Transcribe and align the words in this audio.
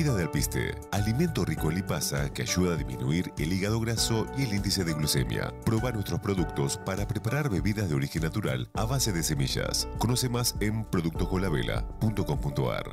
Bebida 0.00 0.16
de 0.16 0.22
alpiste, 0.22 0.74
alimento 0.92 1.44
rico 1.44 1.68
en 1.68 1.74
lipasa 1.74 2.32
que 2.32 2.40
ayuda 2.40 2.72
a 2.72 2.76
disminuir 2.78 3.34
el 3.36 3.52
hígado 3.52 3.78
graso 3.80 4.24
y 4.38 4.44
el 4.44 4.54
índice 4.54 4.82
de 4.82 4.94
glucemia. 4.94 5.52
Proba 5.66 5.92
nuestros 5.92 6.20
productos 6.20 6.80
para 6.86 7.06
preparar 7.06 7.50
bebidas 7.50 7.90
de 7.90 7.96
origen 7.96 8.22
natural 8.22 8.70
a 8.72 8.86
base 8.86 9.12
de 9.12 9.22
semillas. 9.22 9.86
Conoce 9.98 10.30
más 10.30 10.56
en 10.60 10.86
productoscolavela.com.ar. 10.86 12.92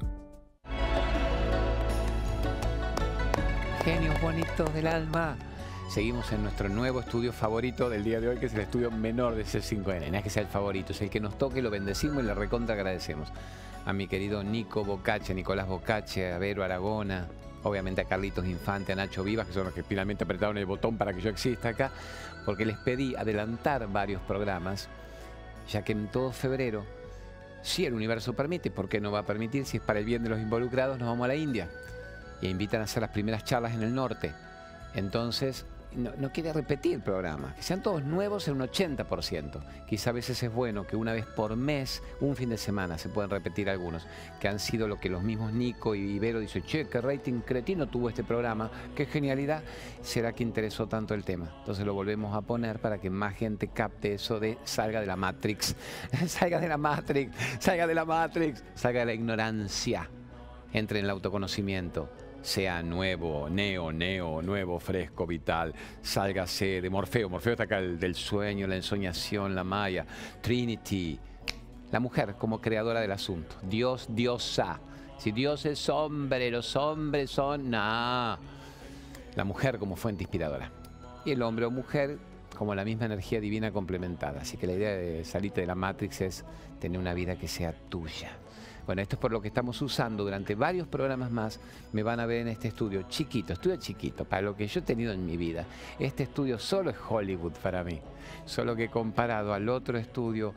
Genios 3.85 4.21
bonitos 4.21 4.73
del 4.73 4.87
alma. 4.87 5.37
Seguimos 5.89 6.29
en 6.33 6.43
nuestro 6.43 6.67
nuevo 6.67 6.99
estudio 6.99 7.31
favorito 7.31 7.89
del 7.89 8.03
día 8.03 8.19
de 8.19 8.27
hoy, 8.27 8.37
que 8.37 8.47
es 8.47 8.53
el 8.53 8.59
estudio 8.59 8.91
menor 8.91 9.35
de 9.35 9.45
C5N. 9.45 10.11
No 10.11 10.17
es 10.17 10.23
que 10.25 10.29
sea 10.29 10.41
el 10.41 10.49
favorito, 10.49 10.91
es 10.91 11.01
el 11.01 11.09
que 11.09 11.21
nos 11.21 11.37
toque, 11.37 11.61
lo 11.61 11.69
bendecimos 11.69 12.21
y 12.21 12.25
le 12.25 12.33
recontra 12.33 12.75
agradecemos 12.75 13.31
a 13.87 13.93
mi 13.93 14.05
querido 14.09 14.43
Nico 14.43 14.83
Bocache, 14.83 15.33
Nicolás 15.33 15.65
Bocache, 15.65 16.33
a 16.33 16.37
Vero 16.37 16.61
Aragona, 16.61 17.25
obviamente 17.63 18.01
a 18.01 18.03
Carlitos 18.03 18.45
Infante, 18.45 18.91
a 18.91 18.95
Nacho 18.97 19.23
Vivas, 19.23 19.47
que 19.47 19.53
son 19.53 19.63
los 19.63 19.73
que 19.73 19.81
finalmente 19.81 20.25
apretaron 20.25 20.57
el 20.57 20.65
botón 20.65 20.97
para 20.97 21.13
que 21.13 21.21
yo 21.21 21.29
exista 21.29 21.69
acá, 21.69 21.89
porque 22.45 22.65
les 22.65 22.77
pedí 22.79 23.15
adelantar 23.15 23.87
varios 23.87 24.21
programas, 24.23 24.89
ya 25.69 25.83
que 25.83 25.93
en 25.93 26.09
todo 26.09 26.33
febrero, 26.33 26.83
si 27.61 27.85
el 27.85 27.93
universo 27.93 28.33
permite, 28.33 28.71
¿por 28.71 28.89
qué 28.89 28.99
no 28.99 29.09
va 29.09 29.19
a 29.19 29.25
permitir? 29.25 29.65
Si 29.65 29.77
es 29.77 29.83
para 29.83 29.99
el 29.99 30.05
bien 30.05 30.21
de 30.21 30.29
los 30.31 30.41
involucrados, 30.41 30.99
nos 30.99 31.07
vamos 31.07 31.23
a 31.23 31.29
la 31.29 31.35
India 31.35 31.69
y 32.41 32.49
invitan 32.49 32.81
a 32.81 32.83
hacer 32.83 32.99
las 32.99 33.11
primeras 33.11 33.45
charlas 33.45 33.73
en 33.73 33.83
el 33.83 33.95
norte. 33.95 34.33
Entonces, 34.95 35.65
no, 35.97 36.31
quiere 36.31 36.53
repetir 36.53 37.01
programas, 37.01 37.55
que 37.55 37.63
sean 37.63 37.81
todos 37.81 38.03
nuevos 38.03 38.47
en 38.47 38.61
un 38.61 38.67
80%. 38.67 39.59
Quizá 39.87 40.11
a 40.11 40.13
veces 40.13 40.41
es 40.43 40.53
bueno 40.53 40.85
que 40.85 40.95
una 40.95 41.13
vez 41.13 41.25
por 41.25 41.55
mes, 41.55 42.03
un 42.21 42.35
fin 42.35 42.49
de 42.49 42.57
semana, 42.57 42.97
se 42.97 43.09
pueden 43.09 43.29
repetir 43.29 43.69
algunos, 43.69 44.05
que 44.39 44.47
han 44.47 44.59
sido 44.59 44.87
lo 44.87 44.99
que 44.99 45.09
los 45.09 45.23
mismos 45.23 45.53
Nico 45.53 45.95
y 45.95 46.15
Ibero 46.15 46.39
dicen, 46.39 46.63
che, 46.63 46.87
qué 46.87 47.01
rating 47.01 47.41
cretino 47.41 47.87
tuvo 47.87 48.09
este 48.09 48.23
programa, 48.23 48.69
qué 48.95 49.05
genialidad, 49.05 49.63
será 50.01 50.33
que 50.33 50.43
interesó 50.43 50.87
tanto 50.87 51.13
el 51.13 51.23
tema. 51.23 51.53
Entonces 51.59 51.85
lo 51.85 51.93
volvemos 51.93 52.35
a 52.35 52.41
poner 52.41 52.79
para 52.79 52.99
que 52.99 53.09
más 53.09 53.35
gente 53.35 53.69
capte 53.69 54.13
eso 54.13 54.39
de 54.39 54.57
salga 54.63 55.01
de 55.01 55.07
la 55.07 55.15
Matrix, 55.15 55.75
salga 56.27 56.59
de 56.59 56.67
la 56.67 56.77
Matrix, 56.77 57.35
salga 57.59 57.87
de 57.87 57.95
la 57.95 58.05
Matrix, 58.05 58.63
salga 58.75 58.99
de 59.01 59.05
la 59.07 59.13
ignorancia, 59.13 60.09
entre 60.73 60.99
en 60.99 61.05
el 61.05 61.11
autoconocimiento 61.11 62.09
sea 62.41 62.81
nuevo, 62.81 63.49
neo, 63.49 63.91
neo, 63.91 64.41
nuevo, 64.41 64.79
fresco, 64.79 65.27
vital, 65.27 65.73
sálgase 66.01 66.81
de 66.81 66.89
Morfeo. 66.89 67.29
Morfeo 67.29 67.53
está 67.53 67.63
acá 67.63 67.79
el 67.79 67.99
del 67.99 68.15
sueño, 68.15 68.67
la 68.67 68.75
ensoñación, 68.75 69.55
la 69.55 69.63
maya, 69.63 70.05
Trinity. 70.41 71.19
La 71.91 71.99
mujer 71.99 72.35
como 72.37 72.59
creadora 72.59 72.99
del 72.99 73.11
asunto. 73.11 73.55
Dios, 73.63 74.07
diosa. 74.09 74.79
Si 75.17 75.31
Dios 75.31 75.65
es 75.65 75.87
hombre, 75.89 76.51
los 76.51 76.75
hombres 76.75 77.31
son... 77.31 77.69
Nah. 77.69 78.37
La 79.35 79.43
mujer 79.43 79.79
como 79.79 79.95
fuente 79.95 80.23
inspiradora. 80.23 80.71
Y 81.25 81.31
el 81.31 81.41
hombre 81.41 81.65
o 81.65 81.71
mujer 81.71 82.17
como 82.57 82.75
la 82.75 82.83
misma 82.83 83.05
energía 83.05 83.39
divina 83.39 83.71
complementada. 83.71 84.41
Así 84.41 84.57
que 84.57 84.67
la 84.67 84.73
idea 84.73 84.95
de 84.95 85.23
salirte 85.23 85.61
de 85.61 85.67
la 85.67 85.75
Matrix 85.75 86.21
es 86.21 86.45
tener 86.79 86.99
una 86.99 87.13
vida 87.13 87.37
que 87.37 87.47
sea 87.47 87.71
tuya. 87.71 88.31
Bueno, 88.87 89.01
esto 89.01 89.17
es 89.17 89.19
por 89.19 89.33
lo 89.33 89.41
que 89.41 89.49
estamos 89.49 89.81
usando 89.81 90.23
durante 90.23 90.55
varios 90.55 90.87
programas 90.87 91.29
más. 91.29 91.59
Me 91.91 92.03
van 92.03 92.21
a 92.21 92.25
ver 92.25 92.39
en 92.39 92.47
este 92.47 92.69
estudio 92.69 93.03
chiquito, 93.09 93.51
estudio 93.51 93.75
chiquito, 93.75 94.23
para 94.23 94.41
lo 94.41 94.55
que 94.55 94.65
yo 94.65 94.79
he 94.79 94.83
tenido 94.83 95.11
en 95.11 95.25
mi 95.25 95.35
vida. 95.35 95.65
Este 95.99 96.23
estudio 96.23 96.57
solo 96.57 96.91
es 96.91 96.95
Hollywood 97.09 97.51
para 97.61 97.83
mí. 97.83 97.99
Solo 98.45 98.77
que 98.77 98.87
comparado 98.87 99.53
al 99.53 99.67
otro 99.67 99.97
estudio 99.97 100.53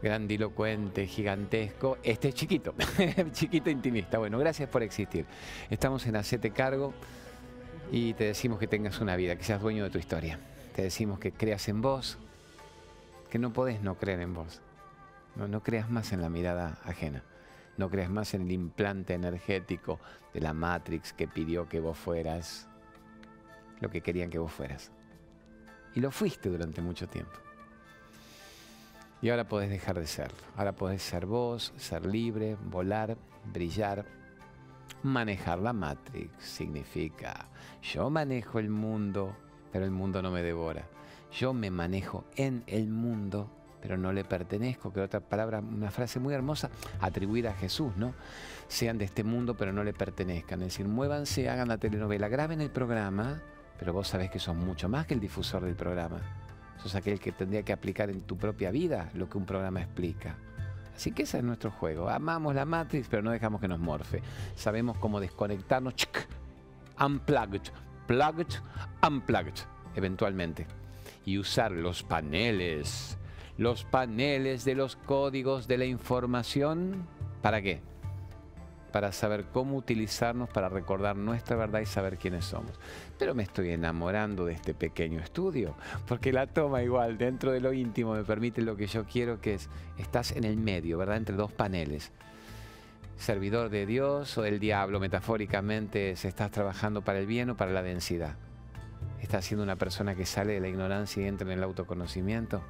grandilocuente, 0.00 1.08
gigantesco, 1.08 1.98
este 2.04 2.28
es 2.28 2.34
chiquito, 2.36 2.74
chiquito 3.32 3.70
intimista. 3.70 4.18
Bueno, 4.18 4.38
gracias 4.38 4.68
por 4.68 4.84
existir. 4.84 5.26
Estamos 5.68 6.06
en 6.06 6.14
Hacete 6.14 6.52
Cargo 6.52 6.94
y 7.90 8.14
te 8.14 8.22
decimos 8.22 8.60
que 8.60 8.68
tengas 8.68 9.00
una 9.00 9.16
vida, 9.16 9.34
que 9.34 9.42
seas 9.42 9.60
dueño 9.60 9.82
de 9.82 9.90
tu 9.90 9.98
historia. 9.98 10.38
Te 10.76 10.82
decimos 10.82 11.18
que 11.18 11.32
creas 11.32 11.68
en 11.68 11.82
vos, 11.82 12.18
que 13.30 13.40
no 13.40 13.52
podés 13.52 13.82
no 13.82 13.96
creer 13.96 14.20
en 14.20 14.32
vos. 14.32 14.60
No, 15.34 15.48
no 15.48 15.60
creas 15.64 15.90
más 15.90 16.12
en 16.12 16.22
la 16.22 16.28
mirada 16.28 16.78
ajena. 16.84 17.24
No 17.76 17.90
creas 17.90 18.10
más 18.10 18.34
en 18.34 18.42
el 18.42 18.52
implante 18.52 19.14
energético 19.14 19.98
de 20.32 20.40
la 20.40 20.52
Matrix 20.52 21.12
que 21.12 21.26
pidió 21.26 21.68
que 21.68 21.80
vos 21.80 21.98
fueras 21.98 22.68
lo 23.80 23.90
que 23.90 24.00
querían 24.00 24.30
que 24.30 24.38
vos 24.38 24.52
fueras. 24.52 24.90
Y 25.94 26.00
lo 26.00 26.10
fuiste 26.10 26.48
durante 26.48 26.80
mucho 26.80 27.06
tiempo. 27.06 27.38
Y 29.20 29.30
ahora 29.30 29.48
podés 29.48 29.70
dejar 29.70 29.98
de 29.98 30.06
serlo. 30.06 30.38
Ahora 30.56 30.72
podés 30.72 31.02
ser 31.02 31.26
vos, 31.26 31.72
ser 31.76 32.04
libre, 32.06 32.56
volar, 32.64 33.16
brillar. 33.52 34.04
Manejar 35.02 35.58
la 35.58 35.72
Matrix 35.72 36.30
significa, 36.42 37.48
yo 37.82 38.08
manejo 38.08 38.58
el 38.58 38.70
mundo, 38.70 39.36
pero 39.70 39.84
el 39.84 39.90
mundo 39.90 40.22
no 40.22 40.30
me 40.30 40.42
devora. 40.42 40.88
Yo 41.30 41.52
me 41.52 41.70
manejo 41.70 42.24
en 42.36 42.64
el 42.66 42.88
mundo, 42.88 43.50
pero 43.84 43.98
no 43.98 44.14
le 44.14 44.24
pertenezco, 44.24 44.90
que 44.94 45.02
otra 45.02 45.20
palabra, 45.20 45.58
una 45.60 45.90
frase 45.90 46.18
muy 46.18 46.32
hermosa 46.32 46.70
atribuida 47.02 47.50
a 47.50 47.52
Jesús, 47.52 47.94
¿no? 47.98 48.14
Sean 48.66 48.96
de 48.96 49.04
este 49.04 49.24
mundo, 49.24 49.58
pero 49.58 49.74
no 49.74 49.84
le 49.84 49.92
pertenezcan. 49.92 50.62
Es 50.62 50.68
decir, 50.68 50.88
muévanse, 50.88 51.50
hagan 51.50 51.68
la 51.68 51.76
telenovela, 51.76 52.28
graben 52.28 52.62
el 52.62 52.70
programa, 52.70 53.42
pero 53.78 53.92
vos 53.92 54.08
sabés 54.08 54.30
que 54.30 54.38
sos 54.38 54.56
mucho 54.56 54.88
más 54.88 55.04
que 55.06 55.12
el 55.12 55.20
difusor 55.20 55.64
del 55.64 55.74
programa. 55.74 56.16
Sos 56.82 56.94
aquel 56.94 57.20
que 57.20 57.32
tendría 57.32 57.62
que 57.62 57.74
aplicar 57.74 58.08
en 58.08 58.22
tu 58.22 58.38
propia 58.38 58.70
vida 58.70 59.10
lo 59.12 59.28
que 59.28 59.36
un 59.36 59.44
programa 59.44 59.82
explica. 59.82 60.34
Así 60.96 61.12
que 61.12 61.24
ese 61.24 61.36
es 61.36 61.44
nuestro 61.44 61.70
juego. 61.70 62.08
Amamos 62.08 62.54
la 62.54 62.64
Matrix, 62.64 63.08
pero 63.10 63.22
no 63.22 63.32
dejamos 63.32 63.60
que 63.60 63.68
nos 63.68 63.80
morfe. 63.80 64.22
Sabemos 64.54 64.96
cómo 64.96 65.20
desconectarnos. 65.20 65.94
Unplugged, 66.98 67.70
plugged, 68.06 68.48
unplugged, 69.06 69.60
eventualmente. 69.94 70.66
Y 71.26 71.36
usar 71.36 71.70
los 71.70 72.02
paneles 72.02 73.18
los 73.56 73.84
paneles 73.84 74.64
de 74.64 74.74
los 74.74 74.96
códigos 74.96 75.68
de 75.68 75.78
la 75.78 75.84
información. 75.84 77.06
¿Para 77.42 77.62
qué? 77.62 77.80
Para 78.92 79.12
saber 79.12 79.46
cómo 79.52 79.76
utilizarnos 79.76 80.48
para 80.48 80.68
recordar 80.68 81.16
nuestra 81.16 81.56
verdad 81.56 81.80
y 81.80 81.86
saber 81.86 82.16
quiénes 82.16 82.44
somos. 82.44 82.78
Pero 83.18 83.34
me 83.34 83.42
estoy 83.42 83.70
enamorando 83.70 84.44
de 84.44 84.54
este 84.54 84.74
pequeño 84.74 85.20
estudio, 85.20 85.74
porque 86.06 86.32
la 86.32 86.46
toma 86.46 86.82
igual 86.82 87.18
dentro 87.18 87.52
de 87.52 87.60
lo 87.60 87.72
íntimo 87.72 88.14
me 88.14 88.24
permite 88.24 88.62
lo 88.62 88.76
que 88.76 88.86
yo 88.86 89.04
quiero, 89.04 89.40
que 89.40 89.54
es, 89.54 89.68
estás 89.98 90.32
en 90.32 90.44
el 90.44 90.56
medio, 90.56 90.98
¿verdad? 90.98 91.16
Entre 91.16 91.36
dos 91.36 91.52
paneles 91.52 92.12
servidor 93.16 93.70
de 93.70 93.86
Dios 93.86 94.36
o 94.38 94.42
del 94.42 94.58
diablo, 94.58 95.00
metafóricamente, 95.00 96.16
si 96.16 96.28
estás 96.28 96.50
trabajando 96.50 97.02
para 97.02 97.18
el 97.18 97.26
bien 97.26 97.50
o 97.50 97.56
para 97.56 97.72
la 97.72 97.82
densidad. 97.82 98.36
Estás 99.20 99.46
siendo 99.46 99.62
una 99.62 99.76
persona 99.76 100.14
que 100.14 100.26
sale 100.26 100.54
de 100.54 100.60
la 100.60 100.68
ignorancia 100.68 101.22
y 101.22 101.26
entra 101.26 101.46
en 101.46 101.58
el 101.58 101.64
autoconocimiento. 101.64 102.62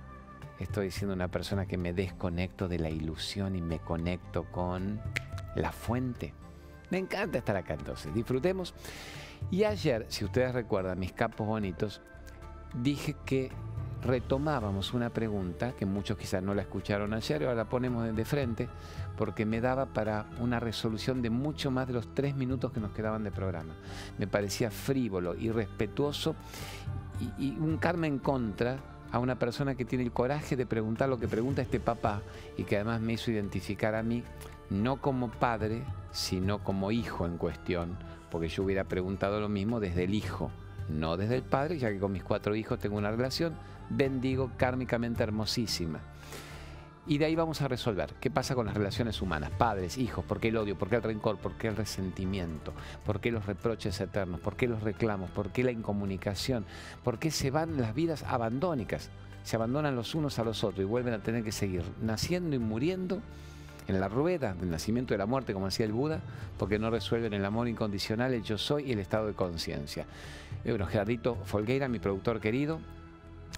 Estoy 0.59 0.91
siendo 0.91 1.15
una 1.15 1.29
persona 1.29 1.67
que 1.67 1.77
me 1.77 1.93
desconecto 1.93 2.69
de 2.69 2.79
la 2.79 2.89
ilusión 2.89 3.57
y 3.57 3.61
me 3.61 3.81
conecto 3.81 4.45
con 4.45 5.01
la 5.57 5.73
fuente. 5.73 6.33
Me 6.91 6.99
encanta 6.99 7.39
estar 7.39 7.57
acá 7.57 7.75
entonces, 7.75 8.15
disfrutemos. 8.15 8.75
Y 9.51 9.65
ayer, 9.65 10.07
si 10.09 10.25
ustedes 10.25 10.53
recuerdan 10.55 10.99
mis 10.99 11.13
capos 11.13 11.47
bonitos, 11.47 12.01
dije 12.83 13.17
que 13.25 13.51
retomábamos 14.03 14.93
una 14.93 15.11
pregunta 15.11 15.73
que 15.73 15.87
muchos 15.87 16.19
quizás 16.19 16.43
no 16.43 16.55
la 16.55 16.63
escucharon 16.63 17.15
ayer, 17.15 17.43
ahora 17.43 17.55
la 17.55 17.69
ponemos 17.69 18.15
de 18.15 18.25
frente, 18.25 18.69
porque 19.17 19.47
me 19.47 19.61
daba 19.61 19.87
para 19.87 20.27
una 20.41 20.61
resolución 20.61 21.23
de 21.23 21.31
mucho 21.31 21.71
más 21.71 21.89
de 21.89 21.95
los 21.95 22.15
tres 22.15 22.37
minutos 22.37 22.71
que 22.71 22.81
nos 22.81 22.93
quedaban 22.93 23.25
de 23.25 23.33
programa. 23.33 23.75
Me 24.19 24.27
parecía 24.27 24.71
frívolo, 24.71 25.35
irrespetuoso 25.35 26.37
y, 27.39 27.47
y 27.47 27.59
un 27.59 27.79
karma 27.79 28.07
en 28.07 28.19
contra 28.19 28.94
a 29.15 29.21
una 29.21 29.39
persona 29.39 29.77
que 29.77 29.85
tiene 29.85 30.03
el 30.03 30.11
coraje 30.11 30.57
de 30.57 30.67
preguntar 30.67 31.09
lo 31.09 31.21
que 31.21 31.29
pregunta 31.29 31.63
este 31.63 31.79
papá 31.79 32.21
y 32.57 32.65
que 32.65 32.75
además 32.75 33.01
me 33.01 33.13
hizo 33.13 33.31
identificar 33.31 33.95
a 33.95 34.03
mí 34.03 34.25
no 34.71 34.97
como 34.97 35.31
padre, 35.31 35.85
sino 36.11 36.65
como 36.65 36.91
hijo 36.91 37.25
en 37.25 37.39
cuestión, 37.39 37.97
porque 38.29 38.49
yo 38.49 38.65
hubiera 38.65 38.83
preguntado 38.83 39.39
lo 39.39 39.49
mismo 39.49 39.79
desde 39.79 40.03
el 40.03 40.15
hijo, 40.15 40.51
no 40.89 41.17
desde 41.17 41.37
el 41.37 41.43
padre, 41.45 41.79
ya 41.79 41.91
que 41.91 42.01
con 42.01 42.11
mis 42.11 42.25
cuatro 42.25 42.57
hijos 42.57 42.81
tengo 42.81 42.97
una 42.97 43.13
relación, 43.13 43.55
bendigo 43.89 44.51
kármicamente 44.57 45.23
hermosísima. 45.23 46.01
Y 47.07 47.19
de 47.19 47.27
ahí 47.27 47.35
vamos 47.35 47.61
a 47.61 47.69
resolver 47.69 48.15
qué 48.19 48.31
pasa 48.31 48.55
con 48.55 48.65
las 48.65 48.75
relaciones 48.75 49.21
humanas, 49.21 49.51
padres, 49.51 49.99
hijos, 49.99 50.25
por 50.25 50.41
qué 50.41 50.49
el 50.49 50.57
odio, 50.57 50.79
por 50.79 50.89
qué 50.89 50.97
el 50.97 51.03
rencor, 51.03 51.37
por 51.37 51.53
qué 51.53 51.69
el 51.69 51.77
resentimiento, 51.77 52.73
por 53.05 53.21
qué 53.21 53.31
los 53.31 53.45
reproches 53.45 54.01
eternos, 54.01 54.41
por 54.41 54.57
qué 54.57 54.67
los 54.67 54.83
reclamos, 54.83 55.31
por 55.31 55.51
qué 55.51 55.65
la 55.65 55.71
incomunicación, 55.71 56.65
por 57.03 57.19
qué 57.19 57.31
se 57.31 57.51
van 57.51 57.79
las 57.79 57.95
vidas 57.95 58.23
abandónicas, 58.23 59.11
se 59.43 59.57
abandonan 59.57 59.95
los 59.95 60.15
unos 60.15 60.39
a 60.39 60.45
los 60.45 60.65
otros 60.65 60.81
y 60.81 60.89
vuelven 60.89 61.13
a 61.13 61.23
tener 61.23 61.45
que 61.45 61.53
seguir 61.53 61.83
naciendo 62.01 62.57
y 62.57 62.59
muriendo 62.59 63.21
en 63.87 64.01
la 64.01 64.09
rueda 64.09 64.55
del 64.55 64.71
nacimiento 64.71 65.13
de 65.13 65.19
la 65.19 65.27
muerte, 65.27 65.53
como 65.53 65.67
decía 65.67 65.85
el 65.85 65.93
Buda, 65.93 66.21
porque 66.59 66.79
no 66.79 66.89
resuelven 66.89 67.35
el 67.35 67.45
amor 67.45 67.69
incondicional, 67.69 68.33
el 68.33 68.43
yo 68.43 68.57
soy 68.57 68.85
y 68.85 68.93
el 68.93 68.99
estado 68.99 69.27
de 69.27 69.35
conciencia. 69.35 70.07
Bueno, 70.65 70.89
Folgueira, 71.45 71.87
mi 71.89 71.99
productor 71.99 72.41
querido, 72.41 72.81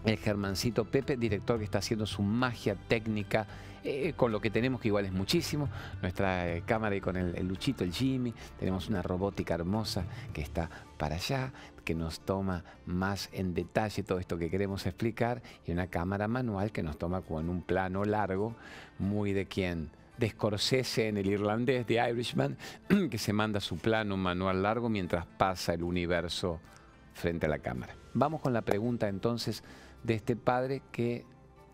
el 0.04 0.19
Germancito 0.19 0.84
Pepe, 0.84 1.16
director 1.16 1.58
que 1.58 1.64
está 1.64 1.78
haciendo 1.78 2.06
su 2.06 2.22
magia 2.22 2.75
técnica 2.75 3.46
eh, 3.88 4.14
con 4.16 4.32
lo 4.32 4.40
que 4.40 4.50
tenemos, 4.50 4.81
que 4.81 4.88
igual 4.88 5.04
es 5.04 5.12
muchísimo. 5.12 5.69
Nuestra 6.02 6.52
eh, 6.52 6.62
cámara 6.66 6.96
y 6.96 7.00
con 7.00 7.16
el, 7.16 7.46
Luchito, 7.46 7.84
el 7.84 7.93
Jimmy. 7.93 8.34
Tenemos 8.58 8.88
una 8.88 9.00
robótica 9.00 9.54
hermosa 9.54 10.04
que 10.32 10.43
está 10.43 10.69
para 10.98 11.14
allá, 11.14 11.52
que 11.84 11.94
nos 11.94 12.19
toma 12.19 12.64
más 12.84 13.28
en 13.32 13.54
detalle 13.54 14.02
todo 14.02 14.19
esto 14.19 14.38
que 14.38 14.50
queremos 14.50 14.87
explicar. 14.87 15.40
Y 15.64 15.70
una 15.70 15.87
cámara 15.87 16.26
manual 16.26 16.72
que 16.72 16.82
nos 16.82 16.98
toma 16.98 17.20
con 17.20 17.48
un 17.48 17.62
plano 17.62 18.04
largo, 18.04 18.56
muy 18.98 19.32
de 19.32 19.46
quien 19.46 19.90
de 20.19 20.31
Scorsese 20.31 21.06
en 21.06 21.19
el 21.19 21.28
irlandés 21.28 21.87
de 21.87 22.10
Irishman, 22.10 22.56
que 23.10 23.19
se 23.19 23.32
manda 23.32 23.60
su 23.60 23.76
plano 23.76 24.16
manual 24.16 24.64
largo 24.64 24.88
mientras 24.88 25.26
pasa 25.26 25.75
el 25.75 25.84
universo 25.84 26.58
frente 27.14 27.46
a 27.46 27.48
la 27.48 27.60
cámara. 27.60 27.94
Vamos 28.14 28.40
con 28.40 28.52
la 28.52 28.62
pregunta 28.62 29.08
entonces 29.08 29.62
de 30.06 30.14
este 30.14 30.37
padre 30.37 30.82
que 30.93 31.25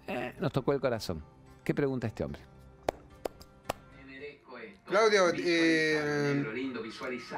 eh, 0.08 0.34
nos 0.40 0.52
tocó 0.52 0.72
el 0.72 0.80
corazón. 0.80 1.22
¿Qué 1.62 1.74
pregunta 1.74 2.06
este 2.06 2.24
hombre? 2.24 2.40
Claudio, 4.86 5.32
eh, 5.34 6.44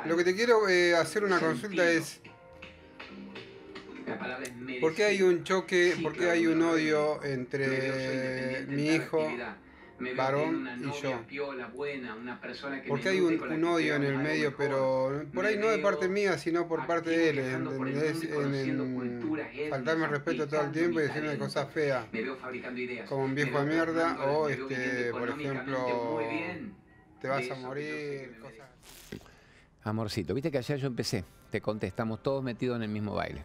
lo 0.07 0.17
que 0.17 0.25
te 0.25 0.35
quiero 0.35 0.69
eh, 0.69 0.97
hacer 0.97 1.23
una 1.23 1.39
consulta 1.39 1.89
es, 1.89 2.21
¿por 4.81 4.95
qué 4.95 5.05
hay 5.05 5.23
un 5.23 5.45
choque, 5.45 5.97
por 6.03 6.15
qué 6.15 6.31
hay 6.31 6.47
un 6.47 6.63
odio 6.63 7.23
entre 7.23 8.67
mi 8.67 8.89
hijo 8.89 9.29
varón 10.17 10.69
y 10.81 11.03
yo. 11.03 11.21
Porque 12.89 13.09
hay 13.09 13.21
un, 13.21 13.65
odio 13.65 13.95
en 13.95 14.05
el 14.05 14.19
medio, 14.19 14.57
pero 14.57 15.25
por 15.33 15.47
ahí 15.47 15.57
no 15.59 15.69
de 15.69 15.79
parte 15.79 16.09
mía, 16.09 16.39
sino 16.39 16.67
por 16.69 16.87
parte 16.87 17.11
de 17.11 17.31
él. 17.31 17.39
En, 17.39 17.65
faltarme 19.71 20.07
respeto 20.09 20.47
todo 20.49 20.63
el 20.63 20.73
tiempo 20.73 21.01
y 21.01 21.05
decirme 21.05 21.39
cosas 21.39 21.71
feas. 21.71 22.07
Como 23.09 23.25
un 23.25 23.35
viejo 23.35 23.61
de 23.61 23.67
mierda 23.67 24.25
o, 24.27 24.49
este, 24.49 25.11
por 25.11 25.29
ejemplo, 25.29 26.21
te 27.21 27.29
vas 27.29 27.51
a 27.51 27.55
morir, 27.57 28.39
cosas 28.41 28.69
Amorcito, 29.85 30.33
viste 30.33 30.51
que 30.51 30.57
ayer 30.57 30.79
yo 30.79 30.87
empecé, 30.87 31.25
te 31.51 31.61
conté, 31.61 31.87
estamos 31.87 32.23
todos 32.23 32.43
metidos 32.43 32.77
en 32.77 32.85
el 32.85 32.89
mismo 32.89 33.15
baile. 33.15 33.45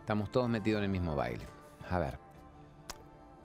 Estamos 0.00 0.30
todos 0.30 0.50
metidos 0.50 0.78
en 0.80 0.84
el 0.84 0.90
mismo 0.90 1.16
baile. 1.16 1.44
A 1.88 1.98
ver, 1.98 2.18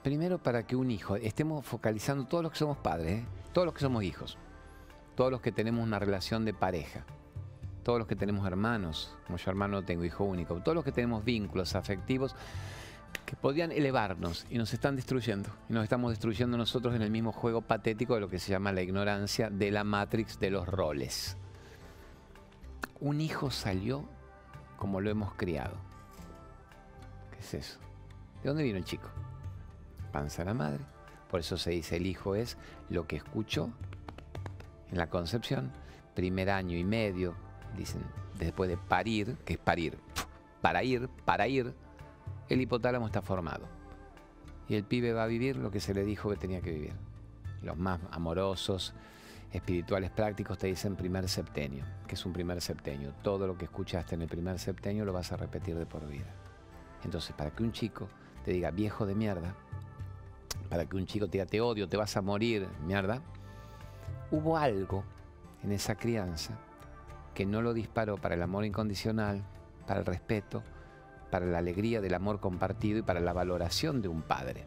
primero 0.04 0.38
para 0.38 0.66
que 0.66 0.76
un 0.76 0.92
hijo, 0.92 1.16
estemos 1.16 1.66
focalizando 1.66 2.26
todos 2.26 2.44
los 2.44 2.52
que 2.52 2.60
somos 2.60 2.78
padres, 2.78 3.22
¿eh? 3.22 3.26
todos 3.54 3.66
los 3.66 3.74
que 3.74 3.82
somos 3.82 4.04
hijos, 4.04 4.38
todos 5.16 5.32
los 5.32 5.42
que 5.42 5.52
tenemos 5.52 5.86
una 5.86 6.00
relación 6.00 6.46
de 6.46 6.54
pareja, 6.54 7.06
todos 7.84 8.00
los 8.00 8.08
que 8.08 8.16
tenemos 8.16 8.46
hermanos, 8.48 9.16
como 9.26 9.38
yo 9.38 9.52
hermano 9.52 9.82
no 9.82 9.86
tengo 9.86 10.04
hijo 10.04 10.24
único, 10.24 10.60
todos 10.62 10.76
los 10.76 10.84
que 10.84 10.92
tenemos 10.92 11.24
vínculos 11.24 11.76
afectivos 11.76 12.36
que 13.26 13.36
podían 13.36 13.72
elevarnos 13.72 14.46
y 14.50 14.58
nos 14.58 14.74
están 14.74 14.96
destruyendo. 14.96 15.50
Y 15.70 15.74
nos 15.74 15.84
estamos 15.84 16.12
destruyendo 16.12 16.58
nosotros 16.58 16.96
en 16.96 17.02
el 17.02 17.12
mismo 17.12 17.32
juego 17.32 17.62
patético 17.62 18.16
de 18.16 18.22
lo 18.22 18.30
que 18.30 18.40
se 18.40 18.52
llama 18.52 18.72
la 18.72 18.82
ignorancia 18.82 19.50
de 19.50 19.72
la 19.72 19.84
matrix 19.84 20.40
de 20.40 20.50
los 20.50 20.68
roles. 20.68 21.38
Un 23.00 23.22
hijo 23.22 23.50
salió 23.52 24.06
como 24.78 25.02
lo 25.02 25.10
hemos 25.10 25.34
criado. 25.36 25.76
¿Qué 27.32 27.40
es 27.40 27.54
eso? 27.54 27.80
¿De 28.44 28.50
dónde 28.50 28.64
vino 28.64 28.78
el 28.78 28.86
chico? 28.86 29.08
Panza 30.12 30.44
la 30.44 30.54
madre. 30.54 30.84
Por 31.30 31.40
eso 31.40 31.58
se 31.58 31.72
dice 31.72 31.98
el 31.98 32.06
hijo 32.06 32.36
es 32.36 32.58
lo 32.90 33.08
que 33.08 33.16
escuchó 33.16 33.72
en 34.92 34.98
la 34.98 35.08
concepción, 35.08 35.72
primer 36.14 36.50
año 36.50 36.78
y 36.78 36.84
medio, 36.84 37.34
dicen, 37.78 38.04
después 38.38 38.70
de 38.70 38.78
parir, 38.78 39.38
que 39.46 39.54
es 39.54 39.60
parir, 39.60 39.98
para 40.62 40.84
ir, 40.84 41.08
para 41.26 41.48
ir, 41.48 41.74
el 42.50 42.62
hipotálamo 42.62 43.06
está 43.06 43.22
formado. 43.22 43.66
Y 44.68 44.76
el 44.76 44.84
pibe 44.84 45.14
va 45.14 45.24
a 45.24 45.28
vivir 45.28 45.56
lo 45.56 45.72
que 45.72 45.80
se 45.80 45.94
le 45.94 46.04
dijo 46.04 46.30
que 46.30 46.36
tenía 46.36 46.62
que 46.62 46.72
vivir. 46.72 46.94
Los 47.62 47.78
más 47.78 48.00
amorosos, 48.12 48.94
espirituales 49.52 50.12
prácticos 50.12 50.58
te 50.58 50.68
dicen 50.68 50.96
primer 50.96 51.28
septenio, 51.28 51.86
que 52.08 52.16
es 52.16 52.26
un 52.26 52.34
primer 52.34 52.62
septenio. 52.62 53.14
Todo 53.22 53.48
lo 53.48 53.58
que 53.58 53.66
escuchaste 53.66 54.16
en 54.16 54.22
el 54.22 54.28
primer 54.28 54.60
septenio 54.60 55.06
lo 55.06 55.14
vas 55.14 55.32
a 55.32 55.38
repetir 55.38 55.78
de 55.78 55.86
por 55.86 56.08
vida. 56.08 56.34
Entonces, 57.04 57.36
para 57.36 57.52
que 57.52 57.64
un 57.64 57.72
chico 57.72 58.08
te 58.46 58.52
diga 58.52 58.72
viejo 58.72 59.06
de 59.06 59.16
mierda, 59.16 59.56
para 60.72 60.86
que 60.86 60.96
un 60.96 61.06
chico 61.06 61.26
te 61.28 61.34
diga 61.34 61.46
te 61.46 61.60
odio, 61.60 61.90
te 61.90 61.98
vas 61.98 62.16
a 62.16 62.22
morir, 62.22 62.66
mierda, 62.86 63.22
hubo 64.32 64.58
algo 64.58 65.04
en 65.64 65.74
esa 65.74 65.96
crianza 65.96 66.58
que 67.34 67.46
no 67.46 67.62
lo 67.62 67.74
disparó 67.74 68.16
para 68.16 68.36
el 68.36 68.42
amor 68.42 68.64
incondicional, 68.64 69.44
para 69.86 70.00
el 70.00 70.06
respeto, 70.06 70.64
para 71.30 71.46
la 71.46 71.58
alegría 71.58 72.00
del 72.00 72.14
amor 72.14 72.40
compartido 72.40 73.00
y 73.00 73.02
para 73.02 73.20
la 73.20 73.34
valoración 73.34 74.02
de 74.02 74.08
un 74.08 74.22
padre. 74.22 74.64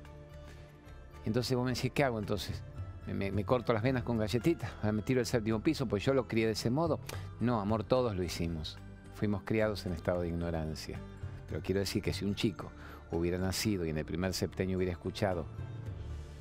Entonces 1.24 1.56
vos 1.56 1.64
me 1.64 1.72
decís, 1.72 1.90
¿qué 1.94 2.04
hago 2.04 2.18
entonces? 2.18 2.62
¿Me, 3.06 3.44
corto 3.46 3.72
las 3.72 3.82
venas 3.82 4.02
con 4.02 4.18
galletitas? 4.18 4.70
¿Me 4.84 5.00
tiro 5.00 5.20
el 5.20 5.26
séptimo 5.26 5.60
piso? 5.60 5.86
Pues 5.86 6.04
yo 6.04 6.12
lo 6.12 6.28
crié 6.28 6.44
de 6.44 6.52
ese 6.52 6.68
modo. 6.68 7.00
No, 7.40 7.62
amor, 7.62 7.82
todos 7.82 8.14
lo 8.14 8.22
hicimos. 8.22 8.76
Fuimos 9.14 9.42
criados 9.42 9.86
en 9.86 9.92
estado 9.94 10.20
de 10.20 10.28
ignorancia. 10.28 11.00
Pero 11.48 11.62
quiero 11.62 11.80
decir 11.80 12.02
que 12.02 12.12
si 12.12 12.26
un 12.26 12.34
chico 12.34 12.70
hubiera 13.10 13.38
nacido 13.38 13.86
y 13.86 13.90
en 13.90 13.96
el 13.96 14.04
primer 14.04 14.34
septenio 14.34 14.76
hubiera 14.76 14.92
escuchado 14.92 15.46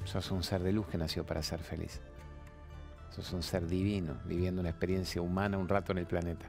Sos 0.06 0.32
un 0.32 0.44
ser 0.44 0.62
de 0.62 0.74
luz 0.74 0.88
que 0.88 0.98
nació 0.98 1.26
para 1.26 1.42
ser 1.42 1.60
feliz. 1.60 2.02
Sos 3.10 3.32
un 3.34 3.44
ser 3.44 3.68
divino, 3.68 4.18
viviendo 4.26 4.62
una 4.62 4.70
experiencia 4.70 5.22
humana 5.22 5.58
un 5.58 5.70
rato 5.70 5.92
en 5.92 6.00
el 6.00 6.06
planeta. 6.06 6.46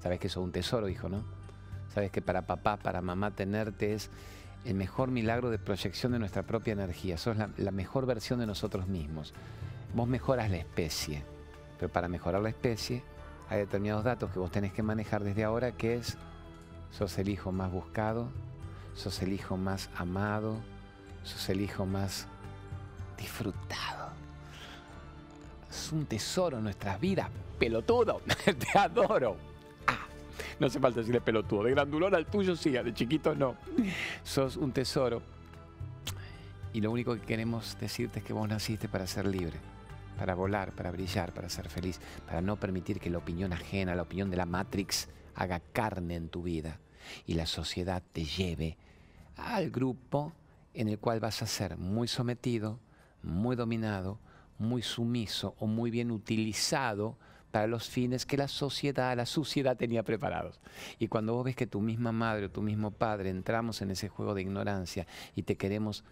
Sabes 0.00 0.20
que 0.20 0.28
sos 0.28 0.44
un 0.44 0.52
tesoro, 0.52 0.88
hijo, 0.88 1.08
¿no? 1.08 1.24
Sabes 1.88 2.10
que 2.10 2.22
para 2.22 2.46
papá, 2.46 2.76
para 2.76 3.02
mamá, 3.02 3.32
tenerte 3.32 3.94
es 3.94 4.10
el 4.64 4.74
mejor 4.74 5.10
milagro 5.10 5.50
de 5.50 5.58
proyección 5.58 6.12
de 6.12 6.18
nuestra 6.18 6.42
propia 6.44 6.72
energía. 6.72 7.18
Sos 7.18 7.36
la, 7.36 7.50
la 7.56 7.70
mejor 7.70 8.06
versión 8.06 8.38
de 8.38 8.46
nosotros 8.46 8.86
mismos. 8.88 9.34
Vos 9.94 10.08
mejoras 10.08 10.50
la 10.50 10.56
especie, 10.56 11.24
pero 11.78 11.92
para 11.92 12.08
mejorar 12.08 12.42
la 12.42 12.48
especie 12.48 13.02
hay 13.52 13.58
determinados 13.58 14.04
datos 14.04 14.30
que 14.30 14.38
vos 14.38 14.50
tenés 14.50 14.72
que 14.72 14.82
manejar 14.82 15.24
desde 15.24 15.44
ahora, 15.44 15.72
que 15.72 15.96
es, 15.96 16.16
sos 16.90 17.18
el 17.18 17.28
hijo 17.28 17.52
más 17.52 17.70
buscado, 17.70 18.30
sos 18.94 19.20
el 19.22 19.32
hijo 19.32 19.58
más 19.58 19.90
amado, 19.96 20.56
sos 21.22 21.50
el 21.50 21.60
hijo 21.60 21.84
más 21.84 22.28
disfrutado. 23.22 24.10
Es 25.70 25.92
un 25.92 26.04
tesoro 26.06 26.58
en 26.58 26.64
nuestras 26.64 27.00
vidas, 27.00 27.30
pelotudo. 27.58 28.20
Te 28.44 28.78
adoro. 28.78 29.36
Ah, 29.86 30.06
no 30.58 30.66
hace 30.66 30.80
falta 30.80 31.00
decirle 31.00 31.20
pelotudo. 31.20 31.64
De 31.64 31.70
grandulón 31.70 32.14
al 32.14 32.26
tuyo 32.26 32.56
sí, 32.56 32.70
de 32.70 32.92
chiquito 32.92 33.34
no. 33.34 33.56
Sos 34.24 34.56
un 34.56 34.72
tesoro. 34.72 35.22
Y 36.74 36.80
lo 36.80 36.90
único 36.90 37.14
que 37.14 37.20
queremos 37.20 37.76
decirte 37.78 38.18
es 38.18 38.24
que 38.24 38.32
vos 38.32 38.48
naciste 38.48 38.88
para 38.88 39.06
ser 39.06 39.26
libre, 39.26 39.58
para 40.18 40.34
volar, 40.34 40.72
para 40.72 40.90
brillar, 40.90 41.32
para 41.32 41.48
ser 41.48 41.68
feliz, 41.68 42.00
para 42.26 42.40
no 42.40 42.56
permitir 42.56 42.98
que 42.98 43.10
la 43.10 43.18
opinión 43.18 43.52
ajena, 43.52 43.94
la 43.94 44.02
opinión 44.02 44.30
de 44.30 44.38
la 44.38 44.46
Matrix, 44.46 45.08
haga 45.34 45.60
carne 45.72 46.16
en 46.16 46.28
tu 46.28 46.42
vida 46.42 46.80
y 47.26 47.34
la 47.34 47.46
sociedad 47.46 48.02
te 48.12 48.24
lleve 48.24 48.78
al 49.36 49.70
grupo 49.70 50.32
en 50.74 50.88
el 50.88 50.98
cual 50.98 51.20
vas 51.20 51.42
a 51.42 51.46
ser 51.46 51.76
muy 51.76 52.08
sometido, 52.08 52.78
muy 53.22 53.56
dominado, 53.56 54.18
muy 54.58 54.82
sumiso 54.82 55.54
o 55.58 55.66
muy 55.66 55.90
bien 55.90 56.10
utilizado 56.10 57.16
para 57.52 57.66
los 57.66 57.88
fines 57.88 58.24
que 58.24 58.38
la 58.38 58.48
sociedad, 58.48 59.14
la 59.16 59.26
suciedad 59.26 59.76
tenía 59.76 60.02
preparados. 60.02 60.60
Y 60.98 61.08
cuando 61.08 61.34
vos 61.34 61.44
ves 61.44 61.54
que 61.54 61.66
tu 61.66 61.80
misma 61.80 62.10
madre 62.10 62.46
o 62.46 62.50
tu 62.50 62.62
mismo 62.62 62.90
padre 62.90 63.30
entramos 63.30 63.82
en 63.82 63.90
ese 63.90 64.08
juego 64.08 64.34
de 64.34 64.42
ignorancia 64.42 65.06
y 65.36 65.42
te 65.42 65.56
queremos 65.56 66.02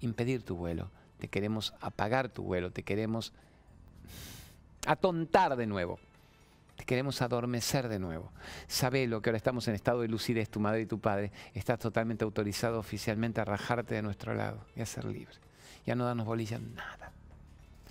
impedir 0.00 0.42
tu 0.42 0.56
vuelo, 0.56 0.90
te 1.18 1.28
queremos 1.28 1.74
apagar 1.80 2.30
tu 2.30 2.42
vuelo, 2.42 2.72
te 2.72 2.82
queremos 2.82 3.32
atontar 4.86 5.56
de 5.56 5.66
nuevo, 5.66 5.98
te 6.76 6.84
queremos 6.84 7.20
adormecer 7.20 7.88
de 7.88 7.98
nuevo. 7.98 8.32
lo 9.08 9.20
que 9.20 9.30
ahora 9.30 9.36
estamos 9.36 9.68
en 9.68 9.74
estado 9.74 10.00
de 10.00 10.08
lucidez, 10.08 10.48
tu 10.48 10.60
madre 10.60 10.82
y 10.82 10.86
tu 10.86 10.98
padre, 10.98 11.30
estás 11.52 11.78
totalmente 11.78 12.24
autorizado 12.24 12.78
oficialmente 12.78 13.42
a 13.42 13.44
rajarte 13.44 13.96
de 13.96 14.02
nuestro 14.02 14.34
lado 14.34 14.64
y 14.74 14.80
a 14.80 14.86
ser 14.86 15.04
libre 15.04 15.47
ya 15.88 15.94
no 15.94 16.04
darnos 16.04 16.26
bolillas, 16.26 16.60
nada. 16.60 17.10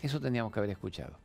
Eso 0.04 0.22
teníamos 0.22 0.54
que 0.54 0.60
haber 0.60 0.70
escuchado. 0.70 1.18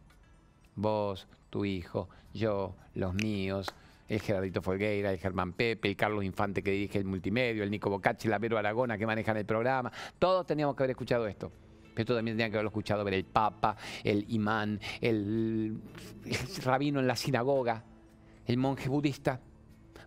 Vos, 0.75 1.29
tu 1.51 1.67
hijo, 1.67 2.09
yo, 2.33 2.75
los 2.95 3.13
míos, 3.13 3.67
el 4.09 4.23
Gerardito 4.23 4.63
Folgueira, 4.63 5.13
el 5.13 5.19
Germán 5.19 5.53
Pepe, 5.53 5.89
el 5.89 5.97
Carlos 5.97 6.25
Infante 6.25 6.63
que 6.63 6.71
dirige 6.71 6.97
el 6.97 7.05
multimedio, 7.05 7.63
el 7.63 7.71
Nico 7.71 7.91
Bocacci, 7.91 8.27
la 8.27 8.39
Vero 8.39 8.57
Aragona 8.57 8.97
que 8.97 9.07
manejan 9.07 9.37
el 9.37 9.45
programa. 9.45 9.93
Todos 10.19 10.47
teníamos 10.47 10.75
que 10.75 10.85
haber 10.85 10.93
escuchado 10.93 11.27
esto. 11.27 11.53
Pero 11.93 12.05
esto 12.05 12.17
también 12.17 12.39
tenía 12.39 12.49
que 12.49 12.57
haberlo 12.57 12.71
escuchado 12.71 13.05
ver 13.05 13.15
el 13.15 13.27
Papa, 13.27 13.77
el 14.03 14.25
imán, 14.29 14.81
el, 15.03 15.79
el 16.25 16.65
rabino 16.65 17.01
en 17.01 17.07
la 17.07 17.17
sinagoga, 17.17 17.85
el 18.47 18.57
monje 18.57 18.89
budista, 18.89 19.39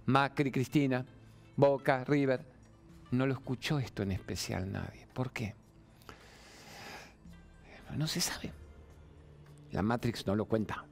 Macri, 0.07 0.49
Cristina, 0.49 1.05
Boca, 1.57 2.03
River. 2.05 2.43
No 3.11 3.27
lo 3.27 3.33
escuchó 3.33 3.77
esto 3.77 4.01
en 4.01 4.13
especial 4.13 4.71
nadie. 4.71 5.05
¿Por 5.13 5.29
qué? 5.29 5.53
No 7.93 8.07
se 8.07 8.21
sabe. 8.21 8.51
La 9.71 9.81
Matrix 9.81 10.27
no 10.27 10.35
lo 10.35 10.45
cuenta. 10.45 10.85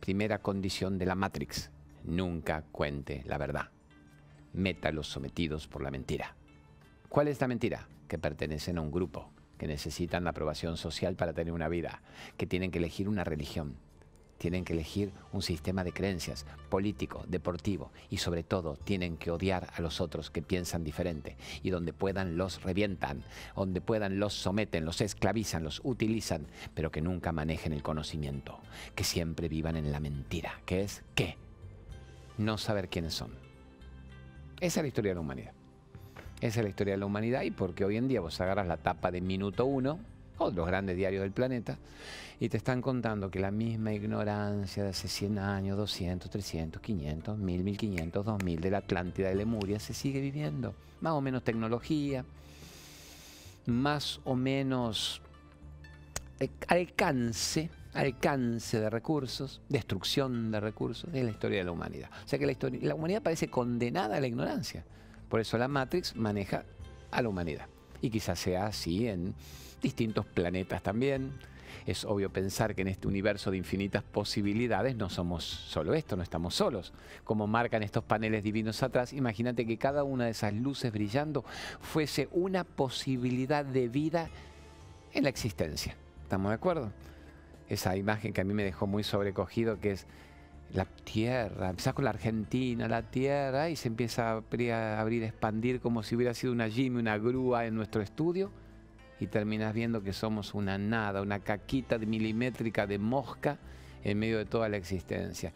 Primera 0.00 0.38
condición 0.38 0.98
de 0.98 1.06
la 1.06 1.14
Matrix. 1.14 1.70
Nunca 2.04 2.62
cuente 2.72 3.22
la 3.26 3.38
verdad. 3.38 3.70
Meta 4.52 4.90
los 4.90 5.08
sometidos 5.08 5.68
por 5.68 5.82
la 5.82 5.90
mentira. 5.90 6.36
¿Cuál 7.08 7.28
es 7.28 7.40
la 7.40 7.48
mentira? 7.48 7.88
Que 8.08 8.18
pertenecen 8.18 8.78
a 8.78 8.80
un 8.80 8.90
grupo, 8.90 9.30
que 9.56 9.66
necesitan 9.66 10.24
la 10.24 10.30
aprobación 10.30 10.76
social 10.76 11.16
para 11.16 11.32
tener 11.32 11.52
una 11.52 11.68
vida, 11.68 12.02
que 12.36 12.46
tienen 12.46 12.70
que 12.70 12.78
elegir 12.78 13.08
una 13.08 13.24
religión, 13.24 13.76
tienen 14.38 14.64
que 14.64 14.72
elegir 14.72 15.12
un 15.32 15.42
sistema 15.42 15.84
de 15.84 15.92
creencias 15.92 16.46
político, 16.70 17.24
deportivo 17.28 17.90
y 18.08 18.18
sobre 18.18 18.42
todo 18.42 18.76
tienen 18.76 19.16
que 19.16 19.30
odiar 19.30 19.68
a 19.74 19.82
los 19.82 20.00
otros 20.00 20.30
que 20.30 20.42
piensan 20.42 20.84
diferente 20.84 21.36
y 21.62 21.70
donde 21.70 21.92
puedan 21.92 22.36
los 22.36 22.62
revientan, 22.62 23.24
donde 23.54 23.80
puedan 23.80 24.18
los 24.18 24.32
someten, 24.34 24.84
los 24.84 25.00
esclavizan, 25.00 25.64
los 25.64 25.80
utilizan, 25.84 26.46
pero 26.74 26.90
que 26.90 27.02
nunca 27.02 27.32
manejen 27.32 27.72
el 27.72 27.82
conocimiento, 27.82 28.60
que 28.94 29.04
siempre 29.04 29.48
vivan 29.48 29.76
en 29.76 29.92
la 29.92 30.00
mentira, 30.00 30.60
que 30.64 30.82
es 30.82 31.02
qué, 31.14 31.36
no 32.38 32.56
saber 32.58 32.88
quiénes 32.88 33.14
son. 33.14 33.32
Esa 34.60 34.80
es 34.80 34.84
la 34.84 34.88
historia 34.88 35.10
de 35.10 35.14
la 35.16 35.20
humanidad. 35.20 35.52
Esa 36.40 36.60
es 36.60 36.64
la 36.64 36.70
historia 36.70 36.94
de 36.94 36.98
la 36.98 37.06
humanidad 37.06 37.42
y 37.42 37.50
porque 37.50 37.84
hoy 37.84 37.96
en 37.96 38.06
día 38.06 38.20
vos 38.20 38.40
agarras 38.40 38.68
la 38.68 38.76
tapa 38.76 39.10
de 39.10 39.20
Minuto 39.20 39.64
Uno 39.64 39.98
o 40.38 40.50
los 40.50 40.66
grandes 40.66 40.96
diarios 40.96 41.22
del 41.22 41.32
planeta 41.32 41.78
y 42.40 42.48
te 42.48 42.56
están 42.56 42.80
contando 42.80 43.30
que 43.30 43.40
la 43.40 43.50
misma 43.50 43.92
ignorancia 43.92 44.84
de 44.84 44.90
hace 44.90 45.08
100 45.08 45.38
años, 45.38 45.76
200, 45.76 46.30
300, 46.30 46.80
500, 46.80 47.38
1000, 47.38 47.64
1500, 47.64 48.24
2000 48.24 48.60
de 48.60 48.70
la 48.70 48.78
Atlántida 48.78 49.28
de 49.28 49.34
Lemuria 49.34 49.80
se 49.80 49.92
sigue 49.92 50.20
viviendo. 50.20 50.74
Más 51.00 51.14
o 51.14 51.20
menos 51.20 51.42
tecnología, 51.42 52.24
más 53.66 54.20
o 54.24 54.36
menos 54.36 55.20
alcance, 56.68 57.70
alcance 57.92 58.78
de 58.78 58.88
recursos, 58.88 59.60
destrucción 59.68 60.52
de 60.52 60.60
recursos, 60.60 61.10
es 61.12 61.24
la 61.24 61.30
historia 61.30 61.58
de 61.58 61.64
la 61.64 61.72
humanidad. 61.72 62.10
O 62.24 62.28
sea 62.28 62.38
que 62.38 62.46
la, 62.46 62.52
historia, 62.52 62.78
la 62.82 62.94
humanidad 62.94 63.22
parece 63.22 63.48
condenada 63.48 64.16
a 64.16 64.20
la 64.20 64.28
ignorancia. 64.28 64.84
Por 65.28 65.40
eso 65.40 65.58
la 65.58 65.66
Matrix 65.66 66.14
maneja 66.14 66.64
a 67.10 67.20
la 67.20 67.28
humanidad. 67.28 67.66
Y 68.00 68.10
quizás 68.10 68.38
sea 68.38 68.66
así 68.66 69.08
en 69.08 69.34
distintos 69.82 70.24
planetas 70.24 70.82
también. 70.84 71.32
Es 71.88 72.04
obvio 72.04 72.30
pensar 72.30 72.74
que 72.74 72.82
en 72.82 72.88
este 72.88 73.08
universo 73.08 73.50
de 73.50 73.56
infinitas 73.56 74.02
posibilidades 74.02 74.94
no 74.94 75.08
somos 75.08 75.42
solo 75.42 75.94
esto, 75.94 76.16
no 76.16 76.22
estamos 76.22 76.54
solos. 76.54 76.92
Como 77.24 77.46
marcan 77.46 77.82
estos 77.82 78.04
paneles 78.04 78.44
divinos 78.44 78.82
atrás, 78.82 79.14
imagínate 79.14 79.66
que 79.66 79.78
cada 79.78 80.04
una 80.04 80.26
de 80.26 80.32
esas 80.32 80.52
luces 80.52 80.92
brillando 80.92 81.46
fuese 81.80 82.28
una 82.32 82.64
posibilidad 82.64 83.64
de 83.64 83.88
vida 83.88 84.28
en 85.14 85.22
la 85.22 85.30
existencia. 85.30 85.96
¿Estamos 86.24 86.50
de 86.50 86.56
acuerdo? 86.56 86.92
Esa 87.70 87.96
imagen 87.96 88.34
que 88.34 88.42
a 88.42 88.44
mí 88.44 88.52
me 88.52 88.64
dejó 88.64 88.86
muy 88.86 89.02
sobrecogido, 89.02 89.80
que 89.80 89.92
es 89.92 90.06
la 90.74 90.84
tierra, 90.84 91.70
empezás 91.70 91.94
con 91.94 92.04
la 92.04 92.10
Argentina, 92.10 92.86
la 92.86 93.00
tierra, 93.00 93.70
y 93.70 93.76
se 93.76 93.88
empieza 93.88 94.32
a 94.32 94.36
abrir, 95.00 95.24
a 95.24 95.26
expandir 95.26 95.80
como 95.80 96.02
si 96.02 96.16
hubiera 96.16 96.34
sido 96.34 96.52
una 96.52 96.68
Jimmy, 96.68 97.00
una 97.00 97.16
grúa 97.16 97.64
en 97.64 97.74
nuestro 97.74 98.02
estudio 98.02 98.52
y 99.20 99.26
terminas 99.26 99.74
viendo 99.74 100.02
que 100.02 100.12
somos 100.12 100.54
una 100.54 100.78
nada, 100.78 101.22
una 101.22 101.40
caquita 101.40 101.98
de 101.98 102.06
milimétrica 102.06 102.86
de 102.86 102.98
mosca 102.98 103.58
en 104.04 104.18
medio 104.18 104.38
de 104.38 104.44
toda 104.44 104.68
la 104.68 104.76
existencia. 104.76 105.52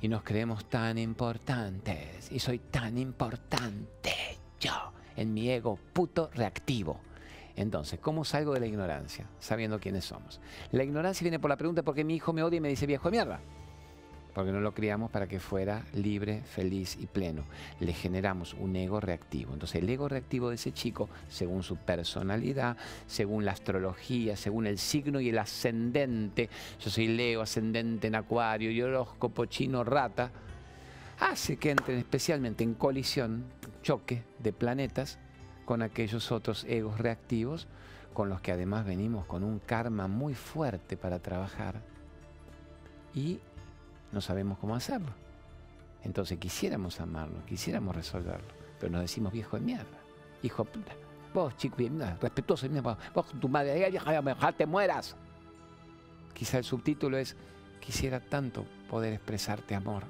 Y 0.00 0.08
nos 0.08 0.22
creemos 0.22 0.68
tan 0.68 0.98
importantes, 0.98 2.30
y 2.30 2.38
soy 2.38 2.58
tan 2.58 2.98
importante 2.98 4.12
yo, 4.60 4.92
en 5.16 5.32
mi 5.32 5.50
ego 5.50 5.78
puto 5.92 6.30
reactivo. 6.34 7.00
Entonces, 7.56 8.00
¿cómo 8.00 8.24
salgo 8.24 8.52
de 8.52 8.60
la 8.60 8.66
ignorancia? 8.66 9.28
Sabiendo 9.38 9.78
quiénes 9.78 10.04
somos. 10.04 10.40
La 10.72 10.82
ignorancia 10.82 11.24
viene 11.24 11.38
por 11.38 11.50
la 11.50 11.56
pregunta 11.56 11.82
por 11.82 11.94
qué 11.94 12.04
mi 12.04 12.16
hijo 12.16 12.32
me 12.32 12.42
odia 12.42 12.56
y 12.56 12.60
me 12.60 12.68
dice 12.68 12.86
viejo 12.86 13.08
de 13.08 13.12
mierda 13.12 13.40
porque 14.34 14.50
no 14.50 14.60
lo 14.60 14.74
criamos 14.74 15.10
para 15.10 15.28
que 15.28 15.38
fuera 15.38 15.84
libre, 15.94 16.42
feliz 16.42 16.96
y 17.00 17.06
pleno. 17.06 17.44
Le 17.80 17.92
generamos 17.92 18.54
un 18.54 18.74
ego 18.74 19.00
reactivo. 19.00 19.52
Entonces 19.52 19.80
el 19.80 19.88
ego 19.88 20.08
reactivo 20.08 20.48
de 20.48 20.56
ese 20.56 20.72
chico, 20.72 21.08
según 21.28 21.62
su 21.62 21.76
personalidad, 21.76 22.76
según 23.06 23.44
la 23.44 23.52
astrología, 23.52 24.36
según 24.36 24.66
el 24.66 24.78
signo 24.78 25.20
y 25.20 25.28
el 25.28 25.38
ascendente, 25.38 26.50
yo 26.80 26.90
soy 26.90 27.08
Leo, 27.08 27.42
ascendente 27.42 28.08
en 28.08 28.16
Acuario 28.16 28.70
y 28.70 28.82
horóscopo 28.82 29.46
chino 29.46 29.84
rata, 29.84 30.32
hace 31.20 31.56
que 31.56 31.70
entren 31.70 31.98
especialmente 31.98 32.64
en 32.64 32.74
colisión, 32.74 33.44
choque 33.82 34.24
de 34.40 34.52
planetas 34.52 35.18
con 35.64 35.80
aquellos 35.80 36.32
otros 36.32 36.64
egos 36.68 36.98
reactivos 36.98 37.68
con 38.12 38.28
los 38.28 38.40
que 38.40 38.52
además 38.52 38.86
venimos 38.86 39.26
con 39.26 39.42
un 39.42 39.58
karma 39.58 40.06
muy 40.08 40.34
fuerte 40.34 40.96
para 40.96 41.18
trabajar. 41.18 41.82
Y 43.12 43.40
no 44.14 44.20
sabemos 44.20 44.58
cómo 44.58 44.74
hacerlo. 44.74 45.12
Entonces 46.02 46.38
quisiéramos 46.38 47.00
amarlo, 47.00 47.44
quisiéramos 47.46 47.94
resolverlo, 47.94 48.48
pero 48.78 48.92
nos 48.92 49.02
decimos 49.02 49.32
viejo 49.32 49.58
de 49.58 49.64
mierda, 49.64 49.98
hijo 50.42 50.64
puta. 50.64 50.92
Vos, 51.32 51.56
chico, 51.56 51.76
respetuoso, 52.20 52.68
vos, 53.12 53.26
tu 53.40 53.48
madre, 53.48 53.90
mejor 54.22 54.52
te 54.52 54.66
mueras. 54.66 55.16
Quizá 56.32 56.58
el 56.58 56.64
subtítulo 56.64 57.16
es, 57.16 57.36
quisiera 57.80 58.20
tanto 58.20 58.64
poder 58.88 59.14
expresarte 59.14 59.74
amor. 59.74 60.04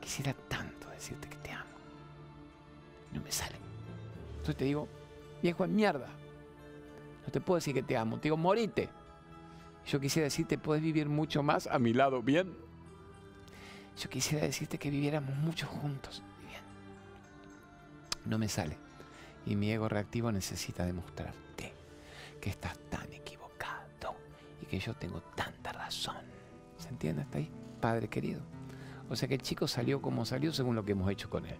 Quisiera 0.00 0.34
tanto 0.48 0.88
decirte 0.90 1.28
que 1.28 1.36
te 1.36 1.52
amo. 1.52 1.70
No 3.12 3.20
me 3.20 3.30
sale. 3.30 3.56
Entonces 4.30 4.56
te 4.56 4.64
digo, 4.64 4.88
viejo 5.42 5.66
de 5.66 5.72
mierda. 5.72 6.08
No 7.26 7.32
te 7.32 7.40
puedo 7.40 7.56
decir 7.56 7.74
que 7.74 7.82
te 7.82 7.96
amo, 7.96 8.16
te 8.16 8.24
digo, 8.24 8.36
morite. 8.36 8.88
Yo 9.86 10.00
quisiera 10.00 10.24
decirte, 10.24 10.58
puedes 10.58 10.82
vivir 10.82 11.08
mucho 11.08 11.42
más 11.42 11.66
a 11.66 11.78
mi 11.78 11.92
lado, 11.92 12.22
¿bien? 12.22 12.69
Yo 13.96 14.08
quisiera 14.08 14.44
decirte 14.44 14.78
que 14.78 14.90
viviéramos 14.90 15.36
mucho 15.36 15.66
juntos. 15.66 16.22
Bien. 16.46 16.62
No 18.24 18.38
me 18.38 18.48
sale. 18.48 18.76
Y 19.46 19.56
mi 19.56 19.70
ego 19.70 19.88
reactivo 19.88 20.30
necesita 20.32 20.84
demostrarte 20.84 21.74
que 22.40 22.50
estás 22.50 22.78
tan 22.90 23.12
equivocado 23.12 24.16
y 24.62 24.66
que 24.66 24.78
yo 24.78 24.94
tengo 24.94 25.20
tanta 25.34 25.72
razón. 25.72 26.16
¿Se 26.78 26.88
entiende 26.88 27.22
hasta 27.22 27.38
ahí? 27.38 27.50
Padre 27.80 28.08
querido. 28.08 28.40
O 29.08 29.16
sea 29.16 29.28
que 29.28 29.34
el 29.34 29.42
chico 29.42 29.66
salió 29.66 30.00
como 30.00 30.24
salió 30.24 30.52
según 30.52 30.76
lo 30.76 30.84
que 30.84 30.92
hemos 30.92 31.10
hecho 31.10 31.28
con 31.28 31.44
él. 31.46 31.56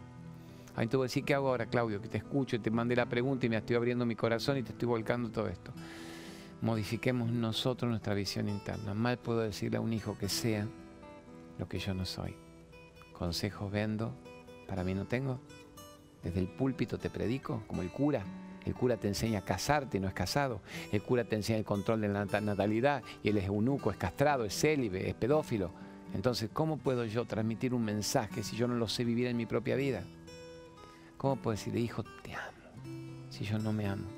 A 0.77 0.81
mí 0.81 0.87
te 0.87 0.97
voy 0.97 1.05
a 1.05 1.09
decir, 1.09 1.25
¿qué 1.25 1.35
hago 1.35 1.49
ahora, 1.49 1.67
Claudio? 1.67 2.01
Que 2.01 2.09
te 2.09 2.19
escucho 2.19 2.57
y 2.57 2.61
te 2.61 2.71
mandé 2.71 2.95
la 2.95 3.07
pregunta 3.07 3.45
y 3.45 3.49
me 3.49 3.57
estoy 3.57 3.77
abriendo 3.77 4.07
mi 4.07 4.15
corazón 4.15 4.57
y 4.57 4.63
te 4.63 4.73
estoy 4.73 4.87
volcando 4.87 5.31
todo 5.31 5.49
esto. 5.49 5.73
Modifiquemos 6.63 7.31
nosotros 7.31 7.91
nuestra 7.91 8.15
visión 8.15 8.49
interna. 8.49 8.95
Mal 8.95 9.19
puedo 9.19 9.41
decirle 9.41 9.79
a 9.79 9.81
un 9.81 9.93
hijo 9.93 10.17
que 10.17 10.29
sea 10.29 10.67
lo 11.61 11.69
que 11.69 11.79
yo 11.79 11.95
no 11.95 12.05
soy. 12.05 12.35
Consejos 13.13 13.71
vendo, 13.71 14.15
para 14.67 14.83
mí 14.83 14.95
no 14.95 15.07
tengo. 15.07 15.39
Desde 16.23 16.41
el 16.41 16.49
púlpito 16.49 16.99
te 16.99 17.11
predico, 17.11 17.63
como 17.67 17.83
el 17.83 17.91
cura. 17.91 18.25
El 18.65 18.75
cura 18.75 18.97
te 18.97 19.09
enseña 19.09 19.41
a 19.41 19.45
casarte, 19.45 20.01
no 20.01 20.09
es 20.09 20.15
casado. 20.15 20.63
El 20.91 21.03
cura 21.03 21.25
te 21.25 21.37
enseña 21.37 21.59
el 21.59 21.65
control 21.65 22.01
de 22.01 22.09
la 22.09 22.25
natalidad 22.25 23.03
y 23.23 23.29
él 23.29 23.39
es 23.39 23.45
eunuco, 23.45 23.91
es 23.91 23.97
castrado, 23.97 24.45
es 24.45 24.59
célibe, 24.59 25.09
es 25.09 25.15
pedófilo. 25.15 25.71
Entonces, 26.15 26.51
¿cómo 26.53 26.79
puedo 26.79 27.05
yo 27.05 27.25
transmitir 27.27 27.73
un 27.75 27.85
mensaje 27.85 28.43
si 28.43 28.57
yo 28.57 28.67
no 28.67 28.75
lo 28.75 28.89
sé 28.89 29.05
vivir 29.05 29.29
en 29.29 29.37
mi 29.37 29.47
propia 29.47 29.77
vida? 29.77 30.03
¿Cómo 31.17 31.37
puedo 31.37 31.57
decirle, 31.57 31.81
hijo, 31.81 32.03
te 32.23 32.35
amo, 32.35 33.29
si 33.29 33.45
yo 33.45 33.59
no 33.59 33.73
me 33.73 33.87
amo? 33.87 34.09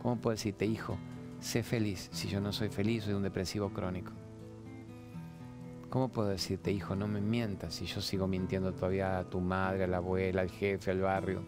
¿Cómo 0.00 0.16
puedo 0.16 0.36
decirte, 0.36 0.64
hijo, 0.64 0.96
sé 1.40 1.62
feliz 1.62 2.08
si 2.12 2.28
yo 2.28 2.40
no 2.40 2.52
soy 2.52 2.68
feliz, 2.68 3.04
soy 3.04 3.14
un 3.14 3.22
depresivo 3.22 3.70
crónico? 3.70 4.12
¿Cómo 5.90 6.08
puedo 6.08 6.28
decirte, 6.28 6.70
hijo, 6.70 6.94
no 6.94 7.08
me 7.08 7.22
mientas 7.22 7.74
si 7.74 7.86
yo 7.86 8.02
sigo 8.02 8.26
mintiendo 8.26 8.74
todavía 8.74 9.18
a 9.18 9.24
tu 9.24 9.40
madre, 9.40 9.84
a 9.84 9.86
la 9.86 9.96
abuela, 9.96 10.42
al 10.42 10.50
jefe, 10.50 10.90
al 10.90 11.00
barrio? 11.00 11.42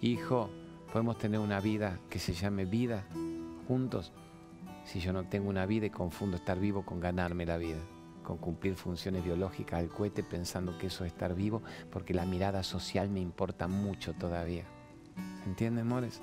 Hijo, 0.00 0.50
podemos 0.92 1.18
tener 1.18 1.40
una 1.40 1.58
vida 1.58 1.98
que 2.08 2.20
se 2.20 2.32
llame 2.32 2.64
vida 2.64 3.04
juntos 3.66 4.12
si 4.84 5.00
yo 5.00 5.12
no 5.12 5.24
tengo 5.24 5.48
una 5.48 5.66
vida 5.66 5.86
y 5.86 5.90
confundo 5.90 6.36
estar 6.36 6.60
vivo 6.60 6.84
con 6.84 7.00
ganarme 7.00 7.44
la 7.44 7.56
vida, 7.56 7.80
con 8.22 8.36
cumplir 8.36 8.76
funciones 8.76 9.24
biológicas 9.24 9.80
al 9.80 9.88
cohete 9.88 10.22
pensando 10.22 10.78
que 10.78 10.86
eso 10.86 11.04
es 11.04 11.12
estar 11.12 11.34
vivo, 11.34 11.62
porque 11.90 12.14
la 12.14 12.26
mirada 12.26 12.62
social 12.62 13.08
me 13.08 13.20
importa 13.20 13.66
mucho 13.66 14.12
todavía. 14.12 14.64
¿Entiendes, 15.44 15.82
amores? 15.82 16.20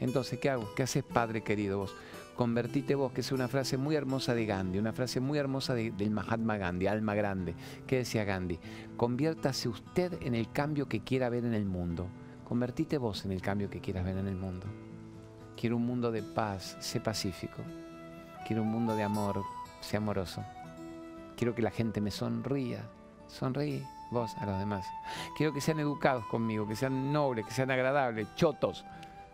Entonces, 0.00 0.38
¿qué 0.40 0.50
hago? 0.50 0.74
¿Qué 0.74 0.82
haces, 0.82 1.04
padre 1.04 1.42
querido 1.42 1.78
vos? 1.78 1.94
Convertite 2.36 2.94
vos, 2.94 3.12
que 3.12 3.22
es 3.22 3.32
una 3.32 3.48
frase 3.48 3.76
muy 3.78 3.96
hermosa 3.96 4.34
de 4.34 4.46
Gandhi, 4.46 4.78
una 4.78 4.92
frase 4.92 5.20
muy 5.20 5.38
hermosa 5.38 5.74
del 5.74 6.10
Mahatma 6.10 6.56
Gandhi, 6.58 6.86
alma 6.86 7.14
grande. 7.14 7.54
¿Qué 7.86 7.96
decía 7.96 8.24
Gandhi? 8.24 8.58
Conviértase 8.96 9.68
usted 9.68 10.22
en 10.22 10.34
el 10.34 10.52
cambio 10.52 10.88
que 10.88 11.00
quiera 11.00 11.30
ver 11.30 11.44
en 11.44 11.54
el 11.54 11.64
mundo. 11.64 12.08
Convertite 12.44 12.98
vos 12.98 13.24
en 13.24 13.32
el 13.32 13.40
cambio 13.40 13.70
que 13.70 13.80
quieras 13.80 14.04
ver 14.04 14.18
en 14.18 14.28
el 14.28 14.36
mundo. 14.36 14.66
Quiero 15.56 15.76
un 15.76 15.86
mundo 15.86 16.12
de 16.12 16.22
paz, 16.22 16.76
sé 16.78 17.00
pacífico. 17.00 17.62
Quiero 18.46 18.62
un 18.62 18.68
mundo 18.68 18.94
de 18.94 19.02
amor, 19.02 19.42
sé 19.80 19.96
amoroso. 19.96 20.44
Quiero 21.36 21.54
que 21.54 21.62
la 21.62 21.70
gente 21.70 22.00
me 22.00 22.10
sonría. 22.10 22.84
Sonríe 23.26 23.82
vos 24.10 24.30
a 24.36 24.46
los 24.46 24.58
demás. 24.58 24.86
Quiero 25.36 25.52
que 25.52 25.60
sean 25.60 25.80
educados 25.80 26.24
conmigo, 26.26 26.68
que 26.68 26.76
sean 26.76 27.12
nobles, 27.12 27.46
que 27.46 27.52
sean 27.52 27.70
agradables, 27.70 28.28
chotos. 28.36 28.84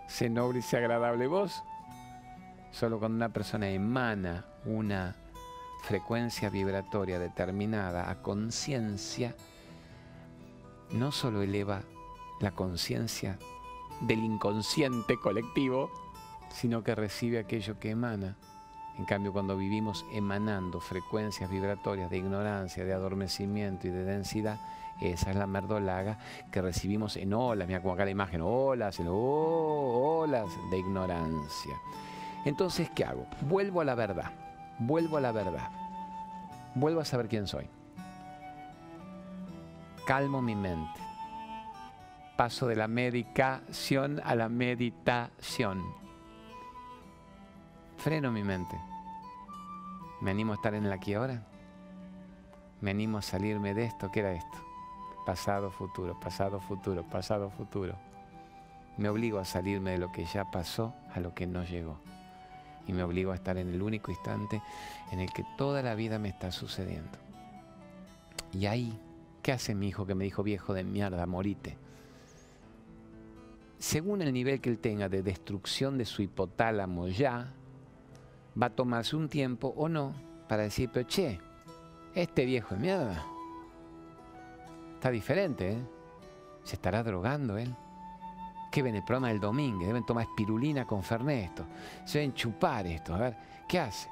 Sé 0.07 0.31
noble 0.31 0.61
y 0.61 0.63
sé 0.63 0.79
agradable 0.79 1.27
vos 1.27 1.63
Solo 2.73 2.99
cuando 2.99 3.17
una 3.17 3.29
persona 3.29 3.69
emana 3.69 4.47
una 4.65 5.15
frecuencia 5.83 6.49
vibratoria 6.49 7.19
determinada 7.19 8.11
a 8.11 8.23
conciencia, 8.23 9.37
no 10.93 11.13
solo 11.13 11.43
eleva 11.43 11.83
la 12.41 12.53
conciencia 12.53 13.39
del 14.01 14.21
inconsciente 14.21 15.17
colectivo, 15.19 15.91
sino 16.51 16.83
que 16.83 16.95
recibe 16.95 17.39
aquello 17.39 17.79
que 17.79 17.91
emana. 17.91 18.37
En 18.99 19.05
cambio, 19.05 19.33
cuando 19.33 19.57
vivimos 19.57 20.05
emanando 20.13 20.81
frecuencias 20.81 21.51
vibratorias 21.51 22.11
de 22.11 22.19
ignorancia, 22.19 22.85
de 22.85 22.93
adormecimiento 22.93 23.87
y 23.87 23.91
de 23.91 24.05
densidad, 24.05 24.59
esa 25.01 25.31
es 25.31 25.37
la 25.37 25.47
merdolaga 25.47 26.19
que 26.51 26.63
recibimos 26.63 27.17
en 27.17 27.33
olas, 27.35 27.67
mira 27.67 27.81
como 27.81 27.95
acá 27.95 28.05
la 28.05 28.11
imagen, 28.11 28.41
olas, 28.43 29.01
en 29.01 29.09
oh, 29.09 30.21
olas 30.21 30.49
de 30.71 30.79
ignorancia. 30.79 31.75
Entonces, 32.45 32.91
¿qué 32.91 33.05
hago? 33.05 33.27
Vuelvo 33.43 33.81
a 33.81 33.85
la 33.85 33.95
verdad, 33.95 34.33
vuelvo 34.79 35.17
a 35.17 35.21
la 35.21 35.33
verdad, 35.33 35.71
vuelvo 36.75 37.01
a 37.01 37.05
saber 37.05 37.29
quién 37.29 37.47
soy. 37.47 37.69
Calmo 40.07 40.43
mi 40.43 40.57
mente. 40.57 41.01
Paso 42.37 42.67
de 42.67 42.75
la 42.75 42.89
medicación 42.89 44.21
a 44.25 44.35
la 44.35 44.49
meditación. 44.49 45.85
Freno 47.99 48.33
mi 48.33 48.43
mente. 48.43 48.77
Me 50.21 50.33
animo 50.33 50.53
a 50.53 50.57
estar 50.57 50.75
en 50.75 50.87
el 50.87 50.93
aquí 50.93 51.15
ahora. 51.15 51.47
Me 52.81 52.91
animo 52.91 53.19
a 53.19 53.23
salirme 53.23 53.75
de 53.75 53.85
esto. 53.85 54.11
¿Qué 54.11 54.21
era 54.21 54.33
esto? 54.33 54.59
Pasado, 55.25 55.71
futuro, 55.71 56.19
pasado, 56.19 56.61
futuro, 56.61 57.05
pasado, 57.05 57.51
futuro. 57.51 57.95
Me 58.97 59.09
obligo 59.09 59.39
a 59.39 59.45
salirme 59.45 59.93
de 59.93 59.99
lo 59.99 60.11
que 60.11 60.25
ya 60.25 60.51
pasó 60.51 60.95
a 61.15 61.21
lo 61.21 61.33
que 61.33 61.47
no 61.47 61.63
llegó 61.63 62.01
y 62.87 62.93
me 62.93 63.03
obligo 63.03 63.33
a 63.33 63.35
estar 63.35 63.57
en 63.57 63.69
el 63.69 63.83
único 63.83 64.11
instante 64.11 64.63
en 65.11 65.21
el 65.21 65.33
que 65.33 65.45
toda 65.57 65.83
la 65.83 65.95
vida 65.95 66.19
me 66.19 66.29
está 66.29 66.51
sucediendo. 66.51 67.19
Y 68.53 68.67
ahí, 68.67 68.99
¿qué 69.43 69.53
hace 69.53 69.75
mi 69.75 69.89
hijo 69.89 70.07
que 70.07 70.15
me 70.15 70.25
dijo 70.25 70.43
viejo 70.43 70.75
de 70.75 70.85
mierda, 70.85 71.27
morite? 71.27 71.77
Según 73.79 74.23
el 74.23 74.33
nivel 74.33 74.61
que 74.61 74.71
él 74.71 74.79
tenga 74.79 75.09
de 75.09 75.23
destrucción 75.23 75.99
de 75.99 76.05
su 76.05 76.23
hipotálamo 76.23 77.09
ya, 77.09 77.53
va 78.61 78.67
a 78.67 78.71
tomarse 78.71 79.17
un 79.17 79.29
tiempo 79.29 79.73
o 79.77 79.89
no 79.89 80.15
para 80.49 80.65
decir, 80.65 80.91
pero 80.93 81.09
che, 81.09 81.41
este 82.15 82.45
viejo 82.45 82.75
de 82.75 82.81
mierda 82.81 83.25
está 84.95 85.11
diferente, 85.11 85.73
¿eh? 85.73 85.83
Se 86.63 86.77
estará 86.77 87.03
drogando 87.03 87.59
él 87.59 87.75
que 88.73 88.83
ven 88.83 88.97
el 88.97 89.05
programa 89.05 89.29
del 89.29 89.39
domingo, 89.39 89.87
deben 89.87 90.05
tomar 90.05 90.25
espirulina 90.25 90.87
con 90.87 91.03
Fernesto, 91.03 91.67
se 92.05 92.19
deben 92.19 92.35
chupar 92.35 92.87
esto, 92.87 93.15
a 93.15 93.19
ver, 93.19 93.37
¿qué 93.69 93.79
hace? 93.79 94.09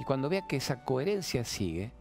Y 0.00 0.04
cuando 0.04 0.28
vea 0.28 0.42
que 0.42 0.56
esa 0.56 0.84
coherencia 0.84 1.44
sigue, 1.44 1.92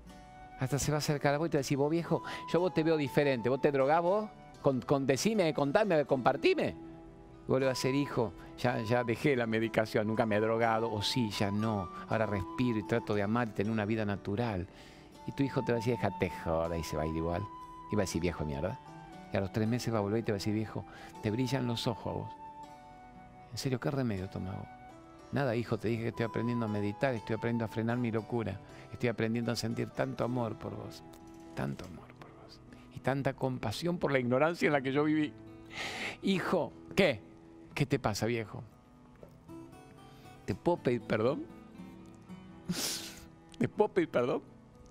hasta 0.60 0.80
se 0.80 0.92
va 0.92 0.98
a 0.98 1.00
acercar 1.00 1.36
a 1.36 1.38
vos 1.38 1.48
y 1.48 1.52
te 1.52 1.58
va 1.58 1.60
a 1.60 1.64
decir, 1.64 1.78
vos 1.78 1.90
viejo, 1.90 2.24
yo 2.52 2.60
vos 2.60 2.74
te 2.74 2.84
veo 2.84 2.98
diferente, 2.98 3.48
vos 3.48 3.62
te 3.62 3.72
drogás 3.72 4.02
vos, 4.02 4.30
con, 4.62 4.82
con 4.82 5.06
decime, 5.06 5.54
contame, 5.54 6.04
compartime. 6.06 6.76
Y 7.48 7.52
vos 7.52 7.60
le 7.60 7.68
vas 7.68 7.78
a 7.78 7.82
ser 7.82 7.96
hijo, 7.96 8.34
ya, 8.58 8.82
ya 8.82 9.04
dejé 9.04 9.36
la 9.36 9.46
medicación, 9.46 10.08
nunca 10.08 10.26
me 10.26 10.38
he 10.38 10.40
drogado, 10.40 10.92
o 10.92 11.02
sí, 11.02 11.30
ya 11.30 11.52
no, 11.52 11.90
ahora 12.10 12.26
respiro 12.26 12.80
y 12.80 12.84
trato 12.84 13.14
de 13.14 13.22
amar 13.22 13.50
y 13.50 13.52
tener 13.52 13.72
una 13.72 13.86
vida 13.86 14.04
natural. 14.04 14.68
Y 15.28 15.32
tu 15.32 15.44
hijo 15.44 15.62
te 15.62 15.72
va 15.72 15.78
a 15.78 15.80
decir, 15.80 15.96
déjate 15.96 16.32
joda, 16.44 16.76
y 16.76 16.84
se 16.84 16.98
va 16.98 17.04
a 17.04 17.08
ir 17.08 17.16
igual. 17.16 17.44
Y 17.92 17.96
va 17.96 18.02
a 18.02 18.06
decir, 18.06 18.22
viejo 18.22 18.44
mierda. 18.44 18.80
Y 19.32 19.38
a 19.38 19.42
los 19.42 19.52
tres 19.52 19.68
meses 19.68 19.94
va 19.94 20.00
a 20.00 20.02
volver 20.02 20.20
y 20.20 20.24
te 20.24 20.32
va 20.32 20.38
a 20.38 20.40
decir, 20.40 20.54
viejo, 20.54 20.86
te 21.22 21.32
brillan 21.32 21.68
los 21.68 21.88
ojos 21.88 22.08
a 22.08 22.18
vos. 22.18 22.30
En 23.52 23.58
serio, 23.58 23.80
¿qué 23.80 23.92
remedio 23.92 24.30
toma 24.30 24.54
vos? 24.54 24.68
Nada, 25.32 25.56
hijo, 25.56 25.78
te 25.78 25.90
dije 25.90 26.04
que 26.04 26.10
estoy 26.10 26.26
aprendiendo 26.26 26.66
a 26.66 26.70
meditar, 26.70 27.14
estoy 27.14 27.36
aprendiendo 27.36 27.66
a 27.66 27.68
frenar 27.68 27.98
mi 27.98 28.12
locura, 28.12 28.60
estoy 28.92 29.10
aprendiendo 29.10 29.52
a 29.52 29.56
sentir 29.56 29.90
tanto 29.90 30.24
amor 30.24 30.58
por 30.58 30.76
vos, 30.76 31.04
tanto 31.56 31.86
amor 31.86 32.08
por 32.20 32.30
vos, 32.44 32.60
y 32.96 33.00
tanta 33.00 33.34
compasión 33.34 34.00
por 34.00 34.12
la 34.12 34.20
ignorancia 34.20 34.66
en 34.66 34.74
la 34.74 34.82
que 34.82 34.92
yo 34.92 35.04
viví. 35.04 35.32
Hijo, 36.24 36.74
¿qué? 36.96 37.22
¿Qué 37.76 37.86
te 37.86 38.00
pasa, 38.00 38.26
viejo? 38.26 38.64
¿Te 40.46 40.56
puedo 40.56 40.78
pedir 40.78 41.02
perdón? 41.02 41.46
¿Te 43.60 43.70
puedo 43.70 43.90
pedir 43.90 44.10
perdón? 44.10 44.42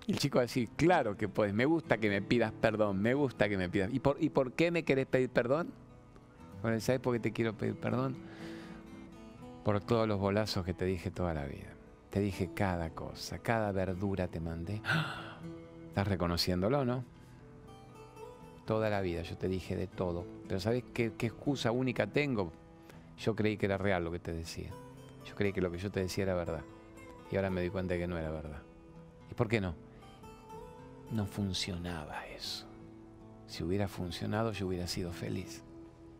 Y 0.09 0.13
el 0.13 0.17
chico 0.17 0.37
va 0.37 0.41
a 0.41 0.45
decir, 0.45 0.69
claro 0.75 1.15
que 1.15 1.29
puedes, 1.29 1.53
me 1.53 1.65
gusta 1.65 1.99
que 1.99 2.09
me 2.09 2.19
pidas 2.19 2.51
perdón, 2.51 2.99
me 2.99 3.13
gusta 3.13 3.47
que 3.47 3.57
me 3.59 3.69
pidas. 3.69 3.93
¿Y 3.93 3.99
por, 3.99 4.17
¿y 4.19 4.31
por 4.31 4.53
qué 4.53 4.71
me 4.71 4.81
querés 4.81 5.05
pedir 5.05 5.29
perdón? 5.29 5.71
Bueno, 6.63 6.79
¿sabes 6.79 6.99
por 6.99 7.13
qué 7.13 7.19
te 7.19 7.31
quiero 7.31 7.53
pedir 7.53 7.75
perdón? 7.75 8.15
Por 9.63 9.81
todos 9.81 10.07
los 10.07 10.19
bolazos 10.19 10.65
que 10.65 10.73
te 10.73 10.85
dije 10.85 11.11
toda 11.11 11.35
la 11.35 11.45
vida. 11.45 11.75
Te 12.09 12.21
dije 12.21 12.49
cada 12.55 12.89
cosa, 12.89 13.37
cada 13.37 13.71
verdura 13.71 14.27
te 14.27 14.39
mandé. 14.39 14.81
¿Estás 15.89 16.07
reconociéndolo, 16.07 16.85
no? 16.85 17.05
Toda 18.65 18.89
la 18.89 19.01
vida 19.01 19.21
yo 19.21 19.37
te 19.37 19.47
dije 19.47 19.75
de 19.75 19.85
todo. 19.85 20.25
Pero 20.47 20.59
¿sabes 20.59 20.85
qué, 20.91 21.13
qué 21.19 21.27
excusa 21.27 21.69
única 21.69 22.07
tengo? 22.07 22.51
Yo 23.19 23.35
creí 23.35 23.57
que 23.57 23.67
era 23.67 23.77
real 23.77 24.05
lo 24.05 24.11
que 24.11 24.17
te 24.17 24.33
decía. 24.33 24.71
Yo 25.23 25.35
creí 25.35 25.53
que 25.53 25.61
lo 25.61 25.69
que 25.69 25.77
yo 25.77 25.91
te 25.91 25.99
decía 25.99 26.23
era 26.23 26.33
verdad. 26.33 26.63
Y 27.31 27.35
ahora 27.35 27.51
me 27.51 27.61
di 27.61 27.69
cuenta 27.69 27.95
que 27.95 28.07
no 28.07 28.17
era 28.17 28.31
verdad. 28.31 28.63
¿Y 29.29 29.35
por 29.35 29.47
qué 29.47 29.61
no? 29.61 29.87
No 31.11 31.25
funcionaba 31.25 32.25
eso. 32.27 32.65
Si 33.47 33.63
hubiera 33.63 33.87
funcionado 33.87 34.51
yo 34.51 34.67
hubiera 34.67 34.87
sido 34.87 35.11
feliz. 35.11 35.63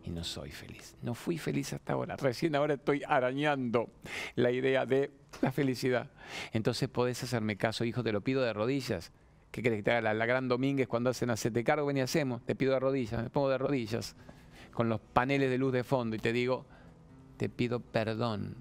Y 0.03 0.11
no 0.11 0.23
soy 0.23 0.49
feliz. 0.49 0.95
No 1.01 1.13
fui 1.13 1.37
feliz 1.37 1.73
hasta 1.73 1.93
ahora. 1.93 2.15
Recién 2.15 2.55
ahora 2.55 2.75
estoy 2.75 3.03
arañando 3.07 3.89
la 4.35 4.49
idea 4.49 4.85
de 4.85 5.11
la 5.41 5.51
felicidad. 5.51 6.09
Entonces 6.53 6.89
podés 6.89 7.21
hacerme 7.23 7.57
caso, 7.57 7.83
hijo, 7.83 8.01
te 8.01 8.11
lo 8.11 8.21
pido 8.21 8.41
de 8.41 8.53
rodillas. 8.53 9.11
¿Qué 9.51 9.61
crees 9.61 9.77
que 9.79 9.83
te 9.83 9.91
haga 9.91 10.13
la, 10.13 10.25
gran 10.25 10.47
Domínguez 10.47 10.87
cuando 10.87 11.09
hacen 11.09 11.29
hacete 11.29 11.63
cargo? 11.63 11.85
Ven 11.85 11.97
y 11.97 12.01
hacemos. 12.01 12.43
Te 12.45 12.55
pido 12.55 12.73
de 12.73 12.79
rodillas, 12.79 13.21
me 13.21 13.29
pongo 13.29 13.49
de 13.49 13.57
rodillas 13.57 14.15
con 14.71 14.89
los 14.89 15.01
paneles 15.01 15.49
de 15.49 15.57
luz 15.57 15.73
de 15.73 15.83
fondo 15.83 16.15
y 16.15 16.19
te 16.19 16.31
digo, 16.31 16.65
te 17.37 17.49
pido 17.49 17.79
perdón. 17.79 18.55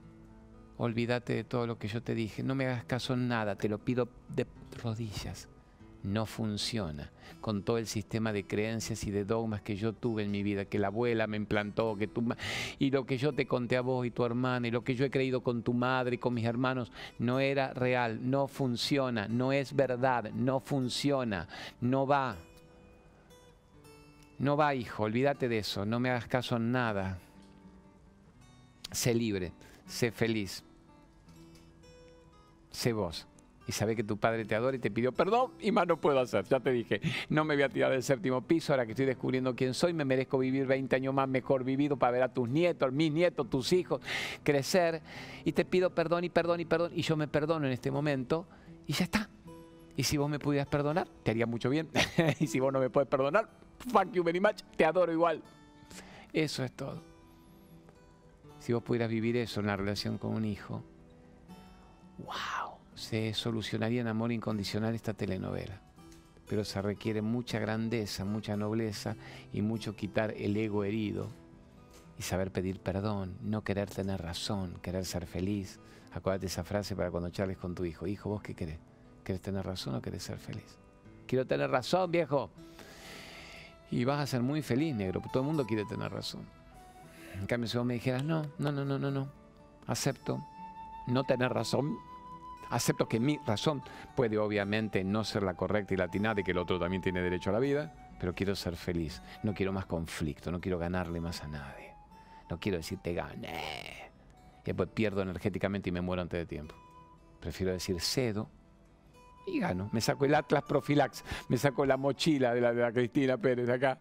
Olvídate 0.77 1.35
de 1.35 1.45
todo 1.45 1.67
lo 1.67 1.79
que 1.79 1.89
yo 1.89 2.03
te 2.03 2.15
dije. 2.15 2.43
No 2.43 2.55
me 2.55 2.67
hagas 2.67 2.85
caso 2.85 3.15
en 3.15 3.29
nada. 3.29 3.57
Te 3.57 3.69
lo 3.69 3.79
pido 3.79 4.09
de 4.29 4.47
rodillas 4.83 5.49
no 6.03 6.27
funciona 6.27 7.11
con 7.41 7.63
todo 7.63 7.79
el 7.79 7.87
sistema 7.87 8.33
de 8.33 8.47
creencias 8.47 9.05
y 9.05 9.11
de 9.11 9.25
dogmas 9.25 9.63
que 9.63 9.77
yo 9.77 9.93
tuve 9.93 10.25
en 10.25 10.31
mi 10.31 10.43
vida, 10.43 10.65
que 10.65 10.79
la 10.79 10.89
abuela 10.89 11.27
me 11.27 11.37
implantó, 11.37 11.97
que 11.97 12.09
tú 12.09 12.27
y 12.79 12.91
lo 12.91 13.07
que 13.07 13.17
yo 13.17 13.33
te 13.33 13.47
conté 13.47 13.77
a 13.77 13.81
vos 13.81 14.07
y 14.07 14.11
tu 14.11 14.25
hermana 14.25 14.69
y 14.69 14.71
lo 14.71 14.83
que 14.83 14.95
yo 14.95 15.05
he 15.05 15.11
creído 15.11 15.43
con 15.43 15.63
tu 15.63 15.73
madre 15.73 16.17
y 16.17 16.19
con 16.19 16.35
mis 16.35 16.45
hermanos 16.45 16.91
no 17.19 17.41
era 17.41 17.73
real, 17.75 18.19
no 18.29 18.49
funciona, 18.49 19.29
no 19.29 19.53
es 19.53 19.75
verdad, 19.75 20.33
no 20.33 20.61
funciona, 20.61 21.49
no 21.81 22.07
va. 22.07 22.37
No 24.39 24.57
va, 24.57 24.75
hijo, 24.75 25.03
olvídate 25.03 25.49
de 25.49 25.59
eso, 25.59 25.85
no 25.85 25.99
me 25.99 26.11
hagas 26.11 26.29
caso 26.29 26.57
en 26.57 26.71
nada. 26.71 27.19
Sé 28.93 29.13
libre, 29.15 29.53
sé 29.87 30.13
feliz. 30.13 30.63
Sé 32.71 32.93
vos 32.93 33.28
y 33.69 33.73
sabe 33.73 33.95
que 33.95 34.03
tu 34.03 34.17
padre 34.17 34.47
te 34.47 34.55
adora 34.55 34.79
y 34.79 34.81
te 34.81 34.91
pidió 34.91 35.13
perdón 35.13 35.53
y 35.61 35.71
más 35.73 35.87
no 35.87 36.01
puedo 36.01 36.19
hacer. 36.19 36.43
Ya 36.47 36.59
te 36.59 36.73
dije, 36.73 37.03
no 37.29 37.45
me 37.45 37.55
voy 37.55 37.65
a 37.65 37.69
tirar 37.69 37.93
del 37.93 38.03
séptimo 38.03 38.41
piso, 38.41 38.73
ahora 38.73 38.87
que 38.87 38.93
estoy 38.93 39.05
descubriendo 39.05 39.55
quién 39.55 39.75
soy, 39.75 39.93
me 39.93 40.07
merezco 40.07 40.39
vivir 40.39 40.67
20 40.67 40.97
años 40.97 41.13
más 41.13 41.29
mejor 41.29 41.65
vivido 41.65 41.99
para 41.99 42.13
ver 42.13 42.23
a 42.23 42.33
tus 42.33 42.49
nietos, 42.49 42.91
mis 42.93 43.13
nietos, 43.13 43.51
tus 43.51 43.75
hijos, 43.75 44.01
crecer. 44.43 45.03
Y 45.45 45.53
te 45.53 45.67
pido 45.67 45.91
perdón 45.91 46.25
y 46.25 46.31
perdón 46.31 46.61
y 46.61 46.65
perdón 46.65 46.93
y 46.95 47.03
yo 47.03 47.15
me 47.19 47.29
perdono 47.29 47.67
en 47.67 47.73
este 47.73 47.91
momento 47.91 48.47
y 48.87 48.95
ya 48.95 49.05
está. 49.05 49.29
Y 49.97 50.05
si 50.05 50.17
vos 50.17 50.31
me 50.31 50.39
pudieras 50.39 50.69
perdonar, 50.69 51.07
te 51.23 51.31
haría 51.31 51.45
mucho 51.45 51.69
bien. 51.69 51.91
y 52.41 52.47
si 52.47 52.61
vos 52.61 52.73
no 52.73 52.81
me 52.81 52.89
puedes 52.89 53.09
perdonar, 53.09 53.51
fuck 53.93 54.11
you 54.13 54.25
very 54.25 54.41
much, 54.41 54.63
te 54.79 54.87
adoro 54.87 55.13
igual. 55.13 55.43
Eso 56.33 56.65
es 56.65 56.73
todo. 56.73 57.03
Si 58.61 58.73
vos 58.73 58.83
pudieras 58.83 59.11
vivir 59.11 59.37
eso 59.37 59.61
en 59.61 59.67
la 59.67 59.77
relación 59.77 60.17
con 60.17 60.35
un 60.35 60.47
hijo, 60.47 60.83
wow 62.19 62.68
se 62.99 63.33
solucionaría 63.33 64.01
en 64.01 64.09
amor 64.09 64.33
incondicional 64.33 64.95
esta 64.95 65.15
telenovela. 65.15 65.81
Pero 66.49 66.65
se 66.65 66.83
requiere 66.83 67.23
mucha 67.23 67.59
grandeza, 67.59 68.25
mucha 68.25 68.57
nobleza 68.57 69.17
y 69.53 69.63
mucho 69.63 69.95
quitar 69.95 70.35
el 70.37 70.57
ego 70.57 70.85
herido 70.85 71.29
y 72.19 72.23
saber 72.23 72.51
pedir 72.51 72.81
perdón, 72.81 73.37
no 73.43 73.63
querer 73.63 73.89
tener 73.89 74.21
razón, 74.21 74.75
querer 74.83 75.05
ser 75.05 75.27
feliz. 75.27 75.79
Acuérdate 76.13 76.47
esa 76.47 76.65
frase 76.65 76.97
para 76.97 77.11
cuando 77.11 77.31
charles 77.31 77.59
con 77.59 77.75
tu 77.75 77.85
hijo. 77.85 78.07
Hijo, 78.07 78.31
¿vos 78.31 78.43
qué 78.43 78.55
querés? 78.55 78.79
¿Querés 79.23 79.43
tener 79.43 79.65
razón 79.65 79.95
o 79.95 80.03
querés 80.03 80.23
ser 80.23 80.39
feliz? 80.39 80.79
Quiero 81.27 81.47
tener 81.47 81.71
razón, 81.71 82.11
viejo. 82.11 82.51
Y 83.91 84.05
vas 84.05 84.21
a 84.21 84.27
ser 84.27 84.43
muy 84.43 84.63
feliz, 84.63 84.95
negro. 84.95 85.23
Todo 85.33 85.43
el 85.43 85.47
mundo 85.47 85.67
quiere 85.67 85.85
tener 85.85 86.11
razón. 86.11 86.43
En 87.39 87.47
cambio, 87.47 87.69
si 87.69 87.77
vos 87.77 87.87
me 87.87 87.95
dijeras, 87.95 88.25
no, 88.25 88.43
no, 88.59 88.73
no, 88.73 88.85
no, 88.85 88.99
no, 88.99 89.11
no, 89.11 89.29
acepto 89.87 90.43
no 91.09 91.25
tener 91.25 91.53
razón, 91.53 91.99
Acepto 92.71 93.09
que 93.09 93.19
mi 93.21 93.39
razón 93.47 93.83
puede 94.15 94.39
obviamente 94.39 95.03
no 95.05 95.25
ser 95.25 95.43
la 95.43 95.55
correcta 95.55 95.95
y 95.95 95.97
latina 95.97 96.35
y 96.37 96.43
que 96.43 96.51
el 96.51 96.59
otro 96.59 96.79
también 96.79 97.03
tiene 97.03 97.23
derecho 97.23 97.51
a 97.51 97.55
la 97.55 97.59
vida, 97.59 97.95
pero 98.21 98.35
quiero 98.35 98.55
ser 98.55 98.77
feliz. 98.77 99.23
No 99.43 99.55
quiero 99.55 99.73
más 99.73 99.87
conflicto, 99.87 100.51
no 100.51 100.61
quiero 100.61 100.79
ganarle 100.79 101.21
más 101.21 101.43
a 101.43 101.49
nadie. 101.49 101.95
No 102.51 102.59
quiero 102.59 102.79
decir 102.79 102.99
te 103.03 103.15
gané. 103.15 104.11
Y 104.63 104.67
después 104.67 104.89
pierdo 104.95 105.23
energéticamente 105.23 105.89
y 105.89 105.93
me 105.93 106.01
muero 106.01 106.23
antes 106.23 106.39
de 106.39 106.47
tiempo. 106.47 106.75
Prefiero 107.41 107.73
decir 107.73 108.01
cedo 108.01 108.51
y 109.47 109.61
gano. 109.61 109.89
Me 109.93 110.01
saco 110.01 110.25
el 110.27 110.35
Atlas 110.35 110.65
Profilax, 110.65 111.25
me 111.49 111.57
saco 111.57 111.87
la 111.87 111.97
mochila 111.97 112.53
de 112.53 112.61
la, 112.61 112.75
de 112.75 112.83
la 112.83 112.93
Cristina 112.93 113.39
Pérez 113.39 113.69
acá. 113.69 113.99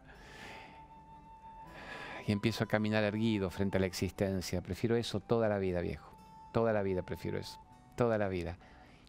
y 2.25 2.34
empiezo 2.34 2.65
a 2.65 2.67
caminar 2.67 3.06
erguido 3.06 3.49
frente 3.49 3.77
a 3.77 3.80
la 3.80 3.86
existencia. 3.86 4.62
Prefiero 4.62 4.97
eso 4.97 5.21
toda 5.21 5.47
la 5.47 5.60
vida, 5.60 5.80
viejo. 5.80 6.12
Toda 6.51 6.73
la 6.73 6.82
vida 6.82 7.03
prefiero 7.03 7.38
eso. 7.38 7.62
Toda 7.97 8.17
la 8.17 8.29
vida. 8.29 8.57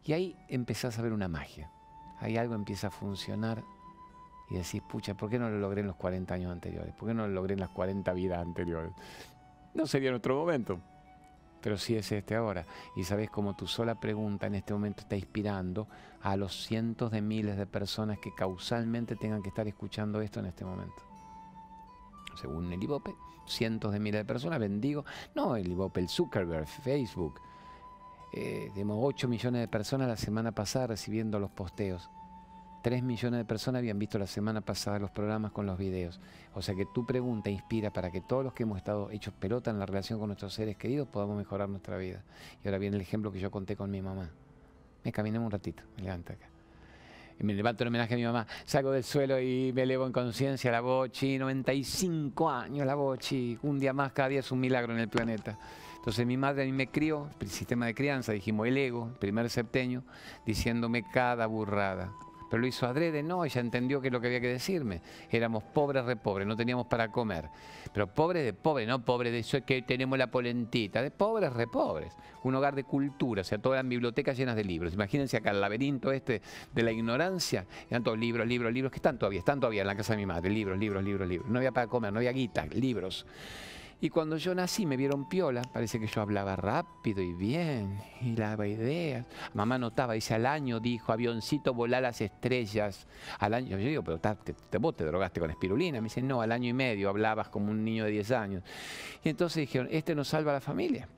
Y 0.03 0.11
ahí 0.11 0.35
empezás 0.49 0.99
a 0.99 1.01
ver 1.01 1.13
una 1.13 1.29
magia. 1.29 1.71
Ahí 2.19 2.35
algo 2.35 2.55
empieza 2.55 2.87
a 2.87 2.91
funcionar 2.91 3.63
y 4.49 4.55
decís, 4.55 4.81
pucha, 4.81 5.13
¿por 5.13 5.29
qué 5.29 5.39
no 5.39 5.49
lo 5.49 5.59
logré 5.59 5.81
en 5.81 5.87
los 5.87 5.95
40 5.95 6.33
años 6.33 6.51
anteriores? 6.51 6.93
¿Por 6.95 7.07
qué 7.07 7.13
no 7.13 7.27
lo 7.27 7.33
logré 7.33 7.53
en 7.53 7.59
las 7.59 7.69
40 7.69 8.11
vidas 8.13 8.39
anteriores? 8.39 8.91
No 9.75 9.85
sería 9.85 10.09
nuestro 10.09 10.35
momento, 10.35 10.79
pero 11.61 11.77
sí 11.77 11.95
es 11.95 12.11
este 12.11 12.35
ahora. 12.35 12.65
Y 12.95 13.03
sabes 13.03 13.29
cómo 13.29 13.55
tu 13.55 13.67
sola 13.67 13.99
pregunta 13.99 14.47
en 14.47 14.55
este 14.55 14.73
momento 14.73 15.01
está 15.01 15.15
inspirando 15.15 15.87
a 16.21 16.35
los 16.35 16.65
cientos 16.65 17.11
de 17.11 17.21
miles 17.21 17.57
de 17.57 17.67
personas 17.67 18.17
que 18.17 18.33
causalmente 18.33 19.15
tengan 19.15 19.43
que 19.43 19.49
estar 19.49 19.67
escuchando 19.67 20.19
esto 20.21 20.39
en 20.39 20.47
este 20.47 20.65
momento. 20.65 21.03
Según 22.41 22.73
el 22.73 22.81
IBOPE, 22.81 23.13
cientos 23.45 23.93
de 23.93 23.99
miles 23.99 24.21
de 24.21 24.25
personas, 24.25 24.59
bendigo, 24.59 25.05
no 25.35 25.55
el 25.55 25.71
IBOPE, 25.71 25.99
el 25.99 26.09
Zuckerberg, 26.09 26.67
Facebook. 26.67 27.39
Eh, 28.33 28.71
8 28.75 29.27
millones 29.27 29.61
de 29.61 29.67
personas 29.67 30.07
la 30.07 30.17
semana 30.17 30.51
pasada 30.51 30.87
recibiendo 30.87 31.39
los 31.39 31.51
posteos. 31.51 32.09
3 32.81 33.03
millones 33.03 33.39
de 33.39 33.45
personas 33.45 33.79
habían 33.79 33.99
visto 33.99 34.17
la 34.17 34.27
semana 34.27 34.61
pasada 34.61 34.99
los 34.99 35.11
programas 35.11 35.51
con 35.51 35.65
los 35.65 35.77
videos. 35.77 36.19
O 36.53 36.61
sea 36.61 36.75
que 36.75 36.85
tu 36.85 37.05
pregunta 37.05 37.49
inspira 37.49 37.91
para 37.91 38.09
que 38.09 38.21
todos 38.21 38.43
los 38.43 38.53
que 38.53 38.63
hemos 38.63 38.77
estado 38.77 39.11
hechos 39.11 39.33
pelota 39.33 39.69
en 39.71 39.79
la 39.79 39.85
relación 39.85 40.19
con 40.19 40.29
nuestros 40.29 40.53
seres 40.53 40.77
queridos 40.77 41.07
podamos 41.07 41.37
mejorar 41.37 41.67
nuestra 41.67 41.97
vida. 41.97 42.23
Y 42.63 42.67
ahora 42.67 42.77
viene 42.77 42.95
el 42.95 43.01
ejemplo 43.01 43.31
que 43.31 43.39
yo 43.39 43.51
conté 43.51 43.75
con 43.75 43.91
mi 43.91 44.01
mamá. 44.01 44.29
Me 45.03 45.11
caminé 45.11 45.39
un 45.39 45.51
ratito, 45.51 45.83
me 45.97 46.03
levanto 46.03 46.33
acá. 46.33 46.47
Me 47.39 47.53
levanto 47.53 47.83
en 47.83 47.87
homenaje 47.87 48.15
a 48.15 48.17
mi 48.17 48.23
mamá. 48.23 48.45
Salgo 48.65 48.91
del 48.91 49.03
suelo 49.03 49.39
y 49.39 49.71
me 49.73 49.83
elevo 49.83 50.05
en 50.05 50.11
conciencia 50.11 50.71
la 50.71 50.81
Bochi. 50.81 51.37
95 51.37 52.49
años 52.49 52.85
la 52.85 52.95
Bochi. 52.95 53.57
Un 53.63 53.79
día 53.79 53.93
más, 53.93 54.11
cada 54.11 54.27
día 54.27 54.39
es 54.41 54.51
un 54.51 54.59
milagro 54.59 54.93
en 54.93 54.99
el 54.99 55.07
planeta. 55.07 55.57
Entonces 55.99 56.25
mi 56.25 56.37
madre 56.37 56.63
a 56.63 56.65
mí 56.65 56.71
me 56.71 56.87
crió, 56.87 57.29
el 57.39 57.49
sistema 57.49 57.85
de 57.85 57.93
crianza, 57.93 58.31
dijimos 58.31 58.67
el 58.67 58.77
ego, 58.77 59.11
primer 59.19 59.49
septenio, 59.49 60.03
diciéndome 60.45 61.03
cada 61.03 61.45
burrada 61.45 62.11
pero 62.49 62.61
lo 62.61 62.67
hizo 62.67 62.87
adrede, 62.87 63.21
no, 63.21 63.45
ella 63.45 63.61
entendió 63.61 64.01
que 64.01 64.07
es 64.07 64.13
lo 64.13 64.19
que 64.19 64.27
había 64.27 64.41
que 64.41 64.47
decirme. 64.47 65.01
Éramos 65.29 65.63
pobres, 65.63 66.03
re 66.05 66.15
pobres, 66.15 66.47
no 66.47 66.55
teníamos 66.55 66.87
para 66.87 67.11
comer. 67.11 67.49
Pero 67.93 68.07
pobres 68.07 68.43
de 68.43 68.53
pobres, 68.53 68.87
no 68.87 69.05
pobres 69.05 69.31
de 69.31 69.39
eso 69.39 69.63
que 69.63 69.83
tenemos 69.83 70.17
la 70.17 70.31
polentita, 70.31 71.01
de 71.01 71.11
pobres, 71.11 71.53
re 71.53 71.67
pobres. 71.67 72.13
Un 72.43 72.55
hogar 72.55 72.73
de 72.73 72.83
cultura, 72.83 73.41
o 73.41 73.43
sea, 73.43 73.59
todas 73.59 73.83
las 73.83 73.87
bibliotecas 73.87 74.35
llenas 74.35 74.55
de 74.55 74.63
libros. 74.63 74.93
Imagínense 74.93 75.37
acá 75.37 75.51
el 75.51 75.61
laberinto 75.61 76.11
este 76.11 76.41
de 76.73 76.83
la 76.83 76.91
ignorancia, 76.91 77.65
eran 77.89 78.03
todos 78.03 78.17
libros, 78.17 78.47
libros, 78.47 78.73
libros, 78.73 78.91
que 78.91 78.97
están 78.97 79.19
todavía, 79.19 79.39
están 79.39 79.59
todavía 79.59 79.81
en 79.81 79.87
la 79.87 79.95
casa 79.95 80.13
de 80.13 80.17
mi 80.17 80.25
madre, 80.25 80.49
libros, 80.49 80.79
libros, 80.79 81.03
libros, 81.03 81.27
libros. 81.27 81.49
No 81.49 81.59
había 81.59 81.71
para 81.71 81.87
comer, 81.87 82.11
no 82.11 82.17
había 82.19 82.31
guita, 82.31 82.65
libros. 82.65 83.27
Y 84.01 84.09
cuando 84.09 84.37
yo 84.37 84.55
nací 84.55 84.85
me 84.85 84.95
vieron 84.95 85.27
piola, 85.27 85.61
parece 85.61 85.99
que 85.99 86.07
yo 86.07 86.21
hablaba 86.21 86.55
rápido 86.55 87.21
y 87.21 87.33
bien, 87.33 87.99
y 88.21 88.33
daba 88.33 88.65
ideas. 88.65 89.25
Mamá 89.53 89.77
notaba, 89.77 90.13
dice, 90.13 90.35
al 90.35 90.45
año 90.45 90.79
dijo, 90.79 91.11
avioncito 91.11 91.73
volar 91.73 92.03
las 92.03 92.21
estrellas. 92.21 93.07
Al 93.39 93.53
año, 93.53 93.77
yo 93.77 93.77
digo, 93.77 94.03
pero 94.03 94.19
te, 94.19 94.77
vos 94.77 94.95
te 94.95 95.03
drogaste 95.03 95.41
con 95.41 95.51
espirulina. 95.51 95.99
Me 95.99 96.05
dice, 96.05 96.21
no, 96.21 96.41
al 96.41 96.53
año 96.53 96.69
y 96.69 96.73
medio 96.73 97.09
hablabas 97.09 97.49
como 97.49 97.71
un 97.71 97.83
niño 97.83 98.05
de 98.05 98.11
10 98.11 98.31
años. 98.31 98.63
Y 99.21 99.27
entonces 99.27 99.61
dijeron, 99.61 99.89
este 99.91 100.15
nos 100.15 100.29
salva 100.29 100.51
a 100.51 100.55
la 100.55 100.61
familia. 100.61 101.09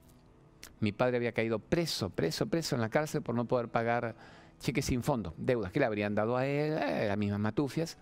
Mi 0.79 0.91
padre 0.91 1.17
había 1.17 1.33
caído 1.33 1.59
preso, 1.59 2.09
preso, 2.09 2.47
preso 2.47 2.73
en 2.73 2.81
la 2.81 2.89
cárcel 2.89 3.21
por 3.21 3.35
no 3.35 3.45
poder 3.45 3.67
pagar 3.67 4.15
cheques 4.59 4.85
sin 4.85 5.03
fondo, 5.03 5.33
deudas 5.37 5.71
que 5.71 5.79
le 5.79 5.85
habrían 5.85 6.15
dado 6.15 6.35
a 6.37 6.45
él, 6.47 6.77
eh, 6.81 7.07
las 7.07 7.17
mismas 7.17 7.39
matufias. 7.39 7.97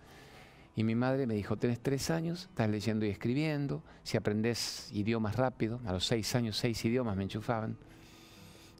Y 0.76 0.84
mi 0.84 0.94
madre 0.94 1.26
me 1.26 1.34
dijo, 1.34 1.56
tenés 1.56 1.80
tres 1.80 2.10
años, 2.10 2.46
estás 2.50 2.68
leyendo 2.70 3.04
y 3.04 3.10
escribiendo, 3.10 3.82
si 4.02 4.16
aprendes 4.16 4.88
idiomas 4.92 5.36
rápido, 5.36 5.80
a 5.84 5.92
los 5.92 6.06
seis 6.06 6.34
años 6.34 6.56
seis 6.56 6.84
idiomas 6.84 7.16
me 7.16 7.24
enchufaban. 7.24 7.76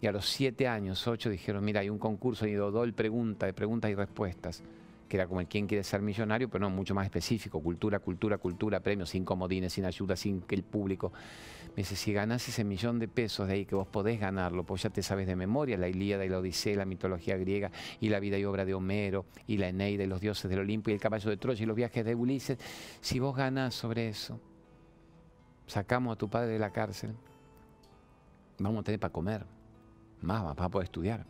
Y 0.00 0.06
a 0.06 0.12
los 0.12 0.26
siete 0.26 0.66
años, 0.66 1.06
ocho, 1.06 1.28
dijeron, 1.28 1.64
mira, 1.64 1.80
hay 1.80 1.90
un 1.90 1.98
concurso 1.98 2.46
y 2.46 2.52
Dodol 2.52 2.94
pregunta, 2.94 3.46
de 3.46 3.52
preguntas 3.52 3.90
y 3.90 3.94
respuestas 3.94 4.62
que 5.10 5.16
era 5.16 5.26
como 5.26 5.40
el 5.40 5.48
quién 5.48 5.66
quiere 5.66 5.82
ser 5.82 6.00
millonario, 6.00 6.48
pero 6.48 6.60
no, 6.60 6.70
mucho 6.70 6.94
más 6.94 7.04
específico, 7.04 7.60
cultura, 7.60 7.98
cultura, 7.98 8.38
cultura, 8.38 8.78
premios, 8.78 9.10
sin 9.10 9.24
comodines, 9.24 9.72
sin 9.72 9.84
ayuda, 9.84 10.14
sin 10.14 10.40
que 10.42 10.54
el 10.54 10.62
público. 10.62 11.12
Me 11.70 11.76
dice, 11.76 11.94
si 11.94 12.12
ganás 12.12 12.48
ese 12.48 12.64
millón 12.64 12.98
de 12.98 13.06
pesos 13.06 13.46
de 13.46 13.54
ahí 13.54 13.64
que 13.64 13.74
vos 13.74 13.86
podés 13.86 14.18
ganarlo, 14.18 14.64
pues 14.64 14.82
ya 14.82 14.90
te 14.90 15.02
sabes 15.02 15.26
de 15.26 15.36
memoria 15.36 15.78
la 15.78 15.88
Ilíada 15.88 16.24
y 16.24 16.28
la 16.28 16.38
Odisea, 16.38 16.76
la 16.76 16.84
mitología 16.84 17.36
griega 17.36 17.70
y 18.00 18.08
la 18.08 18.18
vida 18.18 18.38
y 18.38 18.44
obra 18.44 18.64
de 18.64 18.74
Homero 18.74 19.26
y 19.46 19.56
la 19.56 19.68
Eneida 19.68 20.02
y 20.02 20.06
los 20.06 20.20
dioses 20.20 20.50
del 20.50 20.60
Olimpo 20.60 20.90
y 20.90 20.94
el 20.94 21.00
caballo 21.00 21.30
de 21.30 21.36
Troya 21.36 21.62
y 21.62 21.66
los 21.66 21.76
viajes 21.76 22.04
de 22.04 22.14
Ulises, 22.14 22.58
si 23.00 23.20
vos 23.20 23.36
ganás 23.36 23.74
sobre 23.74 24.08
eso, 24.08 24.40
sacamos 25.66 26.14
a 26.14 26.18
tu 26.18 26.28
padre 26.28 26.52
de 26.52 26.58
la 26.58 26.70
cárcel, 26.70 27.14
vamos 28.58 28.80
a 28.80 28.84
tener 28.84 28.98
para 28.98 29.12
comer, 29.12 29.46
más 30.20 30.42
vas 30.42 30.58
a 30.58 30.68
poder 30.68 30.86
estudiar, 30.86 31.24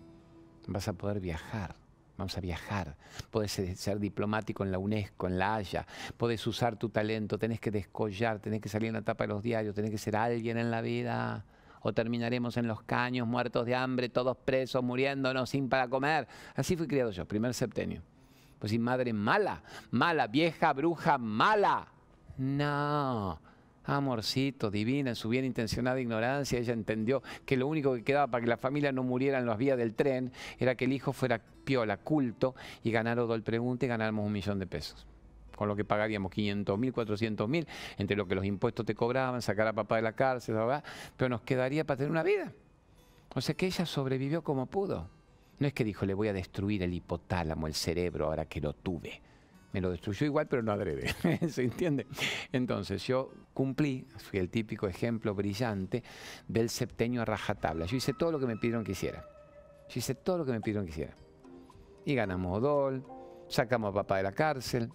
vas 0.67 0.89
a 0.89 0.95
poder 0.95 1.21
viajar 1.21 1.80
Vamos 2.21 2.37
a 2.37 2.43
viajar. 2.43 2.99
Puedes 3.31 3.51
ser 3.51 3.99
diplomático 3.99 4.63
en 4.63 4.71
la 4.71 4.79
UNESCO, 4.79 5.27
en 5.27 5.39
la 5.39 5.55
Haya. 5.55 5.87
Puedes 6.19 6.47
usar 6.47 6.77
tu 6.77 6.91
talento. 6.91 7.39
Tenés 7.39 7.61
que 7.61 7.71
descollar, 7.71 8.41
tenés 8.41 8.61
que 8.61 8.69
salir 8.69 8.89
en 8.89 8.95
la 8.97 9.01
tapa 9.01 9.25
de 9.25 9.29
los 9.29 9.43
diarios, 9.43 9.75
tenés 9.75 9.91
que 9.91 9.97
ser 9.97 10.17
alguien 10.17 10.59
en 10.59 10.71
la 10.71 10.83
vida. 10.83 11.47
O 11.81 11.95
terminaremos 11.95 12.59
en 12.59 12.69
los 12.69 12.83
caños, 12.83 13.27
muertos 13.27 13.65
de 13.65 13.75
hambre, 13.75 14.11
todos 14.11 14.37
presos, 14.37 14.85
muriéndonos 14.85 15.49
sin 15.49 15.71
para 15.71 15.89
comer. 15.89 16.29
Así 16.55 16.77
fui 16.77 16.87
criado 16.87 17.11
yo, 17.11 17.25
primer 17.25 17.55
septenio. 17.55 18.03
Pues 18.59 18.71
sin 18.71 18.83
madre 18.83 19.15
mala, 19.15 19.63
mala, 19.91 20.27
vieja, 20.27 20.75
bruja, 20.75 21.17
mala. 21.17 21.89
No, 22.37 23.41
amorcito, 23.91 24.71
divina, 24.71 25.11
en 25.11 25.17
su 25.17 25.29
bien 25.29 25.45
intencionada 25.45 26.01
ignorancia, 26.01 26.59
ella 26.59 26.73
entendió 26.73 27.23
que 27.45 27.57
lo 27.57 27.67
único 27.67 27.95
que 27.95 28.05
quedaba 28.05 28.29
para 28.29 28.43
que 28.43 28.49
la 28.49 28.57
familia 28.57 28.93
no 28.93 29.03
muriera 29.03 29.39
en 29.39 29.47
las 29.47 29.59
vías 29.59 29.77
del 29.77 29.95
tren 29.95 30.33
era 30.59 30.75
que 30.75 30.85
el 30.85 30.93
hijo 30.93 31.13
fuera 31.13 31.41
piola, 31.65 31.97
culto, 31.99 32.55
y 32.83 32.91
ganar 32.91 33.19
el 33.19 33.43
pregunta 33.43 33.85
y 33.85 33.89
ganáramos 33.89 34.27
un 34.27 34.33
millón 34.33 34.59
de 34.59 34.67
pesos 34.67 35.07
con 35.57 35.69
lo 35.69 35.77
que 35.77 35.85
pagaríamos 35.85 36.33
500 36.33 36.79
mil, 36.79 36.91
400 36.91 37.47
mil, 37.47 37.69
entre 37.99 38.17
lo 38.17 38.27
que 38.27 38.35
los 38.35 38.47
impuestos 38.47 38.87
te 38.87 38.95
cobraban, 38.95 39.43
sacar 39.43 39.67
a 39.67 39.75
papá 39.75 39.97
de 39.97 40.03
la 40.03 40.15
cárcel, 40.15 40.57
pero 41.19 41.29
nos 41.29 41.43
quedaría 41.43 41.85
para 41.85 41.99
tener 41.99 42.11
una 42.11 42.23
vida. 42.23 42.51
O 43.35 43.43
sea 43.43 43.55
que 43.55 43.67
ella 43.67 43.85
sobrevivió 43.85 44.43
como 44.43 44.65
pudo. 44.65 45.11
No 45.59 45.67
es 45.67 45.75
que 45.75 45.85
dijo, 45.85 46.07
le 46.07 46.15
voy 46.15 46.29
a 46.29 46.33
destruir 46.33 46.83
el 46.83 46.95
hipotálamo, 46.95 47.67
el 47.67 47.75
cerebro, 47.75 48.29
ahora 48.29 48.47
que 48.47 48.63
lo 48.63 48.73
tuve 48.73 49.21
me 49.73 49.81
lo 49.81 49.91
destruyó 49.91 50.27
igual, 50.27 50.47
pero 50.49 50.63
no 50.63 50.73
adrede. 50.73 51.15
¿Se 51.49 51.63
entiende? 51.63 52.07
Entonces 52.53 53.07
yo 53.07 53.33
cumplí, 53.55 54.07
fui 54.19 54.39
el 54.39 54.51
típico 54.51 54.89
ejemplo 54.89 55.35
brillante 55.35 56.03
del 56.49 56.71
septenio 56.71 57.23
a 57.23 57.25
rajatabla. 57.25 57.87
Yo 57.87 57.97
hice 57.97 58.15
todo 58.15 58.33
lo 58.33 58.41
que 58.41 58.47
me 58.47 58.57
pidieron 58.57 58.85
que 58.85 58.93
hiciera. 58.93 59.25
Yo 59.89 59.99
hice 59.99 60.15
todo 60.15 60.39
lo 60.39 60.45
que 60.45 60.53
me 60.53 60.61
pidieron 60.61 60.85
que 60.85 60.93
hiciera. 60.93 61.15
Y 62.05 62.15
ganamos 62.15 62.59
Odol, 62.59 63.05
sacamos 63.49 63.91
a 63.91 63.95
papá 63.95 64.17
de 64.17 64.23
la 64.23 64.33
cárcel, 64.33 64.91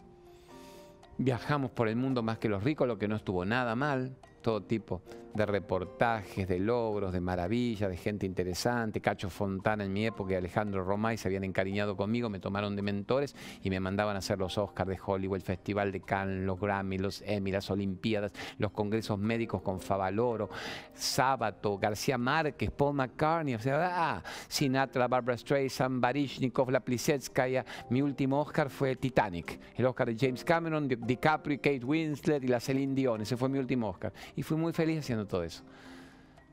viajamos 1.18 1.72
por 1.72 1.88
el 1.88 1.96
mundo 1.96 2.24
más 2.24 2.38
que 2.38 2.50
los 2.50 2.64
ricos, 2.64 2.88
lo 2.88 2.98
que 2.98 3.08
no 3.08 3.16
estuvo 3.16 3.46
nada 3.46 3.76
mal, 3.76 4.18
todo 4.46 4.62
tipo 4.62 5.02
de 5.34 5.46
reportajes, 5.46 6.48
de 6.48 6.60
logros, 6.60 7.12
de 7.12 7.20
maravillas, 7.20 7.90
de 7.90 7.98
gente 7.98 8.28
interesante. 8.28 9.02
Cacho 9.02 9.30
Fontana 9.30 9.84
en 9.84 9.92
mi 9.92 10.06
época 10.06 10.34
y 10.34 10.36
Alejandro 10.36 10.84
Romay 10.84 11.18
se 11.18 11.28
habían 11.28 11.44
encariñado 11.44 11.98
conmigo, 11.98 12.30
me 12.30 12.40
tomaron 12.40 12.76
de 12.76 12.84
mentores 12.84 13.36
y 13.64 13.70
me 13.70 13.80
mandaban 13.80 14.16
a 14.16 14.20
hacer 14.20 14.38
los 14.38 14.58
Oscars 14.58 14.88
de 14.88 15.00
Hollywood, 15.04 15.38
el 15.38 15.42
Festival 15.42 15.92
de 15.92 16.02
Cannes, 16.02 16.46
los 16.46 16.60
Grammy, 16.60 17.00
los 17.00 17.24
Emmy, 17.26 17.52
las 17.52 17.70
Olimpiadas, 17.72 18.32
los 18.60 18.72
congresos 18.72 19.18
médicos 19.18 19.64
con 19.64 19.82
Favaloro, 19.82 20.50
Sábato, 20.94 21.78
García 21.80 22.18
Márquez, 22.18 22.70
Paul 22.70 22.96
McCartney, 22.96 23.56
o 23.56 23.60
sea, 23.60 23.90
ah, 23.92 24.24
Sinatra, 24.48 25.08
Barbara 25.08 25.38
Streisand, 25.38 26.00
Barishnikov, 26.00 26.70
La 26.70 26.80
Plisetskaya. 26.80 27.66
Mi 27.90 28.02
último 28.02 28.40
Oscar 28.40 28.70
fue 28.70 28.96
Titanic, 28.96 29.60
el 29.76 29.86
Oscar 29.88 30.14
de 30.14 30.18
James 30.18 30.46
Cameron, 30.46 30.88
DiCaprio, 30.88 31.58
Kate 31.58 31.84
Winslet 31.84 32.44
y 32.44 32.48
la 32.48 32.60
Celine 32.60 32.94
Dion. 32.94 33.22
Ese 33.22 33.36
fue 33.36 33.50
mi 33.50 33.58
último 33.58 33.90
Oscar. 33.90 34.14
Y 34.36 34.43
fui 34.43 34.58
muy 34.58 34.74
feliz 34.74 35.00
haciendo 35.00 35.26
todo 35.26 35.43
eso. 35.43 35.63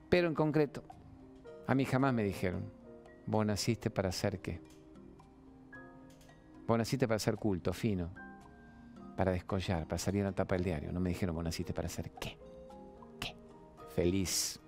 Pero 0.09 0.29
en 0.29 0.35
concreto, 0.35 0.83
a 1.67 1.75
mí 1.75 1.85
jamás 1.85 2.15
me 2.15 2.23
dijeron, 2.23 2.65
vos 3.27 3.47
naciste 3.47 3.91
para 3.91 4.13
ser 4.13 4.41
qué. 4.41 4.61
Vos 6.67 6.79
naciste 6.79 7.09
para 7.09 7.19
ser 7.19 7.37
culto, 7.37 7.73
fino, 7.73 8.11
para 9.17 9.33
descollar, 9.33 9.87
para 9.87 9.99
salir 9.99 10.21
en 10.21 10.27
la 10.27 10.33
tapa 10.33 10.55
del 10.55 10.65
diario. 10.65 10.93
No 10.93 11.01
me 11.01 11.11
dijeron, 11.11 11.35
vos 11.35 11.45
naciste 11.45 11.73
para 11.73 11.89
ser 11.89 12.11
qué. 12.13 12.39
¿Qué? 13.19 13.35
Feliz. 13.95 14.59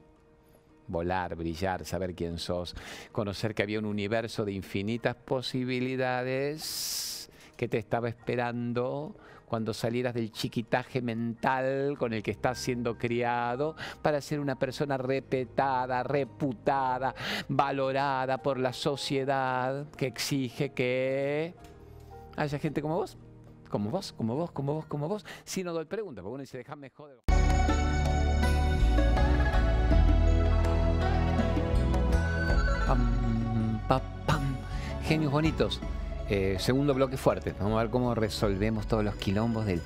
Volar, 0.87 1.35
brillar, 1.35 1.87
saber 1.87 2.15
quién 2.15 2.37
sos, 2.37 2.77
conocer 3.11 3.55
que 3.55 3.63
había 3.63 3.79
un 3.79 3.87
universo 3.87 4.45
de 4.45 4.53
infinitas 4.53 5.17
posibilidades 5.17 7.31
que 7.57 7.69
te 7.69 7.79
estaba 7.79 8.11
esperando 8.11 9.17
cuando 9.55 9.73
salieras 9.73 10.15
del 10.15 10.33
chiquitaje 10.33 11.01
mental 11.01 11.95
con 11.97 12.13
el 12.13 12.25
que 12.25 12.33
estás 12.33 12.59
siendo 12.59 12.99
criado 12.99 13.77
para 14.03 14.21
ser 14.21 14.41
una 14.41 14.57
persona 14.57 14.97
repetada, 14.97 16.03
reputada, 16.03 17.15
valorada 17.47 18.39
por 18.39 18.59
la 18.59 18.73
sociedad 18.73 19.87
que 19.97 20.09
exige 20.09 20.73
que 20.73 21.55
haya 22.37 22.59
gente 22.59 22.83
como 22.83 22.97
vos, 22.97 23.17
como 23.71 23.91
vos, 23.91 24.13
como 24.13 24.35
vos, 24.35 24.51
como 24.51 24.75
vos, 24.75 24.87
como 24.87 25.07
vos, 25.07 25.25
si 25.45 25.63
no 25.63 25.73
doy 25.73 25.85
preguntas, 25.85 26.25
porque 26.25 26.35
uno 26.35 26.41
dice, 26.41 26.59
déjame 26.59 26.91
joder. 26.91 27.21
Pam, 32.89 33.81
pa, 33.87 34.03
genios 35.05 35.31
bonitos. 35.31 35.81
Eh, 36.29 36.57
segundo 36.59 36.95
bloque 36.95 37.17
fuerte. 37.17 37.55
Vamos 37.59 37.79
a 37.79 37.83
ver 37.83 37.91
cómo 37.91 38.15
resolvemos 38.15 38.87
todos 38.87 39.05
los 39.05 39.15
quilombos 39.17 39.67
del 39.67 39.83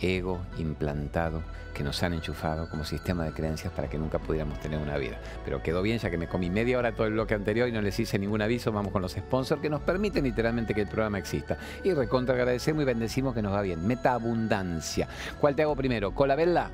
ego 0.00 0.40
implantado 0.58 1.42
que 1.74 1.84
nos 1.84 2.02
han 2.02 2.14
enchufado 2.14 2.70
como 2.70 2.84
sistema 2.84 3.24
de 3.24 3.32
creencias 3.32 3.70
para 3.72 3.88
que 3.88 3.98
nunca 3.98 4.18
pudiéramos 4.18 4.58
tener 4.60 4.78
una 4.78 4.96
vida. 4.96 5.20
Pero 5.44 5.62
quedó 5.62 5.82
bien 5.82 5.98
ya 5.98 6.10
que 6.10 6.16
me 6.16 6.26
comí 6.26 6.48
media 6.48 6.78
hora 6.78 6.92
todo 6.92 7.06
el 7.06 7.12
bloque 7.12 7.34
anterior 7.34 7.68
y 7.68 7.72
no 7.72 7.82
les 7.82 8.00
hice 8.00 8.18
ningún 8.18 8.40
aviso. 8.40 8.72
Vamos 8.72 8.92
con 8.92 9.02
los 9.02 9.12
sponsors 9.12 9.60
que 9.60 9.68
nos 9.68 9.82
permiten 9.82 10.24
literalmente 10.24 10.72
que 10.74 10.80
el 10.82 10.88
programa 10.88 11.18
exista. 11.18 11.58
Y 11.84 11.92
recontra 11.92 12.34
agradecemos 12.34 12.82
y 12.82 12.86
bendecimos 12.86 13.34
que 13.34 13.42
nos 13.42 13.52
va 13.52 13.60
bien. 13.60 13.86
Meta 13.86 14.14
abundancia. 14.14 15.06
¿Cuál 15.38 15.54
te 15.54 15.62
hago 15.62 15.76
primero? 15.76 16.14
¿Colabella? 16.14 16.70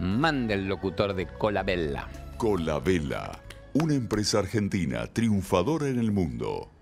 Mande 0.00 0.54
el 0.54 0.66
locutor 0.66 1.14
de 1.14 1.26
Colabella. 1.26 2.08
Colabella, 2.36 3.30
una 3.74 3.94
empresa 3.94 4.40
argentina 4.40 5.06
triunfadora 5.06 5.86
en 5.86 6.00
el 6.00 6.10
mundo. 6.10 6.73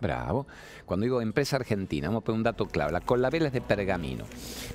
Bravo. 0.00 0.46
Cuando 0.84 1.04
digo 1.04 1.20
empresa 1.20 1.56
argentina, 1.56 2.08
vamos 2.08 2.22
a 2.22 2.24
poner 2.24 2.38
un 2.38 2.42
dato 2.44 2.66
clave. 2.66 2.92
La 2.92 3.00
Colabella 3.00 3.46
es 3.46 3.52
de 3.52 3.60
Pergamino. 3.60 4.24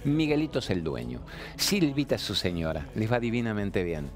Miguelito 0.04 0.60
es 0.60 0.70
el 0.70 0.84
dueño. 0.84 1.22
Silvita 1.56 2.16
es 2.16 2.22
su 2.22 2.36
señora. 2.36 2.88
Les 2.96 3.12
va 3.12 3.20
divinamente 3.20 3.84
bien. 3.84 4.10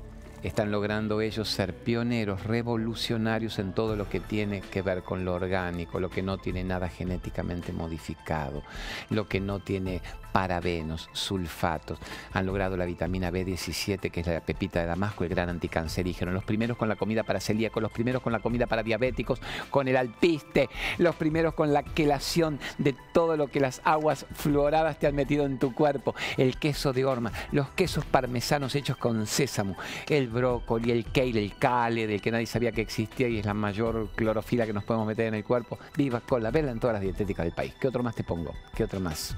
Están 0.44 0.72
logrando 0.72 1.22
ellos 1.22 1.50
ser 1.50 1.74
pioneros, 1.74 2.44
revolucionarios 2.44 3.58
en 3.58 3.74
todo 3.74 3.96
lo 3.96 4.08
que 4.08 4.20
tiene 4.20 4.62
que 4.62 4.84
ver 4.84 5.02
con 5.02 5.26
lo 5.26 5.34
orgánico, 5.34 6.00
lo 6.00 6.12
que 6.12 6.22
no 6.22 6.38
tiene 6.38 6.64
nada 6.64 6.88
genéticamente 6.88 7.74
modificado, 7.74 8.62
lo 9.10 9.28
que 9.28 9.40
no 9.40 9.60
tiene 9.60 10.04
parabenos, 10.36 11.10
sulfatos. 11.14 11.98
Han 12.34 12.46
logrado 12.46 12.76
la 12.76 12.84
vitamina 12.84 13.32
B17, 13.32 14.12
que 14.12 14.20
es 14.20 14.28
la 14.28 14.42
pepita 14.42 14.82
de 14.82 14.86
Damasco, 14.86 15.24
el 15.24 15.30
gran 15.30 15.48
anticancerígeno. 15.48 16.34
Los 16.34 16.44
primeros 16.44 16.76
con 16.76 16.90
la 16.90 16.98
comida 16.98 17.24
para 17.24 17.40
celíacos, 17.40 17.82
los 17.82 17.94
primeros 17.94 18.22
con 18.22 18.34
la 18.34 18.40
comida 18.40 18.68
para 18.68 18.84
diabéticos, 18.84 19.40
con 19.70 19.88
el 19.88 19.96
alpiste, 19.96 20.70
los 20.98 21.16
primeros 21.16 21.54
con 21.54 21.72
la 21.72 21.84
quelación 21.84 22.60
de 22.78 22.94
todo 23.14 23.38
lo 23.38 23.48
que 23.48 23.62
las 23.62 23.80
aguas 23.86 24.26
fluoradas 24.34 25.00
te 25.00 25.08
han 25.08 25.16
metido 25.16 25.46
en 25.46 25.58
tu 25.58 25.74
cuerpo. 25.74 26.14
El 26.36 26.58
queso 26.58 26.92
de 26.92 27.06
horma, 27.06 27.32
los 27.54 27.70
quesos 27.70 28.04
parmesanos 28.04 28.76
hechos 28.76 28.98
con 28.98 29.28
sésamo, 29.28 29.78
el 30.10 30.28
brócoli, 30.28 30.92
el 30.92 31.06
kale, 31.14 31.42
el 31.42 31.56
kale, 31.58 32.08
del 32.08 32.22
que 32.22 32.32
nadie 32.32 32.46
sabía 32.46 32.74
que 32.74 32.82
existía 32.82 33.30
y 33.30 33.40
es 33.40 33.46
la 33.46 33.54
mayor 33.54 34.10
clorofila 34.16 34.66
que 34.66 34.74
nos 34.74 34.84
podemos 34.84 35.08
meter 35.08 35.28
en 35.28 35.36
el 35.36 35.46
cuerpo. 35.46 35.80
Viva 35.96 36.20
con 36.20 36.44
la 36.44 36.52
vela 36.52 36.72
en 36.72 36.80
todas 36.82 36.96
las 36.96 37.04
dietéticas 37.04 37.46
del 37.46 37.56
país. 37.56 37.74
¿Qué 37.80 37.88
otro 37.88 38.04
más 38.04 38.16
te 38.16 38.26
pongo? 38.26 38.54
¿Qué 38.76 38.84
otro 38.84 39.00
más? 39.00 39.34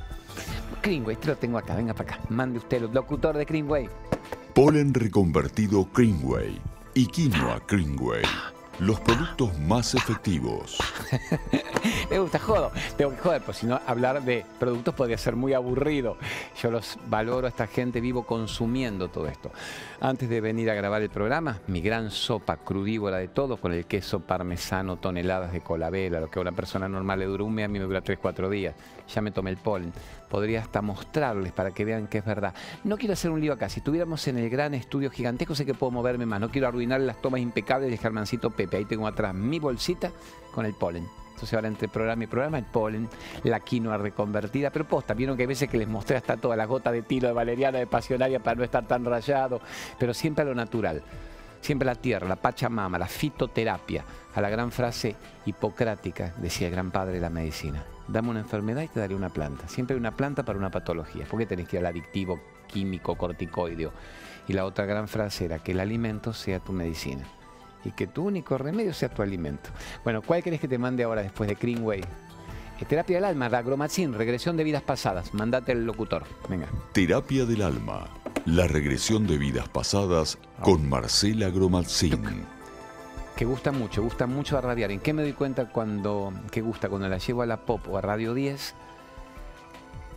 Greenway, 0.82 1.16
te 1.16 1.28
lo 1.28 1.36
tengo 1.36 1.58
acá, 1.58 1.76
venga 1.76 1.94
para 1.94 2.16
acá. 2.16 2.24
Mande 2.30 2.60
usted, 2.60 2.84
el 2.84 2.94
locutor 2.94 3.38
de 3.38 3.46
Greenway. 3.46 3.90
Polen 4.54 4.94
reconvertido 4.94 5.88
Greenway 5.94 6.60
y 6.94 7.06
quinoa 7.08 7.62
Greenway. 7.68 8.24
Los 8.80 9.00
productos 9.00 9.58
más 9.60 9.96
efectivos. 9.96 10.78
Me 12.12 12.20
gusta, 12.20 12.38
jodo. 12.38 12.72
Tengo 12.96 13.12
que 13.12 13.18
joder, 13.18 13.42
pues 13.42 13.58
si 13.58 13.66
no, 13.66 13.80
hablar 13.88 14.24
de 14.24 14.46
productos 14.60 14.94
podría 14.94 15.18
ser 15.18 15.36
muy 15.36 15.54
aburrido. 15.54 16.18
Yo 16.62 16.70
los 16.70 16.98
valoro 17.10 17.48
a 17.48 17.50
esta 17.50 17.66
gente, 17.66 18.02
vivo 18.02 18.28
consumiendo 18.28 19.10
todo 19.10 19.28
esto. 19.28 19.52
Antes 20.00 20.30
de 20.30 20.42
venir 20.42 20.70
a 20.70 20.76
grabar 20.76 21.02
el 21.02 21.10
programa, 21.10 21.60
mi 21.66 21.82
gran 21.82 22.12
sopa 22.12 22.58
crudívora 22.58 23.18
de 23.18 23.30
todo, 23.30 23.58
con 23.58 23.74
el 23.74 23.86
queso 23.86 24.20
parmesano, 24.20 24.98
toneladas 24.98 25.54
de 25.54 25.62
colabela, 25.62 26.20
lo 26.20 26.30
que 26.30 26.38
a 26.38 26.44
una 26.44 26.52
persona 26.52 26.88
normal 26.88 27.18
le 27.18 27.26
dura 27.26 27.44
un 27.46 27.56
mes, 27.56 27.66
a 27.66 27.68
mí 27.68 27.80
me 27.80 27.86
dura 27.86 28.04
3-4 28.04 28.48
días. 28.48 28.76
Ya 29.14 29.22
me 29.22 29.32
tomé 29.32 29.50
el 29.50 29.58
polen. 29.58 29.92
Podría 30.30 30.62
hasta 30.62 30.82
mostrarles 30.82 31.54
para 31.54 31.72
que 31.72 31.86
vean 31.86 32.08
que 32.08 32.18
es 32.18 32.26
verdad. 32.26 32.54
No 32.84 32.98
quiero 32.98 33.14
hacer 33.14 33.32
un 33.32 33.40
lío 33.40 33.54
acá. 33.54 33.70
Si 33.70 33.80
estuviéramos 33.80 34.28
en 34.28 34.38
el 34.38 34.50
gran 34.50 34.74
estudio 34.74 35.10
gigantesco, 35.10 35.56
sé 35.56 35.66
que 35.66 35.74
puedo 35.74 35.92
moverme 35.92 36.26
más. 36.26 36.40
No 36.40 36.50
quiero 36.50 36.68
arruinar 36.68 37.00
las 37.02 37.22
tomas 37.22 37.40
impecables 37.40 37.90
de 37.90 37.98
Germancito 37.98 38.50
Pepe. 38.50 38.78
Ahí 38.78 38.86
tengo 38.86 39.08
atrás 39.08 39.34
mi 39.34 39.60
bolsita 39.60 40.12
con 40.54 40.66
el 40.66 40.74
polen. 40.74 41.08
Entonces 41.38 41.54
ahora 41.54 41.68
entre 41.68 41.88
programa 41.88 42.24
y 42.24 42.28
programa 42.28 42.58
el 42.58 42.66
polen, 42.66 43.08
la 43.44 43.60
quinoa 43.60 43.96
reconvertida, 43.98 44.72
pero 44.72 44.88
posta, 44.88 45.14
vieron 45.14 45.38
que 45.38 45.44
hay 45.44 45.48
veces 45.48 45.70
que 45.70 45.78
les 45.78 45.88
mostré 45.88 46.18
hasta 46.18 46.36
toda 46.36 46.56
la 46.56 46.66
gota 46.66 46.92
de 46.92 47.04
tiro 47.04 47.28
de 47.28 47.34
valeriana, 47.36 47.78
de 47.78 47.86
pasionaria 47.86 48.40
para 48.40 48.56
no 48.56 48.64
estar 48.64 48.88
tan 48.88 49.06
rayado, 49.06 49.62
pero 50.00 50.16
siempre 50.16 50.42
a 50.42 50.46
lo 50.46 50.56
natural, 50.56 51.04
siempre 51.62 51.86
la 51.86 51.94
tierra, 51.94 52.28
la 52.28 52.38
pachamama, 52.38 52.98
la 52.98 53.06
fitoterapia, 53.06 54.04
a 54.34 54.42
la 54.42 54.50
gran 54.50 54.72
frase 54.72 55.16
hipocrática, 55.46 56.34
decía 56.38 56.70
el 56.70 56.74
gran 56.74 56.90
padre 56.90 57.14
de 57.14 57.22
la 57.22 57.30
medicina. 57.30 57.86
Dame 58.08 58.30
una 58.30 58.40
enfermedad 58.40 58.84
y 58.84 58.88
te 58.88 59.00
daré 59.00 59.16
una 59.16 59.30
planta. 59.30 59.68
Siempre 59.68 59.96
hay 59.96 60.00
una 60.00 60.16
planta 60.16 60.44
para 60.44 60.58
una 60.58 60.72
patología. 60.72 61.26
¿Por 61.26 61.40
qué 61.40 61.46
tenés 61.46 61.68
que 61.68 61.78
ir 61.78 61.82
al 61.82 61.88
adictivo 61.88 62.40
químico 62.68 63.16
corticoideo? 63.16 63.92
Y 64.48 64.54
la 64.54 64.66
otra 64.66 64.86
gran 64.86 65.08
frase 65.08 65.46
era 65.46 65.60
que 65.60 65.74
el 65.74 65.80
alimento 65.80 66.34
sea 66.34 66.60
tu 66.60 66.72
medicina 66.72 67.26
y 67.84 67.92
que 67.92 68.08
tu 68.08 68.26
único 68.26 68.58
remedio 68.58 68.94
sea 68.94 69.10
tu 69.10 69.22
alimento. 69.22 69.70
Bueno, 70.04 70.22
¿cuál 70.22 70.42
querés 70.42 70.60
que 70.60 70.68
te 70.68 70.78
mande 70.78 71.04
ahora 71.04 71.22
después 71.22 71.50
de 71.50 71.56
Greenway? 71.56 72.02
Eh, 72.80 72.86
terapia 72.86 73.18
del 73.18 73.26
alma, 73.26 73.48
Agromacin, 73.48 74.14
regresión 74.14 74.56
de 74.56 74.64
vidas 74.64 74.84
pasadas. 74.84 75.34
Mandate 75.34 75.72
el 75.72 75.86
locutor. 75.86 76.24
Venga. 76.50 76.68
Terapia 76.94 77.46
del 77.46 77.62
alma, 77.62 78.08
la 78.46 78.68
regresión 78.68 79.28
de 79.28 79.38
vidas 79.38 79.68
pasadas 79.68 80.38
con 80.62 80.88
Marcela 80.88 81.48
Agromacin. 81.48 82.57
Que 83.38 83.46
gusta 83.46 83.72
mucho, 83.72 84.02
gusta 84.02 84.26
mucho 84.26 84.58
a 84.58 84.62
radiar. 84.62 84.90
¿En 84.92 85.00
qué 85.00 85.14
me 85.14 85.22
doy 85.22 85.34
cuenta 85.34 85.66
cuando, 85.66 86.34
que 86.50 86.62
gusta 86.62 86.90
cuando 86.90 87.08
la 87.08 87.20
llevo 87.20 87.44
a 87.44 87.46
la 87.46 87.58
pop 87.58 87.88
o 87.88 87.98
a 87.98 88.02
Radio 88.02 88.34
10? 88.34 88.76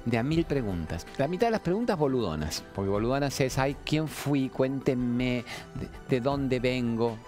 de 0.07 0.17
a 0.17 0.23
mil 0.23 0.47
preguntas. 0.47 1.07
La 1.19 1.29
mitad 1.29 1.49
de 1.49 1.51
las 1.51 1.61
preguntas 1.61 1.99
boludonas, 1.99 2.65
porque 2.75 2.89
boludonas 2.89 3.39
es, 3.41 3.59
ay, 3.59 3.77
¿quién 3.85 4.09
fui? 4.09 4.49
Cuéntenme 4.49 5.45
de, 5.75 5.89
de, 6.09 6.21
dónde 6.23 6.59
vengo. 6.59 7.19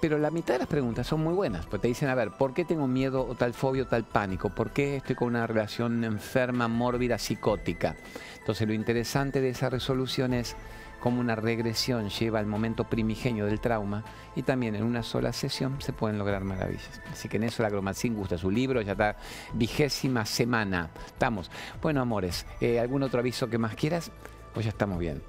Pero 0.00 0.16
la 0.16 0.30
mitad 0.30 0.54
de 0.54 0.60
las 0.60 0.68
preguntas 0.68 1.08
son 1.08 1.24
muy 1.24 1.34
buenas, 1.34 1.66
porque 1.66 1.82
te 1.82 1.88
dicen, 1.88 2.08
a 2.08 2.14
ver, 2.14 2.30
¿por 2.30 2.54
qué 2.54 2.64
tengo 2.64 2.86
miedo 2.86 3.26
o 3.28 3.34
tal 3.34 3.52
fobia 3.52 3.82
o 3.82 3.86
tal 3.86 4.04
pánico? 4.04 4.48
¿Por 4.50 4.70
qué 4.70 4.98
estoy 4.98 5.16
con 5.16 5.28
una 5.28 5.46
relación 5.48 6.04
enferma, 6.04 6.68
mórbida, 6.68 7.18
psicótica? 7.18 7.96
Entonces 8.38 8.68
lo 8.68 8.74
interesante 8.74 9.40
de 9.40 9.48
esa 9.48 9.68
resolución 9.68 10.34
es 10.34 10.54
cómo 11.00 11.20
una 11.20 11.36
regresión 11.36 12.08
lleva 12.08 12.38
al 12.38 12.46
momento 12.46 12.84
primigenio 12.84 13.46
del 13.46 13.60
trauma 13.60 14.04
y 14.36 14.42
también 14.42 14.74
en 14.74 14.84
una 14.84 15.02
sola 15.02 15.32
sesión 15.32 15.80
se 15.80 15.92
pueden 15.92 16.18
lograr 16.18 16.44
maravillas. 16.44 17.00
Así 17.12 17.28
que 17.28 17.36
en 17.36 17.44
eso 17.44 17.62
la 17.62 17.70
Gromacin 17.70 18.14
gusta 18.14 18.38
su 18.38 18.50
libro, 18.50 18.80
ya 18.82 18.92
está 18.92 19.16
vigésima 19.54 20.26
semana. 20.26 20.90
Estamos. 21.06 21.50
Bueno, 21.80 22.00
amores, 22.00 22.46
eh, 22.60 22.80
¿algún 22.80 23.02
otro 23.02 23.20
aviso 23.20 23.48
que 23.48 23.58
más 23.58 23.74
quieras? 23.74 24.10
Pues 24.54 24.64
ya 24.64 24.70
estamos 24.70 24.98
bien. 24.98 25.22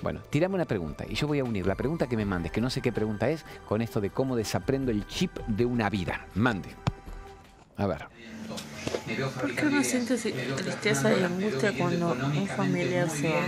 Bueno, 0.00 0.20
tirame 0.30 0.54
una 0.54 0.64
pregunta 0.64 1.04
y 1.08 1.14
yo 1.14 1.26
voy 1.26 1.40
a 1.40 1.44
unir 1.44 1.66
la 1.66 1.74
pregunta 1.74 2.06
que 2.06 2.16
me 2.16 2.24
mandes, 2.24 2.52
que 2.52 2.60
no 2.60 2.70
sé 2.70 2.80
qué 2.80 2.92
pregunta 2.92 3.28
es, 3.28 3.44
con 3.66 3.82
esto 3.82 4.00
de 4.00 4.10
cómo 4.10 4.36
desaprendo 4.36 4.92
el 4.92 5.06
chip 5.06 5.36
de 5.48 5.64
una 5.64 5.90
vida. 5.90 6.26
Mande. 6.34 6.68
A 7.76 7.86
ver. 7.86 8.06
¿Por 9.40 9.54
qué 9.54 9.66
uno 9.66 9.82
siente 9.82 10.16
tristeza 10.16 11.16
y 11.16 11.22
angustia 11.22 11.76
cuando 11.76 12.12
un 12.12 12.46
familiar 12.46 13.10
se 13.10 13.28
va? 13.30 13.40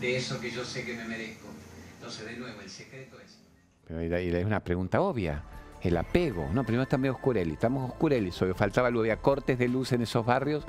De 0.00 0.16
eso 0.16 0.40
que 0.40 0.50
yo 0.50 0.64
sé 0.64 0.84
que 0.84 0.94
me 0.94 1.04
merezco. 1.04 1.46
Entonces, 1.94 2.26
de 2.26 2.36
nuevo, 2.36 2.60
el 2.60 2.70
secreto 2.70 3.16
es. 3.20 3.38
Pero 3.86 4.00
es 4.00 4.44
una 4.44 4.60
pregunta 4.60 5.00
obvia. 5.00 5.42
El 5.82 5.96
apego. 5.96 6.48
No, 6.52 6.64
primero 6.64 6.82
está 6.82 6.98
medio 6.98 7.12
oscureli. 7.12 7.52
Estamos 7.52 7.90
oscureli. 7.90 8.30
Faltaba 8.54 8.90
luego, 8.90 9.02
había 9.02 9.16
cortes 9.16 9.58
de 9.58 9.68
luz 9.68 9.92
en 9.92 10.02
esos 10.02 10.24
barrios. 10.24 10.64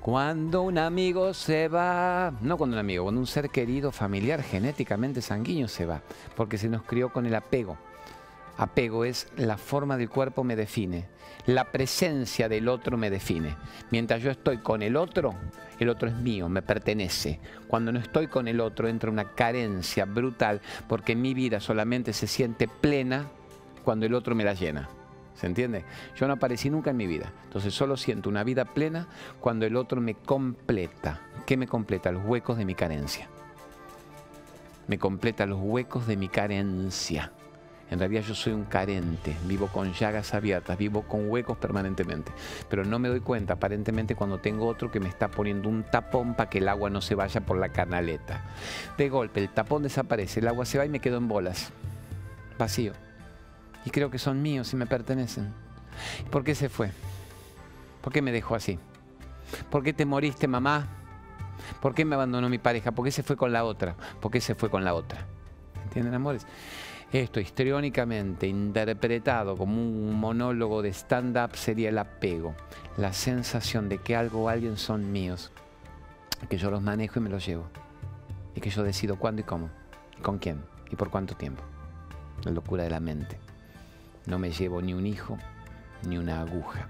Cuando 0.00 0.62
un 0.62 0.78
amigo 0.78 1.34
se 1.34 1.68
va, 1.68 2.32
no 2.40 2.56
cuando 2.56 2.76
un 2.76 2.80
amigo, 2.80 3.04
cuando 3.04 3.20
un 3.20 3.26
ser 3.26 3.50
querido, 3.50 3.90
familiar, 3.90 4.40
genéticamente 4.42 5.20
sanguíneo 5.20 5.66
se 5.66 5.84
va, 5.84 6.00
porque 6.36 6.58
se 6.58 6.68
nos 6.68 6.82
crió 6.84 7.12
con 7.12 7.26
el 7.26 7.34
apego. 7.34 7.76
Apego 8.56 9.04
es 9.04 9.26
la 9.36 9.58
forma 9.58 9.96
del 9.96 10.08
cuerpo 10.08 10.44
me 10.44 10.54
define, 10.54 11.08
la 11.46 11.72
presencia 11.72 12.48
del 12.48 12.68
otro 12.68 12.96
me 12.96 13.10
define. 13.10 13.56
Mientras 13.90 14.22
yo 14.22 14.30
estoy 14.30 14.58
con 14.58 14.82
el 14.82 14.94
otro, 14.94 15.34
el 15.78 15.88
otro 15.88 16.08
es 16.08 16.16
mío, 16.16 16.48
me 16.48 16.62
pertenece. 16.62 17.40
Cuando 17.68 17.92
no 17.92 17.98
estoy 17.98 18.28
con 18.28 18.48
el 18.48 18.60
otro 18.60 18.88
entra 18.88 19.10
una 19.10 19.32
carencia 19.32 20.04
brutal 20.04 20.60
porque 20.88 21.16
mi 21.16 21.34
vida 21.34 21.60
solamente 21.60 22.12
se 22.12 22.26
siente 22.26 22.68
plena 22.68 23.26
cuando 23.84 24.06
el 24.06 24.14
otro 24.14 24.34
me 24.34 24.44
la 24.44 24.54
llena. 24.54 24.88
¿Se 25.34 25.46
entiende? 25.46 25.84
Yo 26.16 26.26
no 26.26 26.34
aparecí 26.34 26.70
nunca 26.70 26.90
en 26.90 26.96
mi 26.96 27.06
vida. 27.06 27.30
Entonces 27.44 27.74
solo 27.74 27.96
siento 27.96 28.30
una 28.30 28.42
vida 28.42 28.64
plena 28.64 29.06
cuando 29.38 29.66
el 29.66 29.76
otro 29.76 30.00
me 30.00 30.14
completa. 30.14 31.20
¿Qué 31.44 31.56
me 31.56 31.66
completa? 31.66 32.10
Los 32.10 32.24
huecos 32.24 32.56
de 32.56 32.64
mi 32.64 32.74
carencia. 32.74 33.28
Me 34.88 34.98
completa 34.98 35.44
los 35.46 35.60
huecos 35.60 36.06
de 36.06 36.16
mi 36.16 36.28
carencia. 36.28 37.32
En 37.90 37.98
realidad 37.98 38.22
yo 38.22 38.34
soy 38.34 38.52
un 38.52 38.64
carente, 38.64 39.36
vivo 39.44 39.68
con 39.68 39.92
llagas 39.92 40.34
abiertas, 40.34 40.76
vivo 40.76 41.02
con 41.02 41.30
huecos 41.30 41.56
permanentemente. 41.56 42.32
Pero 42.68 42.84
no 42.84 42.98
me 42.98 43.08
doy 43.08 43.20
cuenta 43.20 43.54
aparentemente 43.54 44.14
cuando 44.16 44.38
tengo 44.38 44.66
otro 44.66 44.90
que 44.90 44.98
me 44.98 45.08
está 45.08 45.28
poniendo 45.28 45.68
un 45.68 45.84
tapón 45.84 46.34
para 46.34 46.50
que 46.50 46.58
el 46.58 46.68
agua 46.68 46.90
no 46.90 47.00
se 47.00 47.14
vaya 47.14 47.40
por 47.40 47.58
la 47.58 47.68
canaleta. 47.68 48.44
De 48.98 49.08
golpe 49.08 49.40
el 49.40 49.50
tapón 49.50 49.84
desaparece, 49.84 50.40
el 50.40 50.48
agua 50.48 50.64
se 50.64 50.78
va 50.78 50.84
y 50.84 50.88
me 50.88 51.00
quedo 51.00 51.18
en 51.18 51.28
bolas. 51.28 51.70
Vacío 52.58 52.92
y 53.86 53.90
creo 53.90 54.10
que 54.10 54.18
son 54.18 54.42
míos 54.42 54.72
y 54.72 54.76
me 54.76 54.84
pertenecen. 54.84 55.54
¿Por 56.30 56.42
qué 56.42 56.54
se 56.54 56.68
fue? 56.68 56.90
¿Por 58.02 58.12
qué 58.12 58.20
me 58.20 58.32
dejó 58.32 58.56
así? 58.56 58.78
¿Por 59.70 59.84
qué 59.84 59.92
te 59.92 60.04
moriste, 60.04 60.48
mamá? 60.48 60.88
¿Por 61.80 61.94
qué 61.94 62.04
me 62.04 62.16
abandonó 62.16 62.48
mi 62.48 62.58
pareja? 62.58 62.90
¿Por 62.90 63.04
qué 63.04 63.12
se 63.12 63.22
fue 63.22 63.36
con 63.36 63.52
la 63.52 63.64
otra? 63.64 63.94
¿Por 64.20 64.32
qué 64.32 64.40
se 64.40 64.56
fue 64.56 64.70
con 64.70 64.84
la 64.84 64.92
otra? 64.92 65.24
¿Entienden, 65.84 66.14
amores? 66.14 66.44
Esto 67.16 67.40
histriónicamente 67.40 68.46
interpretado 68.46 69.56
como 69.56 69.80
un 69.80 70.20
monólogo 70.20 70.82
de 70.82 70.90
stand-up 70.90 71.56
sería 71.56 71.88
el 71.88 71.96
apego, 71.96 72.54
la 72.98 73.14
sensación 73.14 73.88
de 73.88 73.96
que 73.96 74.14
algo 74.14 74.42
o 74.42 74.48
alguien 74.50 74.76
son 74.76 75.10
míos, 75.10 75.50
que 76.50 76.58
yo 76.58 76.70
los 76.70 76.82
manejo 76.82 77.18
y 77.18 77.22
me 77.22 77.30
los 77.30 77.46
llevo, 77.46 77.70
y 78.54 78.60
que 78.60 78.68
yo 78.68 78.82
decido 78.82 79.18
cuándo 79.18 79.40
y 79.40 79.44
cómo, 79.44 79.70
con 80.20 80.36
quién 80.36 80.62
y 80.90 80.96
por 80.96 81.08
cuánto 81.08 81.34
tiempo. 81.34 81.62
La 82.44 82.50
locura 82.50 82.84
de 82.84 82.90
la 82.90 83.00
mente. 83.00 83.38
No 84.26 84.38
me 84.38 84.50
llevo 84.50 84.82
ni 84.82 84.92
un 84.92 85.06
hijo 85.06 85.38
ni 86.06 86.18
una 86.18 86.42
aguja. 86.42 86.86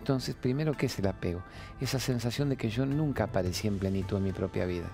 Entonces, 0.00 0.34
primero, 0.34 0.74
¿qué 0.74 0.84
es 0.84 0.98
el 0.98 1.06
apego? 1.06 1.42
Esa 1.80 1.98
sensación 1.98 2.50
de 2.50 2.58
que 2.58 2.68
yo 2.68 2.84
nunca 2.84 3.24
aparecí 3.24 3.68
en 3.68 3.78
plenitud 3.78 4.18
en 4.18 4.24
mi 4.24 4.32
propia 4.32 4.66
vida. 4.66 4.90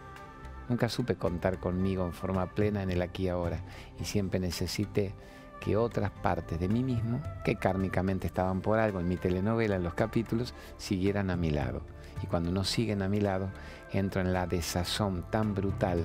Nunca 0.70 0.88
supe 0.88 1.16
contar 1.16 1.59
conmigo 1.59 2.06
en 2.06 2.12
forma 2.12 2.46
plena 2.46 2.85
en 2.85 2.90
el 2.90 3.02
aquí 3.02 3.24
y 3.24 3.28
ahora. 3.28 3.59
Y 4.00 4.04
siempre 4.04 4.38
necesité 4.38 5.12
que 5.61 5.76
otras 5.76 6.12
partes 6.12 6.61
de 6.61 6.68
mí 6.68 6.85
mismo, 6.85 7.20
que 7.44 7.56
kármicamente 7.56 8.28
estaban 8.28 8.61
por 8.61 8.78
algo 8.78 9.00
en 9.00 9.09
mi 9.09 9.16
telenovela, 9.16 9.74
en 9.74 9.83
los 9.83 9.94
capítulos, 9.94 10.54
siguieran 10.78 11.28
a 11.30 11.37
mi 11.37 11.50
lado. 11.50 11.83
Y 12.22 12.28
cuando 12.28 12.52
no 12.52 12.62
siguen 12.62 13.02
a 13.02 13.09
mi 13.09 13.20
lado, 13.20 13.50
entro 13.92 14.20
en 14.20 14.33
la 14.33 14.46
desazón 14.46 15.24
tan 15.28 15.56
brutal 15.56 16.04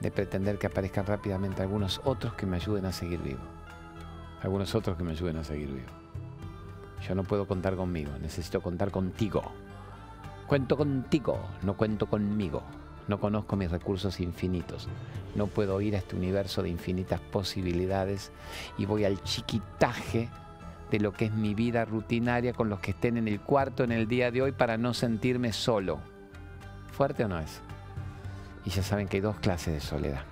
de 0.00 0.10
pretender 0.10 0.58
que 0.58 0.66
aparezcan 0.66 1.06
rápidamente 1.06 1.62
algunos 1.62 2.00
otros 2.02 2.34
que 2.34 2.44
me 2.44 2.56
ayuden 2.56 2.86
a 2.86 2.92
seguir 2.92 3.20
vivo. 3.22 3.40
Algunos 4.42 4.74
otros 4.74 4.96
que 4.96 5.04
me 5.04 5.12
ayuden 5.12 5.36
a 5.36 5.44
seguir 5.44 5.68
vivo. 5.68 5.86
Yo 7.06 7.14
no 7.14 7.22
puedo 7.22 7.46
contar 7.46 7.76
conmigo, 7.76 8.10
necesito 8.20 8.60
contar 8.60 8.90
contigo. 8.90 9.44
Cuento 10.52 10.76
contigo, 10.76 11.40
no 11.62 11.78
cuento 11.78 12.04
conmigo. 12.04 12.62
No 13.08 13.18
conozco 13.18 13.56
mis 13.56 13.70
recursos 13.70 14.20
infinitos. 14.20 14.86
No 15.34 15.46
puedo 15.46 15.80
ir 15.80 15.94
a 15.94 15.98
este 16.00 16.14
universo 16.14 16.62
de 16.62 16.68
infinitas 16.68 17.20
posibilidades 17.20 18.32
y 18.76 18.84
voy 18.84 19.06
al 19.06 19.22
chiquitaje 19.22 20.28
de 20.90 21.00
lo 21.00 21.14
que 21.14 21.24
es 21.24 21.32
mi 21.32 21.54
vida 21.54 21.86
rutinaria 21.86 22.52
con 22.52 22.68
los 22.68 22.80
que 22.80 22.90
estén 22.90 23.16
en 23.16 23.28
el 23.28 23.40
cuarto 23.40 23.82
en 23.82 23.92
el 23.92 24.06
día 24.06 24.30
de 24.30 24.42
hoy 24.42 24.52
para 24.52 24.76
no 24.76 24.92
sentirme 24.92 25.54
solo. 25.54 26.00
¿Fuerte 26.90 27.24
o 27.24 27.28
no 27.28 27.38
es? 27.38 27.62
Y 28.66 28.68
ya 28.68 28.82
saben 28.82 29.08
que 29.08 29.16
hay 29.16 29.22
dos 29.22 29.36
clases 29.36 29.72
de 29.72 29.80
soledad. 29.80 30.24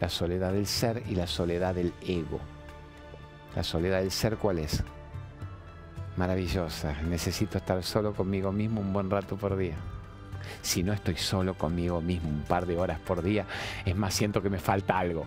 La 0.00 0.08
soledad 0.08 0.54
del 0.54 0.66
ser 0.66 1.02
y 1.06 1.16
la 1.16 1.26
soledad 1.26 1.74
del 1.74 1.92
ego. 2.00 2.40
La 3.54 3.62
soledad 3.62 4.00
del 4.00 4.10
ser, 4.10 4.38
¿cuál 4.38 4.58
es? 4.60 4.82
Maravillosa. 6.16 7.02
Necesito 7.02 7.58
estar 7.58 7.82
solo 7.82 8.14
conmigo 8.14 8.52
mismo 8.52 8.80
un 8.80 8.92
buen 8.92 9.10
rato 9.10 9.36
por 9.36 9.56
día. 9.56 9.74
Si 10.62 10.82
no 10.82 10.92
estoy 10.92 11.16
solo 11.16 11.54
conmigo 11.54 12.00
mismo 12.00 12.28
un 12.28 12.42
par 12.42 12.66
de 12.66 12.76
horas 12.76 12.98
por 13.00 13.22
día, 13.22 13.44
es 13.84 13.96
más, 13.96 14.14
siento 14.14 14.42
que 14.42 14.50
me 14.50 14.58
falta 14.58 14.98
algo. 14.98 15.26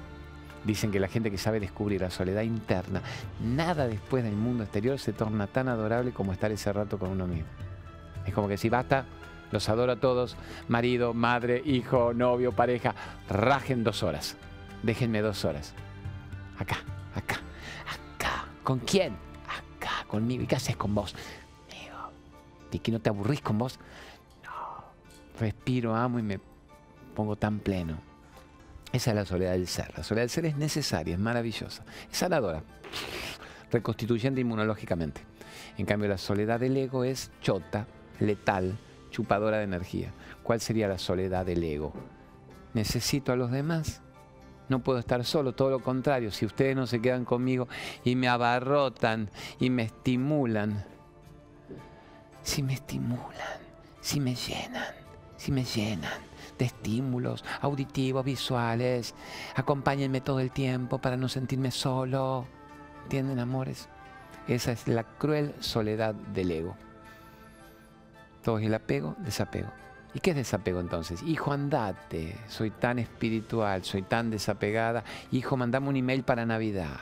Dicen 0.63 0.91
que 0.91 0.99
la 0.99 1.07
gente 1.07 1.31
que 1.31 1.37
sabe 1.37 1.59
descubrir 1.59 2.01
la 2.01 2.09
soledad 2.09 2.41
interna, 2.41 3.01
nada 3.43 3.87
después 3.87 4.23
del 4.23 4.35
mundo 4.35 4.63
exterior 4.63 4.99
se 4.99 5.13
torna 5.13 5.47
tan 5.47 5.67
adorable 5.69 6.11
como 6.11 6.33
estar 6.33 6.51
ese 6.51 6.71
rato 6.73 6.97
con 6.97 7.09
uno 7.09 7.27
mismo. 7.27 7.47
Es 8.25 8.33
como 8.33 8.47
que 8.47 8.57
si 8.57 8.69
basta, 8.69 9.05
los 9.51 9.69
adoro 9.69 9.93
a 9.93 9.95
todos, 9.95 10.35
marido, 10.67 11.13
madre, 11.13 11.61
hijo, 11.65 12.13
novio, 12.13 12.51
pareja, 12.51 12.93
rajen 13.29 13.83
dos 13.83 14.03
horas. 14.03 14.35
Déjenme 14.83 15.21
dos 15.21 15.45
horas. 15.45 15.73
Acá, 16.57 16.77
acá, 17.15 17.39
acá. 18.17 18.45
¿Con 18.63 18.79
quién? 18.79 19.28
Acá, 19.79 20.05
conmigo. 20.07 20.43
¿Y 20.43 20.47
qué 20.47 20.55
haces 20.55 20.75
con 20.75 20.93
vos? 20.93 21.15
Amigo. 21.71 22.11
¿Y 22.71 22.79
que 22.79 22.91
no 22.91 22.99
te 22.99 23.09
aburrís 23.09 23.41
con 23.41 23.57
vos? 23.57 23.79
No. 24.43 24.83
Respiro, 25.39 25.95
amo 25.95 26.19
y 26.19 26.23
me 26.23 26.39
pongo 27.15 27.37
tan 27.37 27.59
pleno. 27.59 27.97
Esa 28.91 29.11
es 29.11 29.15
la 29.15 29.25
soledad 29.25 29.51
del 29.53 29.67
ser. 29.67 29.93
La 29.97 30.03
soledad 30.03 30.23
del 30.23 30.29
ser 30.29 30.45
es 30.47 30.57
necesaria, 30.57 31.13
es 31.13 31.19
maravillosa. 31.19 31.85
Es 32.11 32.17
sanadora. 32.17 32.63
Reconstituyente 33.71 34.41
inmunológicamente. 34.41 35.21
En 35.77 35.85
cambio, 35.85 36.09
la 36.09 36.17
soledad 36.17 36.59
del 36.59 36.75
ego 36.75 37.03
es 37.03 37.31
chota, 37.41 37.87
letal, 38.19 38.77
chupadora 39.11 39.59
de 39.59 39.63
energía. 39.63 40.11
¿Cuál 40.43 40.59
sería 40.59 40.87
la 40.87 40.97
soledad 40.97 41.45
del 41.45 41.63
ego? 41.63 41.93
Necesito 42.73 43.31
a 43.31 43.35
los 43.35 43.51
demás. 43.51 44.01
No 44.69 44.79
puedo 44.79 44.99
estar 44.99 45.25
solo, 45.25 45.53
todo 45.53 45.71
lo 45.71 45.79
contrario. 45.79 46.31
Si 46.31 46.45
ustedes 46.45 46.75
no 46.75 46.87
se 46.87 47.01
quedan 47.01 47.25
conmigo 47.25 47.67
y 48.03 48.15
me 48.15 48.27
abarrotan 48.27 49.29
y 49.59 49.69
me 49.69 49.83
estimulan, 49.83 50.85
si 52.43 52.63
me 52.63 52.73
estimulan, 52.73 53.59
si 53.99 54.19
me 54.19 54.35
llenan, 54.35 54.93
si 55.37 55.51
me 55.51 55.63
llenan 55.63 56.29
de 56.57 56.65
estímulos 56.65 57.43
auditivos, 57.61 58.23
visuales, 58.23 59.15
acompáñenme 59.55 60.21
todo 60.21 60.39
el 60.39 60.51
tiempo 60.51 60.99
para 60.99 61.17
no 61.17 61.29
sentirme 61.29 61.71
solo. 61.71 62.45
¿Entienden, 63.03 63.39
amores? 63.39 63.89
Esa 64.47 64.71
es 64.71 64.87
la 64.87 65.03
cruel 65.03 65.55
soledad 65.59 66.13
del 66.13 66.51
ego. 66.51 66.75
Todo 68.43 68.59
es 68.59 68.65
el 68.65 68.73
apego, 68.73 69.15
desapego. 69.19 69.69
¿Y 70.13 70.19
qué 70.19 70.31
es 70.31 70.35
desapego 70.35 70.79
entonces? 70.79 71.21
Hijo, 71.23 71.51
andate. 71.51 72.35
Soy 72.47 72.71
tan 72.71 72.97
espiritual, 72.99 73.83
soy 73.83 74.01
tan 74.01 74.31
desapegada. 74.31 75.03
Hijo, 75.31 75.55
mandame 75.55 75.89
un 75.89 75.97
email 75.97 76.23
para 76.23 76.45
Navidad. 76.45 76.97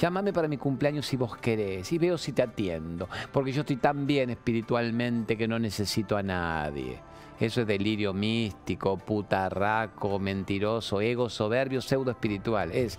Llámame 0.00 0.32
para 0.32 0.46
mi 0.46 0.56
cumpleaños 0.56 1.06
si 1.06 1.16
vos 1.16 1.36
querés 1.36 1.90
y 1.92 1.98
veo 1.98 2.16
si 2.16 2.32
te 2.32 2.42
atiendo, 2.42 3.08
porque 3.32 3.50
yo 3.50 3.62
estoy 3.62 3.78
tan 3.78 4.06
bien 4.06 4.30
espiritualmente 4.30 5.36
que 5.36 5.48
no 5.48 5.58
necesito 5.58 6.16
a 6.16 6.22
nadie. 6.22 7.00
Eso 7.40 7.62
es 7.62 7.66
delirio 7.66 8.14
místico, 8.14 8.96
putarraco, 8.96 10.20
mentiroso, 10.20 11.00
ego 11.00 11.28
soberbio, 11.28 11.80
pseudo 11.80 12.12
espiritual. 12.12 12.70
Es, 12.70 12.96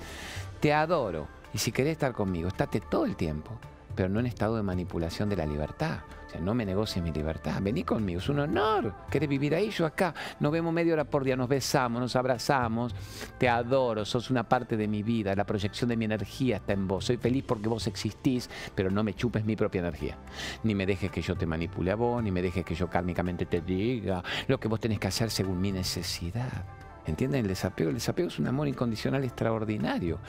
te 0.60 0.73
adoro 0.73 1.28
y 1.54 1.58
si 1.58 1.71
querés 1.71 1.93
estar 1.93 2.12
conmigo, 2.12 2.49
estate 2.49 2.82
todo 2.82 3.06
el 3.06 3.15
tiempo, 3.15 3.52
pero 3.95 4.10
no 4.10 4.19
en 4.19 4.25
estado 4.25 4.58
de 4.58 4.63
manipulación 4.63 5.30
de 5.30 5.38
la 5.38 5.45
libertad. 5.45 5.99
O 6.30 6.32
sea, 6.32 6.42
no 6.42 6.54
me 6.54 6.63
negocies 6.63 7.04
mi 7.04 7.12
libertad. 7.12 7.60
Vení 7.60 7.84
conmigo, 7.84 8.20
es 8.20 8.30
un 8.30 8.38
honor. 8.38 8.94
¿Querés 9.10 9.28
vivir 9.28 9.56
ahí? 9.56 9.72
Yo 9.72 9.88
acá. 9.88 10.13
Nos 10.39 10.52
vemos 10.52 10.72
media 10.72 10.94
hora 10.94 11.04
por 11.04 11.24
día, 11.24 11.36
nos 11.36 11.50
besamos, 11.50 12.00
nos 12.00 12.15
abrazamos. 12.15 12.94
Te 13.39 13.50
adoro, 13.50 14.06
sos 14.06 14.30
una 14.30 14.48
parte 14.48 14.78
de 14.78 14.88
mi 14.88 15.02
vida. 15.02 15.34
La 15.34 15.44
proyección 15.44 15.89
de 15.89 15.98
mi 15.98 16.06
energía 16.06 16.58
está 16.58 16.74
en 16.74 16.88
vos. 16.88 17.06
Soy 17.06 17.18
feliz 17.18 17.44
porque 17.48 17.68
vos 17.68 17.88
existís, 17.88 18.48
pero 18.76 18.92
no 18.92 19.04
me 19.04 19.15
chupes 19.15 19.44
mi 19.44 19.56
propia 19.56 19.80
energía. 19.80 20.20
Ni 20.62 20.76
me 20.76 20.86
dejes 20.86 21.10
que 21.10 21.24
yo 21.24 21.36
te 21.36 21.48
manipule 21.48 21.89
a 21.89 21.96
vos, 21.96 22.22
ni 22.22 22.30
me 22.30 22.44
dejes 22.44 22.63
que 22.63 22.76
yo 22.76 22.88
kármicamente 22.92 23.48
te 23.48 23.62
diga 23.62 24.24
lo 24.48 24.60
que 24.60 24.68
vos 24.68 24.80
tenés 24.80 25.00
que 25.00 25.08
hacer 25.08 25.32
según 25.32 25.60
mi 25.60 25.72
necesidad. 25.72 26.63
¿Entienden 27.08 27.42
el 27.42 27.48
desapego? 27.48 27.89
El 27.89 27.96
desapego 27.96 28.28
es 28.28 28.38
un 28.38 28.46
amor 28.46 28.68
incondicional 28.68 29.24
extraordinario 29.24 30.20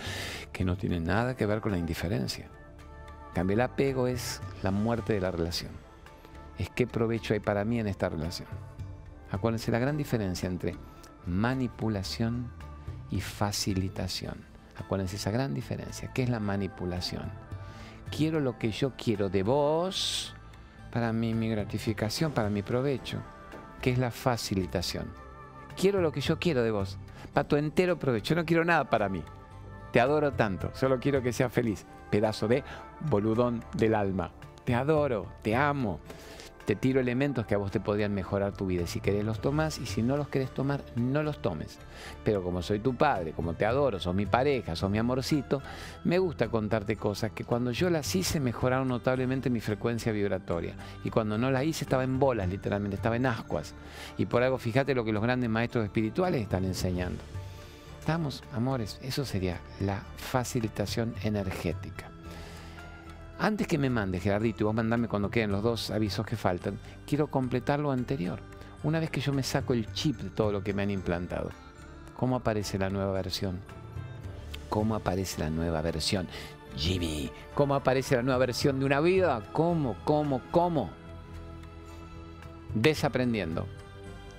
que 0.50 0.64
no 0.64 0.78
tiene 0.78 0.98
nada 0.98 1.36
que 1.36 1.44
ver 1.44 1.60
con 1.60 1.72
la 1.72 1.78
indiferencia. 1.78 2.46
En 2.46 3.34
cambio, 3.34 3.52
el 3.52 3.60
apego 3.60 4.06
es 4.06 4.40
la 4.62 4.70
muerte 4.70 5.12
de 5.12 5.20
la 5.20 5.30
relación 5.30 5.79
es 6.60 6.68
qué 6.68 6.86
provecho 6.86 7.32
hay 7.32 7.40
para 7.40 7.64
mí 7.64 7.80
en 7.80 7.86
esta 7.86 8.10
relación. 8.10 8.48
Acuérdense 9.30 9.70
la 9.70 9.78
gran 9.78 9.96
diferencia 9.96 10.46
entre 10.46 10.76
manipulación 11.26 12.50
y 13.10 13.22
facilitación. 13.22 14.34
Acuérdense 14.76 15.16
esa 15.16 15.30
gran 15.30 15.54
diferencia. 15.54 16.10
¿Qué 16.12 16.22
es 16.22 16.28
la 16.28 16.38
manipulación? 16.38 17.32
Quiero 18.14 18.40
lo 18.40 18.58
que 18.58 18.72
yo 18.72 18.92
quiero 18.94 19.30
de 19.30 19.42
vos 19.42 20.34
para 20.92 21.14
mi, 21.14 21.32
mi 21.32 21.48
gratificación, 21.48 22.32
para 22.32 22.50
mi 22.50 22.62
provecho. 22.62 23.22
¿Qué 23.80 23.92
es 23.92 23.98
la 23.98 24.10
facilitación? 24.10 25.06
Quiero 25.76 26.02
lo 26.02 26.12
que 26.12 26.20
yo 26.20 26.38
quiero 26.38 26.62
de 26.62 26.72
vos, 26.72 26.98
para 27.32 27.48
tu 27.48 27.56
entero 27.56 27.98
provecho. 27.98 28.34
no 28.34 28.44
quiero 28.44 28.66
nada 28.66 28.90
para 28.90 29.08
mí. 29.08 29.22
Te 29.92 30.00
adoro 30.00 30.32
tanto, 30.32 30.70
solo 30.74 31.00
quiero 31.00 31.22
que 31.22 31.32
seas 31.32 31.50
feliz. 31.50 31.86
Pedazo 32.10 32.48
de 32.48 32.64
boludón 33.08 33.64
del 33.74 33.94
alma. 33.94 34.30
Te 34.64 34.74
adoro, 34.74 35.26
te 35.42 35.56
amo 35.56 36.00
te 36.70 36.76
tiro 36.76 37.00
elementos 37.00 37.46
que 37.46 37.57
a 37.57 37.59
vos 37.59 37.72
te 37.72 37.80
podrían 37.80 38.14
mejorar 38.14 38.53
tu 38.53 38.66
vida. 38.66 38.86
Si 38.86 39.01
querés 39.01 39.24
los 39.24 39.40
tomás 39.40 39.80
y 39.80 39.86
si 39.86 40.05
no 40.05 40.16
los 40.16 40.28
querés 40.28 40.55
tomar, 40.55 40.80
no 40.94 41.24
los 41.24 41.42
tomes. 41.42 41.80
Pero 42.22 42.44
como 42.44 42.62
soy 42.62 42.78
tu 42.78 42.94
padre, 42.94 43.32
como 43.32 43.55
te 43.55 43.66
adoro, 43.66 43.99
sos 43.99 44.14
mi 44.14 44.24
pareja, 44.24 44.76
sos 44.76 44.88
mi 44.88 44.97
amorcito, 44.97 45.62
me 46.05 46.20
gusta 46.20 46.47
contarte 46.47 46.94
cosas 46.94 47.32
que 47.32 47.42
cuando 47.42 47.72
yo 47.72 47.90
las 47.90 48.14
hice 48.14 48.38
mejoraron 48.38 48.86
notablemente 48.86 49.51
mi 49.51 49.59
frecuencia 49.59 50.12
vibratoria. 50.12 50.76
Y 51.03 51.11
cuando 51.11 51.36
no 51.36 51.51
las 51.51 51.64
hice 51.64 51.82
estaba 51.82 52.05
en 52.05 52.20
bolas, 52.20 52.49
literalmente, 52.49 52.94
estaba 52.94 53.16
en 53.16 53.26
ascuas. 53.26 53.74
Y 54.16 54.26
por 54.26 54.44
algo, 54.44 54.57
fíjate 54.57 54.94
lo 54.94 55.05
que 55.05 55.11
los 55.11 55.24
grandes 55.24 55.51
maestros 55.51 55.84
espirituales 55.84 56.40
están 56.40 56.64
enseñando. 56.64 57.20
Estamos, 57.99 58.44
amores, 58.53 59.01
eso 59.03 59.24
sería 59.24 59.59
la 59.80 60.05
facilitación 60.16 61.16
energética. 61.24 62.12
Antes 63.43 63.66
que 63.66 63.78
me 63.78 63.88
mande 63.88 64.20
Gerardito 64.20 64.64
y 64.64 64.64
vos 64.64 64.74
mandame 64.74 65.09
cuando 65.09 65.30
queden 65.30 65.51
los 65.51 65.62
dos 65.62 65.91
avisos 65.91 66.26
que 66.26 66.36
faltan, 66.36 66.78
quiero 67.07 67.28
completar 67.28 67.80
lo 67.80 67.91
anterior. 67.91 68.38
Una 68.82 69.01
vez 69.01 69.09
que 69.09 69.22
yo 69.22 69.32
me 69.32 69.43
saco 69.43 69.72
el 69.72 69.91
chip 69.95 70.18
de 70.18 70.28
todo 70.28 70.53
lo 70.53 70.62
que 70.62 70.74
me 70.74 70.82
han 70.82 70.91
implantado, 70.91 71.49
¿cómo 72.18 72.36
aparece 72.36 72.76
la 72.76 72.91
nueva 72.91 73.12
versión? 73.12 73.59
¿Cómo 74.68 74.95
aparece 74.95 75.41
la 75.41 75.49
nueva 75.49 75.80
versión? 75.80 76.28
Jimmy, 76.76 77.30
¿cómo 77.55 77.74
aparece 77.74 78.14
la 78.14 78.22
nueva 78.22 78.41
versión 78.41 78.78
de 78.78 78.84
una 78.84 79.01
vida? 79.01 79.43
¿Cómo, 79.55 79.97
cómo, 80.05 80.43
cómo? 80.51 80.91
Desaprendiendo, 82.74 83.66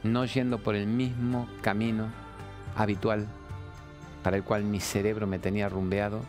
no 0.03 0.25
yendo 0.25 0.59
por 0.59 0.75
el 0.75 0.85
mismo 0.85 1.49
camino 1.63 2.05
habitual 2.75 3.25
para 4.21 4.37
el 4.37 4.43
cual 4.43 4.63
mi 4.63 4.79
cerebro 4.79 5.25
me 5.25 5.39
tenía 5.39 5.69
rumbeado 5.69 6.21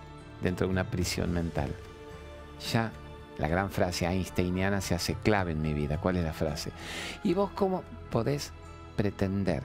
dentro 0.43 0.67
de 0.67 0.73
una 0.73 0.85
prisión 0.85 1.35
mental. 1.35 1.71
Ya 2.71 2.93
la 3.39 3.49
gran 3.49 3.71
frase 3.71 4.07
einsteiniana 4.07 4.81
se 4.81 4.95
hace 4.95 5.15
clave 5.15 5.53
en 5.53 5.63
mi 5.63 5.75
vida. 5.75 5.99
¿Cuál 5.99 6.17
es 6.17 6.25
la 6.25 6.33
frase? 6.33 6.71
¿Y 7.25 7.35
vos 7.35 7.51
cómo 7.55 7.83
podés 8.11 8.53
pretender 8.97 9.63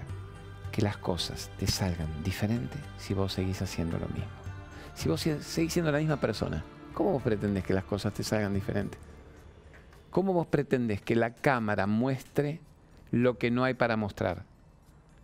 que 0.71 0.81
las 0.81 0.97
cosas 0.97 1.51
te 1.59 1.67
salgan 1.67 2.23
diferentes 2.23 2.79
si 2.97 3.13
vos 3.13 3.33
seguís 3.33 3.61
haciendo 3.61 3.97
lo 3.99 4.07
mismo? 4.07 4.31
Si 4.95 5.09
vos 5.09 5.21
seguís 5.21 5.73
siendo 5.73 5.91
la 5.91 5.99
misma 5.99 6.17
persona, 6.17 6.63
¿cómo 6.93 7.11
vos 7.11 7.21
pretendés 7.21 7.63
que 7.63 7.73
las 7.73 7.83
cosas 7.83 8.13
te 8.13 8.23
salgan 8.23 8.53
diferentes? 8.53 8.99
¿Cómo 10.09 10.33
vos 10.33 10.47
pretendés 10.47 11.01
que 11.01 11.15
la 11.15 11.35
cámara 11.35 11.85
muestre 11.85 12.61
lo 13.11 13.37
que 13.37 13.51
no 13.51 13.63
hay 13.63 13.75
para 13.75 13.97
mostrar? 13.97 14.45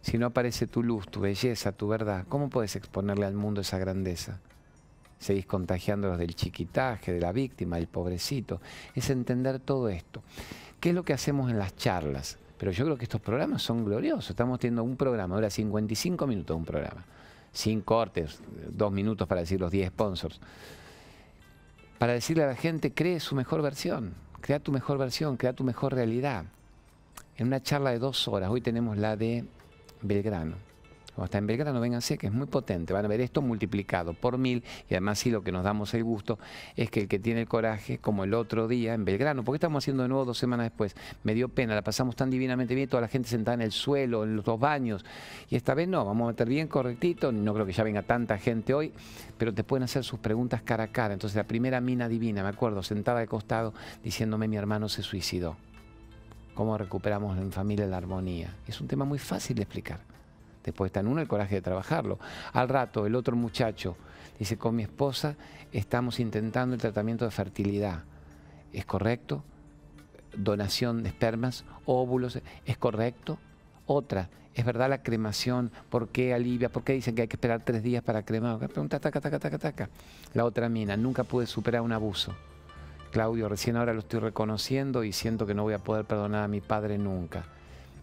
Si 0.01 0.17
no 0.17 0.27
aparece 0.27 0.67
tu 0.67 0.83
luz, 0.83 1.07
tu 1.07 1.21
belleza, 1.21 1.71
tu 1.71 1.87
verdad, 1.87 2.25
¿cómo 2.27 2.49
puedes 2.49 2.75
exponerle 2.75 3.25
al 3.25 3.33
mundo 3.33 3.61
esa 3.61 3.79
grandeza? 3.79 4.39
Seguís 5.23 5.45
contagiándolos 5.45 6.19
del 6.19 6.35
chiquitaje, 6.35 7.13
de 7.13 7.21
la 7.21 7.31
víctima, 7.31 7.77
del 7.77 7.87
pobrecito. 7.87 8.59
Es 8.93 9.09
entender 9.09 9.59
todo 9.59 9.87
esto. 9.87 10.21
¿Qué 10.81 10.89
es 10.89 10.95
lo 10.95 11.03
que 11.03 11.13
hacemos 11.13 11.49
en 11.49 11.57
las 11.57 11.77
charlas? 11.77 12.37
Pero 12.57 12.73
yo 12.73 12.83
creo 12.83 12.97
que 12.97 13.05
estos 13.05 13.21
programas 13.21 13.61
son 13.61 13.85
gloriosos. 13.85 14.31
Estamos 14.31 14.59
teniendo 14.59 14.83
un 14.83 14.97
programa, 14.97 15.35
ahora 15.35 15.49
55 15.49 16.27
minutos 16.27 16.57
un 16.57 16.65
programa. 16.65 17.05
Sin 17.53 17.79
cortes, 17.79 18.41
dos 18.69 18.91
minutos 18.91 19.25
para 19.25 19.39
decir 19.39 19.61
los 19.61 19.71
10 19.71 19.91
sponsors. 19.91 20.41
Para 21.99 22.11
decirle 22.11 22.43
a 22.43 22.47
la 22.47 22.55
gente, 22.55 22.93
cree 22.93 23.21
su 23.21 23.33
mejor 23.33 23.61
versión, 23.61 24.15
crea 24.41 24.59
tu 24.59 24.73
mejor 24.73 24.97
versión, 24.97 25.37
crea 25.37 25.53
tu 25.53 25.63
mejor 25.63 25.93
realidad. 25.93 26.43
En 27.37 27.47
una 27.47 27.63
charla 27.63 27.91
de 27.91 27.99
dos 27.99 28.27
horas, 28.27 28.49
hoy 28.49 28.59
tenemos 28.59 28.97
la 28.97 29.15
de 29.15 29.45
Belgrano. 30.01 30.72
Cuando 31.15 31.25
está 31.25 31.37
en 31.37 31.45
Belgrano, 31.45 31.79
vénganse, 31.79 32.17
que 32.17 32.27
es 32.27 32.33
muy 32.33 32.47
potente. 32.47 32.91
Van 32.91 33.05
a 33.05 33.07
ver 33.07 33.21
esto 33.21 33.41
multiplicado 33.41 34.13
por 34.13 34.39
mil. 34.39 34.63
Y 34.89 34.95
además, 34.95 35.19
sí, 35.19 35.29
lo 35.29 35.43
que 35.43 35.51
nos 35.51 35.63
damos 35.63 35.93
el 35.93 36.03
gusto 36.03 36.39
es 36.75 36.89
que 36.89 37.01
el 37.01 37.07
que 37.07 37.19
tiene 37.19 37.41
el 37.41 37.47
coraje, 37.47 37.99
como 37.99 38.23
el 38.23 38.33
otro 38.33 38.67
día 38.67 38.95
en 38.95 39.05
Belgrano, 39.05 39.43
porque 39.43 39.57
estamos 39.57 39.83
haciendo 39.83 40.03
de 40.03 40.09
nuevo 40.09 40.25
dos 40.25 40.39
semanas 40.39 40.65
después, 40.65 40.95
me 41.23 41.35
dio 41.35 41.49
pena, 41.49 41.75
la 41.75 41.83
pasamos 41.83 42.15
tan 42.15 42.31
divinamente 42.31 42.73
bien, 42.73 42.89
toda 42.89 43.01
la 43.01 43.07
gente 43.07 43.29
sentada 43.29 43.53
en 43.53 43.61
el 43.61 43.71
suelo, 43.71 44.23
en 44.23 44.35
los 44.35 44.43
dos 44.43 44.59
baños. 44.59 45.05
Y 45.49 45.55
esta 45.55 45.75
vez 45.75 45.87
no, 45.87 46.03
vamos 46.03 46.25
a 46.25 46.27
meter 46.29 46.49
bien 46.49 46.67
correctito. 46.67 47.31
No 47.31 47.53
creo 47.53 47.65
que 47.65 47.73
ya 47.73 47.83
venga 47.83 48.01
tanta 48.01 48.39
gente 48.39 48.73
hoy, 48.73 48.91
pero 49.37 49.53
te 49.53 49.63
pueden 49.63 49.83
hacer 49.83 50.03
sus 50.03 50.19
preguntas 50.19 50.63
cara 50.63 50.85
a 50.85 50.87
cara. 50.87 51.13
Entonces, 51.13 51.35
la 51.35 51.43
primera 51.45 51.79
mina 51.79 52.09
divina, 52.09 52.41
me 52.41 52.49
acuerdo, 52.49 52.81
sentada 52.81 53.19
de 53.19 53.27
costado, 53.27 53.73
diciéndome: 54.03 54.47
mi 54.47 54.57
hermano 54.57 54.89
se 54.89 55.03
suicidó. 55.03 55.57
¿Cómo 56.55 56.77
recuperamos 56.77 57.37
en 57.37 57.51
familia 57.51 57.85
la 57.87 57.97
armonía? 57.97 58.55
Es 58.67 58.81
un 58.81 58.87
tema 58.87 59.05
muy 59.05 59.19
fácil 59.19 59.55
de 59.55 59.63
explicar. 59.63 60.12
Después 60.63 60.89
está 60.89 61.01
en 61.01 61.07
uno 61.07 61.21
el 61.21 61.27
coraje 61.27 61.55
de 61.55 61.61
trabajarlo. 61.61 62.19
Al 62.53 62.69
rato, 62.69 63.05
el 63.05 63.15
otro 63.15 63.35
muchacho 63.35 63.97
dice, 64.39 64.57
con 64.57 64.75
mi 64.75 64.83
esposa 64.83 65.35
estamos 65.71 66.19
intentando 66.19 66.75
el 66.75 66.81
tratamiento 66.81 67.25
de 67.25 67.31
fertilidad. 67.31 68.03
¿Es 68.71 68.85
correcto? 68.85 69.43
Donación 70.35 71.03
de 71.03 71.09
espermas, 71.09 71.63
óvulos, 71.85 72.39
¿es 72.65 72.77
correcto? 72.77 73.37
Otra, 73.85 74.29
¿es 74.55 74.65
verdad 74.65 74.89
la 74.89 75.03
cremación? 75.03 75.71
¿Por 75.89 76.09
qué 76.09 76.33
alivia? 76.33 76.69
¿Por 76.69 76.83
qué 76.83 76.93
dicen 76.93 77.15
que 77.15 77.23
hay 77.23 77.27
que 77.27 77.35
esperar 77.35 77.63
tres 77.63 77.83
días 77.83 78.03
para 78.03 78.23
cremar? 78.23 78.57
Pregunta, 78.57 78.99
taca, 78.99 79.21
taca, 79.21 79.39
taca, 79.39 79.59
taca. 79.59 79.89
La 80.33 80.45
otra 80.45 80.69
mina, 80.69 80.97
nunca 80.97 81.23
pude 81.23 81.45
superar 81.45 81.81
un 81.81 81.91
abuso. 81.91 82.33
Claudio, 83.11 83.47
recién 83.47 83.75
ahora 83.75 83.93
lo 83.93 83.99
estoy 83.99 84.21
reconociendo 84.21 85.03
y 85.03 85.11
siento 85.11 85.45
que 85.45 85.53
no 85.53 85.61
voy 85.61 85.75
a 85.75 85.79
poder 85.79 86.05
perdonar 86.05 86.43
a 86.43 86.47
mi 86.47 86.61
padre 86.61 86.97
nunca. 86.97 87.45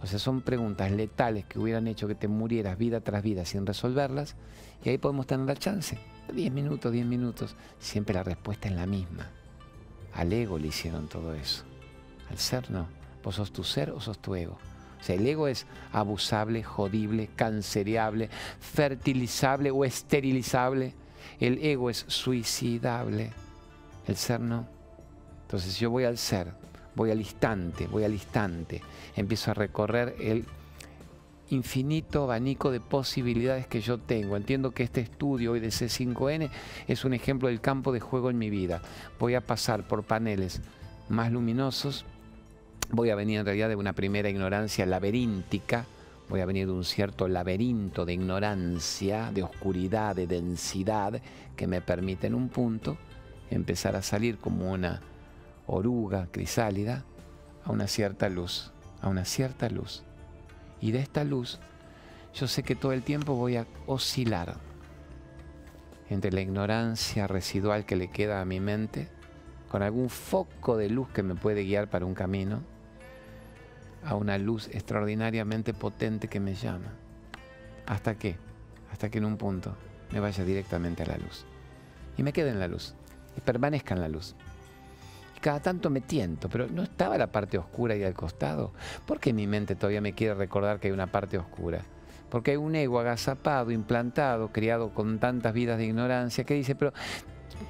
O 0.03 0.07
sea, 0.07 0.19
son 0.19 0.41
preguntas 0.41 0.91
letales 0.91 1.45
que 1.45 1.59
hubieran 1.59 1.87
hecho 1.87 2.09
que 2.09 2.15
te 2.15 2.29
murieras 2.29 2.79
vida 2.79 3.01
tras 3.01 3.23
vida 3.23 3.45
sin 3.45 3.67
resolverlas 3.67 4.35
y 4.85 4.89
ahí 4.89 4.99
podemos 4.99 5.27
tener 5.27 5.47
la 5.47 5.57
chance. 5.57 5.99
Diez 6.33 6.53
minutos, 6.53 6.93
diez 6.93 7.05
minutos. 7.05 7.57
Siempre 7.79 8.15
la 8.15 8.23
respuesta 8.23 8.69
es 8.69 8.75
la 8.75 8.87
misma. 8.87 9.29
Al 10.15 10.33
ego 10.33 10.59
le 10.59 10.69
hicieron 10.69 11.09
todo 11.09 11.35
eso. 11.35 11.65
Al 12.31 12.39
ser 12.39 12.71
no. 12.71 12.89
Vos 13.23 13.35
sos 13.35 13.53
tu 13.53 13.65
ser 13.65 13.91
o 13.91 14.01
sos 14.01 14.19
tu 14.19 14.35
ego. 14.35 14.57
O 15.01 15.03
sea, 15.03 15.17
el 15.17 15.27
ego 15.27 15.49
es 15.49 15.67
abusable, 15.93 16.63
jodible, 16.63 17.29
canceriable, 17.35 18.31
fertilizable 18.61 19.71
o 19.71 19.85
esterilizable. 19.85 20.95
El 21.39 21.59
ego 21.65 21.91
es 21.91 22.05
suicidable. 22.09 23.33
El 24.07 24.17
ser 24.17 24.41
no. 24.41 24.67
Entonces 25.43 25.79
yo 25.79 25.91
voy 25.91 26.05
al 26.05 26.17
ser, 26.17 26.53
voy 26.95 27.11
al 27.11 27.19
instante, 27.19 27.87
voy 27.87 28.05
al 28.05 28.13
instante, 28.13 28.83
empiezo 29.17 29.51
a 29.51 29.55
recorrer 29.55 30.17
el 30.21 30.45
infinito 31.51 32.25
abanico 32.25 32.71
de 32.71 32.81
posibilidades 32.81 33.67
que 33.67 33.81
yo 33.81 33.99
tengo. 33.99 34.37
Entiendo 34.37 34.71
que 34.71 34.83
este 34.83 35.01
estudio 35.01 35.53
hoy 35.53 35.61
de 35.61 35.69
C5N 35.69 36.51
es 36.87 37.05
un 37.05 37.13
ejemplo 37.13 37.49
del 37.49 37.61
campo 37.61 37.93
de 37.93 38.01
juego 38.01 38.31
en 38.31 38.39
mi 38.39 38.51
vida. 38.51 38.81
Voy 39.19 39.35
a 39.35 39.41
pasar 39.41 39.87
por 39.87 40.05
paneles 40.05 40.61
más 41.09 41.33
luminosos, 41.33 42.05
voy 42.91 43.11
a 43.11 43.17
venir 43.17 43.41
en 43.41 43.47
realidad 43.47 43.69
de 43.69 43.77
una 43.77 43.93
primera 43.93 44.31
ignorancia 44.31 44.87
laberíntica, 44.87 45.87
voy 46.29 46.41
a 46.41 46.47
venir 46.47 46.67
de 46.67 46.73
un 46.73 46.85
cierto 46.85 47.27
laberinto 47.27 48.07
de 48.07 48.13
ignorancia, 48.13 49.33
de 49.33 49.43
oscuridad, 49.43 50.15
de 50.15 50.29
densidad, 50.29 51.21
que 51.57 51.67
me 51.67 51.81
permite 51.81 52.29
en 52.29 52.35
un 52.35 52.49
punto 52.49 52.97
empezar 53.51 53.97
a 53.97 54.03
salir 54.03 54.39
como 54.39 54.71
una 54.71 55.01
oruga 55.71 56.29
crisálida 56.31 57.05
a 57.65 57.71
una 57.71 57.87
cierta 57.87 58.29
luz, 58.29 58.73
a 59.01 59.09
una 59.09 59.25
cierta 59.25 59.71
luz. 59.71 60.03
Y 60.81 60.93
de 60.93 60.99
esta 60.99 61.25
luz 61.25 61.61
yo 62.35 62.47
sé 62.49 62.63
que 62.63 62.77
todo 62.77 62.93
el 62.93 63.03
tiempo 63.03 63.35
voy 63.35 63.57
a 63.57 63.67
oscilar 63.87 64.57
entre 66.09 66.33
la 66.33 66.41
ignorancia 66.41 67.27
residual 67.27 67.87
que 67.87 67.97
le 67.97 68.11
queda 68.11 68.41
a 68.41 68.45
mi 68.45 68.59
mente, 68.59 69.09
con 69.69 69.83
algún 69.83 70.11
foco 70.11 70.77
de 70.77 70.91
luz 70.91 71.09
que 71.11 71.23
me 71.23 71.37
puede 71.37 71.65
guiar 71.65 71.89
para 71.89 72.05
un 72.05 72.15
camino, 72.15 72.63
a 74.05 74.17
una 74.17 74.39
luz 74.39 74.69
extraordinariamente 74.73 75.73
potente 75.73 76.27
que 76.27 76.41
me 76.41 76.55
llama. 76.55 76.93
¿Hasta 77.87 78.17
qué? 78.17 78.37
Hasta 78.91 79.09
que 79.09 79.19
en 79.19 79.25
un 79.25 79.37
punto 79.37 79.77
me 80.11 80.19
vaya 80.19 80.45
directamente 80.45 81.05
a 81.05 81.07
la 81.07 81.19
luz. 81.19 81.45
Y 82.17 82.25
me 82.25 82.33
quede 82.33 82.51
en 82.51 82.59
la 82.59 82.67
luz. 82.67 82.95
Y 83.37 83.41
permanezca 83.41 83.95
en 83.95 84.01
la 84.01 84.09
luz 84.09 84.35
cada 85.41 85.61
tanto 85.61 85.91
me 85.91 86.01
tiento, 86.01 86.49
pero 86.49 86.69
¿no 86.69 86.83
estaba 86.83 87.17
la 87.19 87.29
parte 87.29 87.59
oscura 87.59 87.95
ahí 87.95 88.05
al 88.05 88.15
costado? 88.15 88.73
¿Por 89.07 89.21
qué 89.21 89.33
mi 89.33 89.47
mente 89.47 89.75
todavía 89.75 90.01
me 90.01 90.13
quiere 90.13 90.35
recordar 90.35 90.79
que 90.79 90.89
hay 90.89 90.93
una 90.93 91.07
parte 91.07 91.39
oscura? 91.39 91.81
Porque 92.29 92.53
hay 92.53 92.57
un 92.57 92.75
ego 92.75 93.01
agazapado, 93.01 93.71
implantado, 93.71 94.49
criado 94.53 94.91
con 94.95 95.19
tantas 95.19 95.53
vidas 95.53 95.79
de 95.79 95.87
ignorancia, 95.87 96.45
que 96.45 96.55
dice, 96.55 96.75
pero 96.75 96.93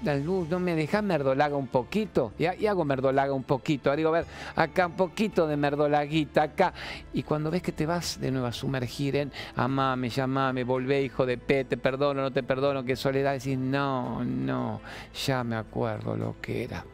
la 0.02 0.14
luz, 0.16 0.48
¿no 0.48 0.58
me 0.58 0.74
dejas 0.74 1.02
merdolaga 1.02 1.56
un 1.56 1.66
poquito? 1.66 2.32
Y, 2.38 2.46
hago 2.66 2.84
merdolaga 2.84 3.32
un 3.32 3.44
poquito. 3.44 3.94
Digo, 3.94 4.10
a 4.10 4.12
ver, 4.12 4.24
acá 4.56 4.86
un 4.86 4.96
poquito 4.96 5.46
de 5.46 5.56
merdolaguita, 5.56 6.42
acá. 6.42 6.72
Y 7.12 7.22
cuando 7.22 7.50
ves 7.50 7.62
que 7.62 7.72
te 7.72 7.86
vas 7.86 8.20
de 8.20 8.30
nuevo 8.30 8.46
a 8.46 8.52
sumergir 8.52 9.16
en 9.16 9.32
amame, 9.56 10.08
llamame, 10.08 10.64
volvé, 10.64 11.02
hijo 11.02 11.26
de 11.26 11.38
P, 11.38 11.64
te 11.64 11.76
perdono, 11.76 12.22
no 12.22 12.32
te 12.32 12.42
perdono, 12.42 12.84
que 12.84 12.96
soledad, 12.96 13.32
decís, 13.32 13.58
no, 13.58 14.24
no, 14.24 14.80
ya 15.26 15.44
me 15.44 15.56
acuerdo 15.56 16.16
lo 16.16 16.36
que 16.40 16.64
era. 16.64 16.84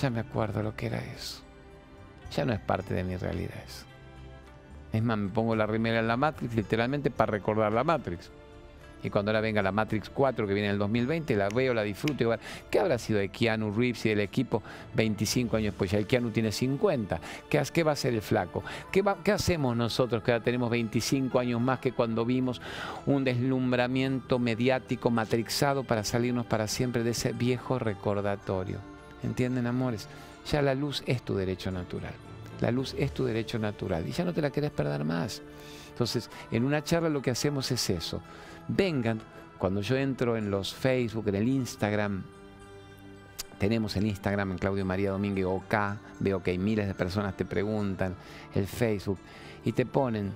Ya 0.00 0.10
me 0.10 0.20
acuerdo 0.20 0.62
lo 0.62 0.76
que 0.76 0.86
era 0.86 0.98
eso. 0.98 1.42
Ya 2.32 2.44
no 2.44 2.52
es 2.52 2.60
parte 2.60 2.94
de 2.94 3.02
mi 3.02 3.16
realidad 3.16 3.56
eso. 3.66 3.84
Es 4.92 5.02
más, 5.02 5.18
me 5.18 5.28
pongo 5.28 5.56
la 5.56 5.66
remera 5.66 5.98
en 5.98 6.08
la 6.08 6.16
Matrix 6.16 6.54
literalmente 6.54 7.10
para 7.10 7.32
recordar 7.32 7.72
la 7.72 7.84
Matrix. 7.84 8.30
Y 9.02 9.10
cuando 9.10 9.30
ahora 9.30 9.40
venga 9.40 9.62
la 9.62 9.70
Matrix 9.70 10.10
4 10.10 10.46
que 10.46 10.54
viene 10.54 10.68
en 10.68 10.74
el 10.74 10.78
2020, 10.78 11.36
la 11.36 11.48
veo, 11.48 11.72
la 11.72 11.82
disfruto. 11.82 12.22
Igual, 12.24 12.40
¿Qué 12.70 12.80
habrá 12.80 12.98
sido 12.98 13.20
de 13.20 13.28
Keanu 13.28 13.72
Reeves 13.72 14.06
y 14.06 14.08
del 14.10 14.20
equipo 14.20 14.62
25 14.94 15.56
años 15.56 15.72
después? 15.72 15.90
Ya 15.90 15.98
el 15.98 16.06
Keanu 16.06 16.30
tiene 16.30 16.50
50. 16.50 17.20
¿Qué, 17.48 17.62
qué 17.72 17.82
va 17.84 17.92
a 17.92 17.94
hacer 17.94 18.14
el 18.14 18.22
flaco? 18.22 18.64
¿Qué, 18.90 19.04
¿Qué 19.22 19.32
hacemos 19.32 19.76
nosotros 19.76 20.22
que 20.22 20.32
ahora 20.32 20.44
tenemos 20.44 20.70
25 20.70 21.38
años 21.38 21.60
más 21.60 21.78
que 21.78 21.92
cuando 21.92 22.24
vimos 22.24 22.60
un 23.06 23.24
deslumbramiento 23.24 24.38
mediático 24.38 25.10
matrixado 25.10 25.84
para 25.84 26.02
salirnos 26.02 26.46
para 26.46 26.66
siempre 26.66 27.04
de 27.04 27.10
ese 27.10 27.32
viejo 27.32 27.78
recordatorio? 27.78 28.97
¿Entienden, 29.22 29.66
amores? 29.66 30.08
Ya 30.50 30.62
la 30.62 30.74
luz 30.74 31.02
es 31.06 31.22
tu 31.22 31.34
derecho 31.34 31.70
natural. 31.70 32.12
La 32.60 32.70
luz 32.70 32.94
es 32.98 33.12
tu 33.12 33.24
derecho 33.24 33.58
natural 33.58 34.06
y 34.06 34.12
ya 34.12 34.24
no 34.24 34.32
te 34.32 34.42
la 34.42 34.50
querés 34.50 34.70
perder 34.70 35.04
más. 35.04 35.42
Entonces, 35.90 36.30
en 36.50 36.64
una 36.64 36.82
charla 36.82 37.08
lo 37.08 37.22
que 37.22 37.30
hacemos 37.30 37.70
es 37.70 37.90
eso. 37.90 38.20
Vengan, 38.68 39.20
cuando 39.58 39.80
yo 39.80 39.96
entro 39.96 40.36
en 40.36 40.50
los 40.50 40.74
Facebook, 40.74 41.28
en 41.28 41.34
el 41.36 41.48
Instagram, 41.48 42.22
tenemos 43.58 43.96
el 43.96 44.06
Instagram 44.06 44.52
en 44.52 44.58
Claudio 44.58 44.84
María 44.84 45.10
Domínguez 45.10 45.46
OK, 45.46 45.74
veo 46.20 46.42
que 46.42 46.52
hay 46.52 46.58
miles 46.58 46.86
de 46.86 46.94
personas 46.94 47.36
te 47.36 47.44
preguntan, 47.44 48.14
el 48.54 48.66
Facebook, 48.66 49.18
y 49.64 49.72
te 49.72 49.84
ponen 49.84 50.32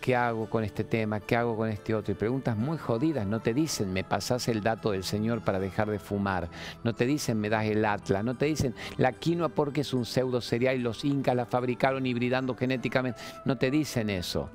¿qué 0.00 0.16
hago 0.16 0.48
con 0.48 0.64
este 0.64 0.84
tema? 0.84 1.20
¿Qué 1.20 1.36
hago 1.36 1.56
con 1.56 1.68
este 1.68 1.94
otro? 1.94 2.12
Y 2.12 2.14
preguntas 2.14 2.56
muy 2.56 2.78
jodidas, 2.78 3.26
no 3.26 3.40
te 3.40 3.54
dicen, 3.54 3.92
me 3.92 4.04
pasás 4.04 4.48
el 4.48 4.62
dato 4.62 4.92
del 4.92 5.04
Señor 5.04 5.42
para 5.42 5.58
dejar 5.58 5.90
de 5.90 5.98
fumar, 5.98 6.48
no 6.84 6.94
te 6.94 7.06
dicen, 7.06 7.40
me 7.40 7.48
das 7.48 7.66
el 7.66 7.84
atlas, 7.84 8.24
no 8.24 8.34
te 8.34 8.46
dicen, 8.46 8.74
la 8.96 9.12
quinoa 9.12 9.48
porque 9.48 9.82
es 9.82 9.92
un 9.94 10.04
pseudo 10.04 10.40
cereal 10.40 10.76
y 10.76 10.80
los 10.80 11.04
incas 11.04 11.36
la 11.36 11.46
fabricaron 11.46 12.06
hibridando 12.06 12.54
genéticamente, 12.54 13.20
no 13.44 13.56
te 13.56 13.70
dicen 13.70 14.10
eso. 14.10 14.50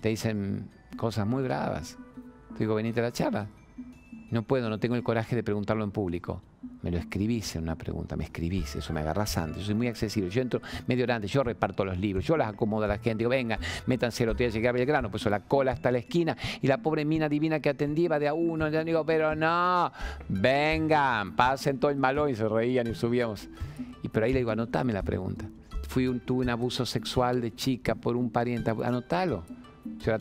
Te 0.00 0.10
dicen, 0.10 0.70
cosas 0.96 1.26
muy 1.26 1.42
bravas. 1.42 1.96
Digo, 2.58 2.74
venite 2.74 3.00
a 3.00 3.04
la 3.04 3.12
charla. 3.12 3.48
No 4.30 4.42
puedo, 4.42 4.70
no 4.70 4.78
tengo 4.78 4.94
el 4.94 5.02
coraje 5.02 5.36
de 5.36 5.42
preguntarlo 5.42 5.84
en 5.84 5.90
público. 5.90 6.42
Me 6.82 6.90
lo 6.90 6.98
escribís 6.98 7.56
en 7.56 7.62
una 7.64 7.76
pregunta, 7.76 8.16
me 8.16 8.24
escribís, 8.24 8.76
eso 8.76 8.92
me 8.92 9.00
agarras 9.00 9.36
antes. 9.38 9.58
Yo 9.58 9.66
soy 9.66 9.74
muy 9.74 9.88
accesible. 9.88 10.30
Yo 10.30 10.42
entro 10.42 10.60
medio 10.86 11.04
grande, 11.04 11.26
yo 11.26 11.42
reparto 11.42 11.84
los 11.84 11.98
libros, 11.98 12.24
yo 12.24 12.36
las 12.36 12.48
acomodo 12.48 12.84
a 12.84 12.88
la 12.88 12.98
gente. 12.98 13.18
Digo, 13.18 13.30
venga, 13.30 13.58
métanse, 13.86 14.24
lo 14.26 14.34
te 14.34 14.50
llegué 14.50 14.68
a 14.68 14.72
Belgrano, 14.72 15.10
pues 15.10 15.24
la 15.26 15.40
cola 15.40 15.72
hasta 15.72 15.90
la 15.90 15.98
esquina. 15.98 16.36
Y 16.60 16.66
la 16.66 16.78
pobre 16.78 17.04
mina 17.04 17.28
divina 17.28 17.60
que 17.60 17.70
atendía 17.70 18.18
de 18.18 18.28
a 18.28 18.34
uno. 18.34 18.68
Yo 18.68 18.84
digo, 18.84 19.04
pero 19.04 19.34
no, 19.34 19.90
vengan, 20.28 21.34
pasen 21.34 21.78
todo 21.78 21.90
el 21.90 21.96
malón. 21.96 22.30
Y 22.30 22.34
se 22.36 22.48
reían 22.48 22.86
y 22.86 22.94
subíamos. 22.94 23.48
Y 24.02 24.08
pero 24.08 24.26
ahí 24.26 24.32
le 24.32 24.40
digo, 24.40 24.50
anotame 24.50 24.92
la 24.92 25.02
pregunta. 25.02 25.46
Fui 25.88 26.06
un, 26.06 26.20
tuve 26.20 26.44
un 26.44 26.50
abuso 26.50 26.84
sexual 26.84 27.40
de 27.40 27.54
chica 27.54 27.94
por 27.94 28.16
un 28.16 28.30
pariente, 28.30 28.70
anotalo 28.70 29.44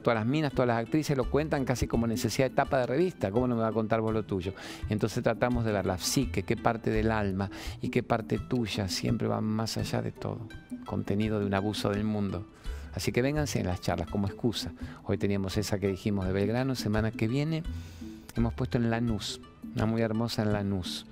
todas 0.02 0.16
las 0.18 0.26
minas, 0.26 0.52
todas 0.52 0.68
las 0.68 0.78
actrices 0.78 1.16
lo 1.16 1.30
cuentan 1.30 1.66
casi 1.66 1.88
como 1.88 2.08
necesidad 2.08 2.50
de 2.50 2.56
tapa 2.56 2.80
de 2.80 2.88
revista. 2.88 3.32
¿Cómo 3.32 3.48
no 3.48 3.56
me 3.56 3.62
va 3.62 3.70
a 3.70 3.74
contar 3.74 4.02
vos 4.02 4.14
lo 4.14 4.24
tuyo? 4.24 4.54
Entonces 4.90 5.24
tratamos 5.24 5.66
de 5.66 5.72
ver 5.72 5.86
la 5.86 5.98
psique, 5.98 6.44
qué 6.44 6.58
parte 6.58 6.90
del 6.90 7.12
alma 7.12 7.50
y 7.82 7.90
qué 7.90 8.04
parte 8.04 8.40
tuya 8.40 8.88
siempre 8.88 9.28
va 9.28 9.42
más 9.42 9.78
allá 9.78 10.02
de 10.02 10.12
todo. 10.12 10.48
Contenido 10.86 11.40
de 11.40 11.46
un 11.46 11.54
abuso 11.54 11.90
del 11.90 12.04
mundo. 12.04 12.46
Así 12.94 13.12
que 13.12 13.22
vénganse 13.22 13.60
en 13.60 13.68
las 13.68 13.82
charlas 13.82 14.10
como 14.10 14.28
excusa. 14.28 14.72
Hoy 15.04 15.18
teníamos 15.18 15.58
esa 15.58 15.80
que 15.80 15.88
dijimos 15.88 16.26
de 16.26 16.34
Belgrano, 16.34 16.76
semana 16.76 17.12
que 17.12 17.28
viene 17.28 17.64
hemos 18.36 18.54
puesto 18.54 18.78
en 18.78 18.90
Lanús, 18.90 19.40
una 19.76 19.86
muy 19.86 20.02
hermosa 20.02 20.44
en 20.44 20.52
Lanús 20.52 21.06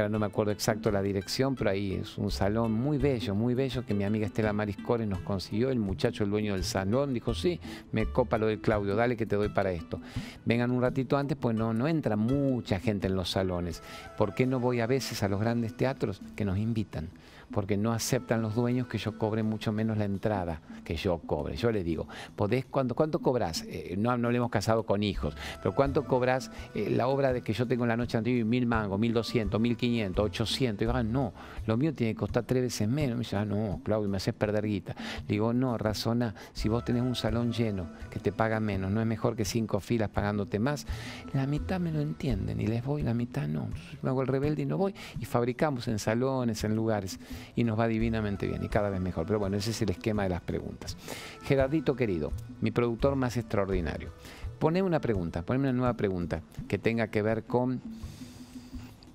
ahora 0.00 0.10
no 0.10 0.18
me 0.18 0.26
acuerdo 0.26 0.52
exacto 0.52 0.90
la 0.90 1.02
dirección, 1.02 1.54
pero 1.54 1.70
ahí 1.70 1.94
es 1.94 2.18
un 2.18 2.30
salón 2.30 2.72
muy 2.72 2.98
bello, 2.98 3.34
muy 3.34 3.54
bello, 3.54 3.84
que 3.84 3.94
mi 3.94 4.04
amiga 4.04 4.26
Estela 4.26 4.52
Mariscore 4.52 5.06
nos 5.06 5.20
consiguió. 5.20 5.70
El 5.70 5.78
muchacho, 5.78 6.24
el 6.24 6.30
dueño 6.30 6.54
del 6.54 6.64
salón, 6.64 7.14
dijo, 7.14 7.34
sí, 7.34 7.60
me 7.92 8.06
copa 8.06 8.38
lo 8.38 8.46
del 8.46 8.60
Claudio, 8.60 8.96
dale 8.96 9.16
que 9.16 9.26
te 9.26 9.36
doy 9.36 9.48
para 9.48 9.72
esto. 9.72 10.00
Vengan 10.44 10.70
un 10.70 10.82
ratito 10.82 11.16
antes, 11.16 11.36
pues 11.36 11.56
no, 11.56 11.72
no 11.72 11.88
entra 11.88 12.16
mucha 12.16 12.80
gente 12.80 13.06
en 13.06 13.16
los 13.16 13.30
salones. 13.30 13.82
¿Por 14.16 14.34
qué 14.34 14.46
no 14.46 14.60
voy 14.60 14.80
a 14.80 14.86
veces 14.86 15.22
a 15.22 15.28
los 15.28 15.40
grandes 15.40 15.76
teatros 15.76 16.20
que 16.34 16.44
nos 16.44 16.58
invitan? 16.58 17.08
Porque 17.50 17.76
no 17.76 17.92
aceptan 17.92 18.42
los 18.42 18.54
dueños 18.54 18.86
que 18.86 18.98
yo 18.98 19.18
cobre 19.18 19.42
mucho 19.42 19.72
menos 19.72 19.96
la 19.98 20.04
entrada 20.04 20.60
que 20.84 20.96
yo 20.96 21.18
cobre. 21.18 21.56
Yo 21.56 21.70
les 21.70 21.84
digo, 21.84 22.08
¿podés, 22.34 22.64
cuánto, 22.64 22.94
cuánto 22.94 23.20
cobras? 23.20 23.64
Eh, 23.68 23.94
no, 23.98 24.16
no 24.16 24.30
le 24.30 24.38
hemos 24.38 24.50
casado 24.50 24.84
con 24.84 25.02
hijos, 25.02 25.34
pero 25.58 25.74
¿cuánto 25.74 26.04
cobras 26.04 26.50
eh, 26.74 26.90
la 26.90 27.08
obra 27.08 27.32
de 27.32 27.42
que 27.42 27.52
yo 27.52 27.66
tengo 27.66 27.84
en 27.84 27.88
la 27.88 27.96
noche 27.96 28.16
anterior? 28.16 28.46
Mil 28.46 28.66
mangos, 28.66 28.98
mil 28.98 29.12
doscientos, 29.12 29.60
mil 29.60 29.76
quinientos, 29.76 30.24
ochocientos. 30.24 30.80
Digo, 30.80 30.92
ah, 30.92 31.02
no, 31.02 31.32
lo 31.66 31.76
mío 31.76 31.94
tiene 31.94 32.14
que 32.14 32.18
costar 32.18 32.44
tres 32.44 32.62
veces 32.62 32.88
menos. 32.88 33.16
Me 33.16 33.20
dice, 33.20 33.36
ah, 33.36 33.44
no, 33.44 33.80
Claudio, 33.84 34.08
me 34.08 34.16
haces 34.16 34.34
perder 34.34 34.66
guita. 34.66 34.94
digo, 35.26 35.52
no, 35.52 35.78
razona, 35.78 36.34
si 36.52 36.68
vos 36.68 36.84
tenés 36.84 37.02
un 37.02 37.14
salón 37.14 37.52
lleno 37.52 37.88
que 38.10 38.20
te 38.20 38.32
paga 38.32 38.60
menos, 38.60 38.90
¿no 38.90 39.00
es 39.00 39.06
mejor 39.06 39.36
que 39.36 39.44
cinco 39.44 39.80
filas 39.80 40.10
pagándote 40.10 40.58
más? 40.58 40.86
La 41.32 41.46
mitad 41.46 41.80
me 41.80 41.92
lo 41.92 42.00
entienden 42.00 42.60
y 42.60 42.66
les 42.66 42.84
voy, 42.84 43.02
la 43.02 43.14
mitad 43.14 43.48
no. 43.48 43.68
Me 44.02 44.10
hago 44.10 44.22
el 44.22 44.28
rebelde 44.28 44.62
y 44.62 44.66
no 44.66 44.76
voy. 44.76 44.94
Y 45.18 45.24
fabricamos 45.24 45.88
en 45.88 45.98
salones, 45.98 46.62
en 46.64 46.74
lugares 46.74 47.18
y 47.54 47.64
nos 47.64 47.78
va 47.78 47.88
divinamente 47.88 48.46
bien 48.46 48.62
y 48.64 48.68
cada 48.68 48.90
vez 48.90 49.00
mejor. 49.00 49.26
Pero 49.26 49.38
bueno, 49.38 49.56
ese 49.56 49.70
es 49.70 49.82
el 49.82 49.90
esquema 49.90 50.24
de 50.24 50.30
las 50.30 50.40
preguntas. 50.40 50.96
Gerardito 51.42 51.96
querido, 51.96 52.32
mi 52.60 52.70
productor 52.70 53.16
más 53.16 53.36
extraordinario. 53.36 54.10
Pone 54.58 54.82
una 54.82 55.00
pregunta, 55.00 55.42
poneme 55.42 55.68
una 55.68 55.78
nueva 55.78 55.94
pregunta 55.94 56.40
que 56.68 56.78
tenga 56.78 57.08
que 57.08 57.22
ver 57.22 57.44
con 57.44 57.80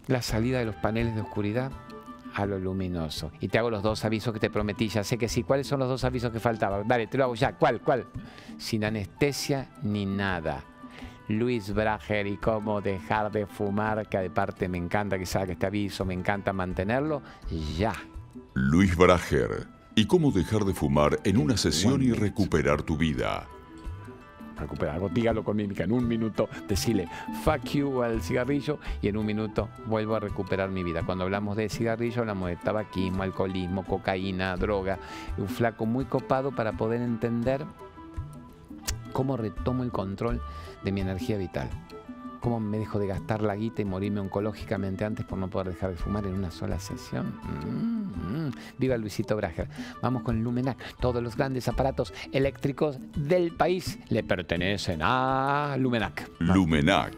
la 0.07 0.22
salida 0.22 0.59
de 0.59 0.65
los 0.65 0.76
paneles 0.76 1.15
de 1.15 1.22
oscuridad 1.22 1.72
a 2.34 2.45
lo 2.45 2.59
luminoso. 2.59 3.32
Y 3.39 3.47
te 3.47 3.57
hago 3.57 3.69
los 3.69 3.84
dos 3.84 4.05
avisos 4.05 4.34
que 4.34 4.39
te 4.39 4.49
prometí, 4.49 4.88
ya 4.88 5.03
sé 5.03 5.17
que 5.17 5.28
sí. 5.28 5.43
¿Cuáles 5.43 5.67
son 5.67 5.80
los 5.80 5.89
dos 5.89 6.03
avisos 6.03 6.32
que 6.32 6.39
faltaban? 6.39 6.88
Dale, 6.88 7.07
te 7.07 7.17
lo 7.17 7.26
hago 7.26 7.36
ya. 7.36 7.53
¿Cuál? 7.53 7.82
¿Cuál? 7.82 8.05
Sin 8.57 8.84
anestesia 8.86 9.69
ni 9.84 10.05
nada. 10.05 10.63
Luis 11.32 11.73
Brager 11.73 12.27
y 12.27 12.38
cómo 12.38 12.82
dejar 12.82 13.32
de 13.32 13.45
fumar, 13.45 14.07
que 14.07 14.17
de 14.17 14.29
parte 14.29 14.67
me 14.67 14.77
encanta 14.77 15.17
que 15.17 15.25
salga 15.25 15.53
este 15.53 15.65
aviso, 15.65 16.05
me 16.05 16.13
encanta 16.13 16.53
mantenerlo, 16.53 17.21
ya. 17.77 17.93
Luis 18.53 18.95
Brager 18.95 19.67
y 19.95 20.05
cómo 20.05 20.32
dejar 20.32 20.65
de 20.65 20.73
fumar 20.73 21.19
en 21.23 21.38
una 21.38 21.57
sesión 21.57 22.01
y 22.01 22.11
recuperar 22.11 22.82
tu 22.84 22.97
vida. 22.97 23.47
Recuperar 24.57 24.95
algo, 24.95 25.09
dígalo 25.09 25.43
con 25.43 25.57
mímica. 25.57 25.84
En 25.84 25.91
un 25.91 26.07
minuto 26.07 26.47
decirle 26.67 27.07
fuck 27.43 27.63
you 27.63 28.03
al 28.03 28.21
cigarrillo 28.21 28.79
y 29.01 29.07
en 29.07 29.17
un 29.17 29.25
minuto 29.25 29.69
vuelvo 29.88 30.15
a 30.15 30.19
recuperar 30.19 30.69
mi 30.69 30.84
vida. 30.84 31.03
Cuando 31.03 31.23
hablamos 31.23 31.57
de 31.57 31.67
cigarrillo 31.67 32.21
hablamos 32.21 32.49
de 32.49 32.57
tabaquismo, 32.57 33.23
alcoholismo, 33.23 33.84
cocaína, 33.84 34.55
droga. 34.55 34.99
Un 35.38 35.47
flaco 35.47 35.86
muy 35.86 36.05
copado 36.05 36.51
para 36.51 36.73
poder 36.73 37.01
entender 37.01 37.65
cómo 39.11 39.36
retomo 39.36 39.84
el 39.84 39.91
control 39.91 40.41
de 40.84 40.91
mi 40.91 41.01
energía 41.01 41.38
vital. 41.38 41.69
¿Cómo 42.42 42.60
me 42.60 42.80
dejo 42.80 42.98
de 42.98 43.06
gastar 43.06 43.44
la 43.44 43.56
guita 43.56 43.84
y 43.84 43.86
morirme 43.86 44.20
oncológicamente 44.20 45.06
antes 45.06 45.24
por 45.26 45.38
no 45.38 45.48
poder 45.48 45.74
dejar 45.76 45.92
de 45.92 45.96
fumar 45.96 46.26
en 46.26 46.34
una 46.34 46.50
sola 46.50 46.80
sesión? 46.80 47.39
Mm, 47.44 48.48
mm. 48.48 48.52
Viva 48.80 48.98
Luisito 48.98 49.36
Brager. 49.36 49.70
Vamos 50.02 50.24
con 50.24 50.44
Lumenac. 50.44 50.98
Todos 51.00 51.22
los 51.22 51.38
grandes 51.38 51.68
aparatos 51.68 52.12
eléctricos 52.32 52.98
del 53.16 53.56
país 53.56 54.00
le 54.10 54.24
pertenecen 54.24 55.02
a 55.04 55.76
Lumenac. 55.78 56.32
Lumenac, 56.39 57.16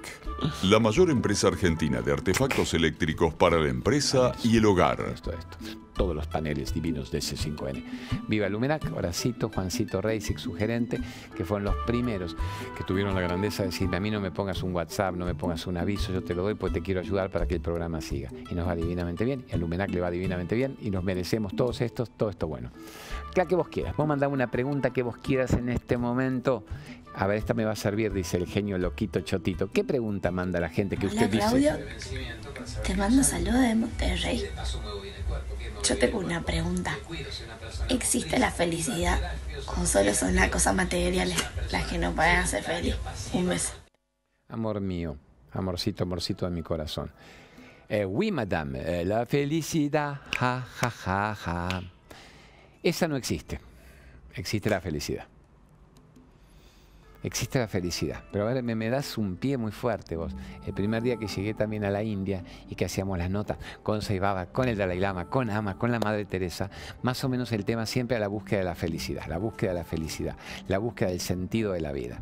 la 0.64 0.80
mayor 0.80 1.10
empresa 1.10 1.48
argentina 1.48 2.02
de 2.02 2.12
artefactos 2.12 2.74
eléctricos 2.74 3.34
para 3.34 3.58
la 3.58 3.70
empresa 3.70 4.34
y 4.44 4.58
el 4.58 4.66
hogar. 4.66 5.00
Esto, 5.14 5.32
esto 5.32 5.84
todos 5.94 6.16
los 6.16 6.28
paneles 6.28 6.74
divinos 6.74 7.12
de 7.12 7.20
C5N. 7.20 7.84
Viva 8.28 8.50
Lumenac, 8.50 8.92
Horacito, 8.96 9.50
Juancito 9.50 10.02
Reisig, 10.02 10.40
su 10.40 10.54
gerente, 10.54 11.00
que 11.36 11.46
fueron 11.46 11.66
los 11.66 11.76
primeros 11.86 12.36
que 12.76 12.84
tuvieron 12.84 13.16
la 13.16 13.22
grandeza 13.22 13.64
de 13.64 13.70
decirme, 13.70 13.98
a 13.98 14.00
mí 14.00 14.12
no 14.12 14.20
me 14.20 14.32
pongas 14.32 14.64
un 14.64 14.74
WhatsApp, 14.74 15.12
no 15.16 15.26
me 15.26 15.36
pongas 15.36 15.68
un 15.68 15.78
aviso, 15.78 16.14
yo 16.14 16.24
te 16.24 16.34
lo 16.34 16.43
doy 16.43 16.55
porque 16.55 16.80
te 16.80 16.86
quiero 16.86 16.99
ayudar 16.99 17.30
para 17.30 17.47
que 17.47 17.55
el 17.55 17.61
programa 17.61 18.01
siga. 18.01 18.30
Y 18.49 18.55
nos 18.55 18.68
va 18.68 18.76
divinamente 18.76 19.26
bien, 19.26 19.45
y 19.49 19.53
a 19.53 19.57
Lumenac 19.57 19.89
le 19.89 19.99
va 19.99 20.11
divinamente 20.11 20.55
bien, 20.55 20.78
y 20.82 20.89
nos 20.89 21.03
merecemos 21.03 21.55
todos 21.55 21.82
estos, 21.82 22.09
todo 22.11 22.30
esto 22.30 22.47
bueno. 22.47 22.72
La 23.36 23.45
que 23.45 23.55
vos 23.55 23.68
quieras, 23.68 23.95
vos 23.95 24.07
mandame 24.07 24.34
una 24.34 24.51
pregunta 24.51 24.91
que 24.91 25.03
vos 25.03 25.18
quieras 25.18 25.53
en 25.53 25.70
este 25.70 25.97
momento. 25.97 26.64
A 27.16 27.28
ver, 27.28 27.38
esta 27.38 27.53
me 27.53 27.64
va 27.64 27.72
a 27.72 27.76
servir, 27.76 28.11
dice 28.11 28.38
el 28.38 28.47
genio 28.47 28.78
loquito 28.78 29.22
chotito. 29.22 29.70
¿Qué 29.72 29.84
pregunta 29.84 30.32
manda 30.32 30.59
la 30.59 30.70
gente 30.70 30.97
que 30.97 31.07
usted 31.07 31.30
Claudio, 31.30 31.78
Te 32.86 32.95
mando 32.95 33.24
saludos 33.24 33.61
de 33.61 33.76
Monterrey. 33.76 34.43
Yo 35.84 35.97
tengo 35.97 36.20
una 36.20 36.41
pregunta. 36.41 36.97
¿Existe 37.89 38.39
la 38.39 38.51
felicidad 38.51 39.20
o 39.78 39.86
solo 39.86 40.14
son 40.14 40.36
las 40.36 40.49
cosas 40.49 40.74
materiales 40.74 41.38
las 41.72 41.86
que 41.86 41.97
nos 41.97 42.14
pueden 42.16 42.38
hacer 42.38 42.64
feliz? 42.64 42.95
Un 43.34 43.49
beso. 43.49 43.83
Amor 44.54 44.80
mío, 44.82 45.18
amorcito, 45.51 46.04
amorcito 46.04 46.45
de 46.45 46.51
mi 46.51 46.62
corazón. 46.62 47.12
Eh, 47.89 48.06
oui, 48.06 48.32
madame, 48.32 49.01
eh, 49.01 49.04
la 49.04 49.26
felicidad, 49.26 50.22
ja, 50.38 50.62
ja, 50.62 50.89
ja, 50.91 51.36
ja. 51.36 51.82
Esa 52.84 53.08
no 53.08 53.16
existe. 53.16 53.60
Existe 54.36 54.70
la 54.70 54.80
felicidad 54.80 55.28
existe 57.24 57.58
la 57.58 57.68
felicidad. 57.68 58.24
Pero 58.32 58.47
a 58.47 58.54
ver, 58.54 58.62
me, 58.62 58.89
das 58.89 59.18
un 59.18 59.38
pie 59.38 59.58
muy 59.58 59.72
fuerte 59.72 60.16
vos. 60.16 60.34
El 60.68 60.74
primer 60.74 61.01
día 61.01 61.18
que 61.18 61.28
llegué 61.28 61.54
también 61.54 61.86
a 61.86 61.89
la 61.89 62.04
India 62.04 62.43
y 62.70 62.76
que 62.76 62.86
hacíamos 62.86 63.18
las 63.18 63.30
notas 63.30 63.58
con 63.82 64.01
Saibaba, 64.01 64.47
con 64.47 64.68
el 64.68 64.78
Dalai 64.78 64.99
Lama, 64.99 65.30
con 65.30 65.49
Ama, 65.49 65.78
con 65.78 65.91
la 65.91 65.99
Madre 65.99 66.26
Teresa, 66.26 66.70
más 67.01 67.24
o 67.24 67.30
menos 67.30 67.51
el 67.54 67.66
tema 67.66 67.86
siempre 67.86 68.18
era 68.18 68.26
la 68.26 68.28
búsqueda 68.28 68.60
de 68.60 68.66
la 68.66 68.76
felicidad, 68.76 69.26
la 69.28 69.38
búsqueda 69.38 69.72
de 69.72 69.80
la 69.80 69.86
felicidad, 69.86 70.36
la 70.68 70.78
búsqueda 70.78 71.10
del 71.10 71.22
sentido 71.22 71.72
de 71.72 71.82
la 71.82 71.91
vida. 71.91 72.20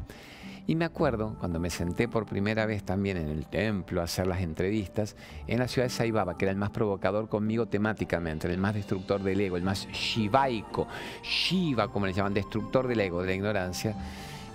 Y 0.67 0.75
me 0.75 0.85
acuerdo 0.85 1.35
cuando 1.39 1.59
me 1.59 1.69
senté 1.69 2.07
por 2.07 2.25
primera 2.25 2.65
vez 2.65 2.83
también 2.83 3.17
en 3.17 3.27
el 3.27 3.45
templo 3.47 4.01
a 4.01 4.05
hacer 4.05 4.27
las 4.27 4.41
entrevistas 4.41 5.15
en 5.47 5.59
la 5.59 5.67
ciudad 5.67 5.87
de 5.87 5.89
Saibaba, 5.89 6.37
que 6.37 6.45
era 6.45 6.51
el 6.51 6.57
más 6.57 6.69
provocador 6.69 7.27
conmigo 7.29 7.67
temáticamente, 7.67 8.51
el 8.51 8.59
más 8.59 8.75
destructor 8.75 9.21
del 9.21 9.41
ego, 9.41 9.57
el 9.57 9.63
más 9.63 9.87
shivaico, 9.87 10.87
shiva 11.23 11.87
como 11.87 12.05
le 12.05 12.13
llaman, 12.13 12.33
destructor 12.33 12.87
del 12.87 12.99
ego, 12.99 13.21
de 13.21 13.27
la 13.27 13.33
ignorancia 13.33 13.95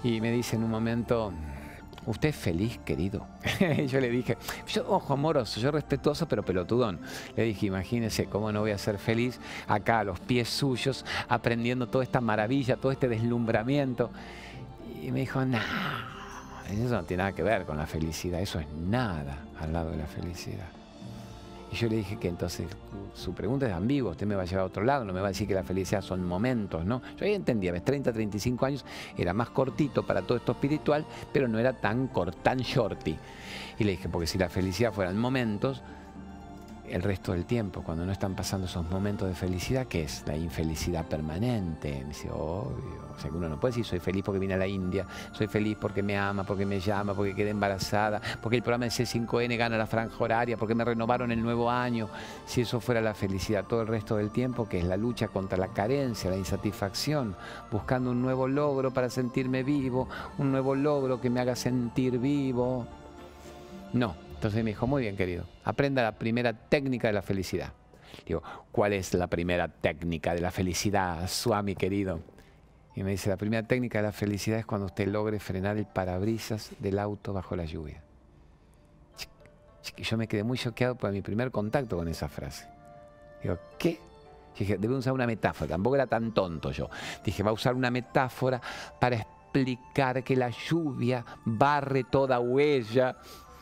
y 0.06 0.20
me 0.20 0.30
dice 0.30 0.56
en 0.56 0.62
un 0.62 0.70
momento, 0.70 1.32
¿usted 2.06 2.28
es 2.28 2.36
feliz, 2.36 2.78
querido? 2.84 3.26
yo 3.88 4.00
le 4.00 4.08
dije, 4.08 4.36
yo, 4.68 4.88
ojo 4.88 5.14
amoroso, 5.14 5.60
yo 5.60 5.70
respetuoso, 5.70 6.28
pero 6.28 6.44
pelotudón. 6.44 7.00
Le 7.34 7.44
dije, 7.44 7.66
imagínese 7.66 8.26
cómo 8.26 8.52
no 8.52 8.60
voy 8.60 8.70
a 8.70 8.78
ser 8.78 8.98
feliz 8.98 9.40
acá 9.66 10.00
a 10.00 10.04
los 10.04 10.20
pies 10.20 10.48
suyos, 10.48 11.04
aprendiendo 11.28 11.88
toda 11.88 12.04
esta 12.04 12.20
maravilla, 12.20 12.76
todo 12.76 12.92
este 12.92 13.08
deslumbramiento. 13.08 14.10
Y 15.02 15.12
me 15.12 15.20
dijo, 15.20 15.44
no, 15.44 15.58
eso 16.70 16.94
no 16.94 17.04
tiene 17.04 17.22
nada 17.22 17.32
que 17.32 17.42
ver 17.42 17.64
con 17.64 17.76
la 17.76 17.86
felicidad, 17.86 18.40
eso 18.40 18.58
es 18.58 18.66
nada 18.68 19.38
al 19.60 19.72
lado 19.72 19.90
de 19.90 19.98
la 19.98 20.06
felicidad. 20.06 20.66
Y 21.70 21.76
yo 21.76 21.88
le 21.88 21.96
dije 21.96 22.16
que 22.16 22.28
entonces 22.28 22.68
su 23.14 23.34
pregunta 23.34 23.66
es 23.66 23.72
ambigua, 23.72 24.12
usted 24.12 24.26
me 24.26 24.34
va 24.34 24.42
a 24.42 24.44
llevar 24.44 24.62
a 24.62 24.66
otro 24.66 24.84
lado, 24.84 25.04
no 25.04 25.12
me 25.12 25.20
va 25.20 25.26
a 25.26 25.30
decir 25.30 25.48
que 25.48 25.54
la 25.54 25.64
felicidad 25.64 26.02
son 26.02 26.24
momentos, 26.24 26.84
¿no? 26.84 27.02
Yo 27.18 27.24
ahí 27.24 27.34
entendía, 27.34 27.72
mis 27.72 27.84
30, 27.84 28.12
35 28.12 28.66
años 28.66 28.84
era 29.16 29.32
más 29.32 29.50
cortito 29.50 30.04
para 30.04 30.22
todo 30.22 30.38
esto 30.38 30.52
espiritual, 30.52 31.04
pero 31.32 31.48
no 31.48 31.58
era 31.58 31.72
tan, 31.72 32.10
tan 32.42 32.58
shorty. 32.58 33.16
Y 33.78 33.84
le 33.84 33.92
dije, 33.92 34.08
porque 34.08 34.26
si 34.26 34.38
la 34.38 34.48
felicidad 34.48 34.92
fueran 34.92 35.18
momentos, 35.18 35.82
el 36.90 37.02
resto 37.02 37.32
del 37.32 37.44
tiempo, 37.44 37.82
cuando 37.82 38.04
no 38.04 38.12
están 38.12 38.34
pasando 38.34 38.66
esos 38.66 38.88
momentos 38.90 39.28
de 39.28 39.34
felicidad, 39.34 39.86
¿qué 39.86 40.04
es? 40.04 40.22
La 40.26 40.36
infelicidad 40.36 41.04
permanente. 41.06 42.04
dice, 42.06 42.30
obvio. 42.30 43.06
O 43.16 43.18
sea, 43.18 43.30
que 43.30 43.36
uno 43.36 43.48
no 43.48 43.58
puede 43.58 43.72
decir, 43.72 43.84
soy 43.84 43.98
feliz 43.98 44.22
porque 44.22 44.38
vine 44.38 44.54
a 44.54 44.58
la 44.58 44.66
India, 44.66 45.06
soy 45.32 45.46
feliz 45.46 45.78
porque 45.80 46.02
me 46.02 46.18
ama, 46.18 46.44
porque 46.44 46.66
me 46.66 46.80
llama, 46.80 47.14
porque 47.14 47.34
quedé 47.34 47.50
embarazada, 47.50 48.20
porque 48.42 48.56
el 48.56 48.62
programa 48.62 48.84
de 48.84 48.90
C5N 48.90 49.56
gana 49.56 49.78
la 49.78 49.86
franja 49.86 50.16
horaria, 50.22 50.56
porque 50.56 50.74
me 50.74 50.84
renovaron 50.84 51.32
el 51.32 51.42
nuevo 51.42 51.70
año. 51.70 52.08
Si 52.44 52.60
eso 52.60 52.78
fuera 52.78 53.00
la 53.00 53.14
felicidad 53.14 53.64
todo 53.64 53.82
el 53.82 53.88
resto 53.88 54.16
del 54.16 54.30
tiempo, 54.30 54.68
que 54.68 54.78
es 54.78 54.84
la 54.84 54.96
lucha 54.96 55.28
contra 55.28 55.56
la 55.56 55.68
carencia, 55.68 56.30
la 56.30 56.36
insatisfacción, 56.36 57.34
buscando 57.70 58.10
un 58.10 58.20
nuevo 58.20 58.46
logro 58.48 58.92
para 58.92 59.08
sentirme 59.08 59.62
vivo, 59.62 60.08
un 60.36 60.52
nuevo 60.52 60.74
logro 60.74 61.20
que 61.20 61.30
me 61.30 61.40
haga 61.40 61.56
sentir 61.56 62.18
vivo. 62.18 62.86
No, 63.94 64.14
entonces 64.36 64.62
me 64.62 64.70
dijo, 64.70 64.86
muy 64.86 65.02
bien 65.02 65.16
querido, 65.16 65.46
aprenda 65.64 66.02
la 66.02 66.12
primera 66.12 66.52
técnica 66.52 67.08
de 67.08 67.14
la 67.14 67.22
felicidad. 67.22 67.72
Digo, 68.26 68.42
¿cuál 68.70 68.92
es 68.92 69.12
la 69.14 69.26
primera 69.26 69.68
técnica 69.68 70.34
de 70.34 70.40
la 70.40 70.50
felicidad, 70.50 71.26
Suami 71.28 71.74
querido? 71.74 72.20
Y 72.94 73.02
me 73.02 73.10
dice, 73.10 73.28
la 73.30 73.36
primera 73.36 73.66
técnica 73.66 73.98
de 73.98 74.04
la 74.04 74.12
felicidad 74.12 74.58
es 74.58 74.66
cuando 74.66 74.86
usted 74.86 75.08
logre 75.08 75.40
frenar 75.40 75.76
el 75.76 75.86
parabrisas 75.86 76.70
del 76.78 76.98
auto 76.98 77.32
bajo 77.32 77.56
la 77.56 77.64
lluvia. 77.64 78.02
Yo 79.96 80.16
me 80.16 80.28
quedé 80.28 80.42
muy 80.42 80.58
choqueado 80.58 80.96
por 80.96 81.12
mi 81.12 81.22
primer 81.22 81.50
contacto 81.50 81.96
con 81.96 82.08
esa 82.08 82.28
frase. 82.28 82.68
Digo, 83.42 83.58
¿qué? 83.78 83.98
dije, 84.58 84.78
debe 84.78 84.94
usar 84.94 85.12
una 85.12 85.26
metáfora, 85.26 85.68
tampoco 85.68 85.96
era 85.96 86.06
tan 86.06 86.32
tonto 86.32 86.72
yo. 86.72 86.88
Dije, 87.24 87.42
va 87.42 87.50
a 87.50 87.54
usar 87.54 87.74
una 87.74 87.90
metáfora 87.90 88.60
para 88.98 89.16
explicar 89.16 90.22
que 90.22 90.36
la 90.36 90.50
lluvia 90.50 91.24
barre 91.44 92.04
toda 92.04 92.38
huella 92.40 93.16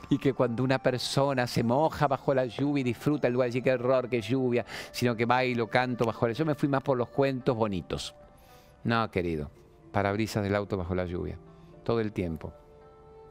y 0.09 0.19
que 0.19 0.33
cuando 0.33 0.63
una 0.63 0.79
persona 0.79 1.47
se 1.47 1.63
moja 1.63 2.07
bajo 2.07 2.35
la 2.35 2.47
lluvia 2.47 2.81
y 2.81 2.85
disfruta 2.85 3.27
el 3.27 3.35
lugar, 3.35 3.49
decir 3.49 3.63
que 3.63 3.71
error, 3.71 4.09
que 4.09 4.21
lluvia, 4.21 4.65
sino 4.91 5.17
que 5.17 5.25
va 5.25 5.45
y 5.45 5.55
lo 5.55 5.69
canto 5.69 6.05
bajo 6.05 6.27
la 6.27 6.33
lluvia. 6.33 6.39
Yo 6.39 6.47
me 6.47 6.55
fui 6.55 6.69
más 6.69 6.83
por 6.83 6.97
los 6.97 7.09
cuentos 7.09 7.57
bonitos. 7.57 8.15
No, 8.85 9.11
querido, 9.11 9.51
parabrisas 9.93 10.43
del 10.43 10.55
auto 10.55 10.77
bajo 10.77 10.95
la 10.95 11.07
lluvia, 11.07 11.39
todo 11.85 12.01
el 12.01 12.13
tiempo, 12.13 12.53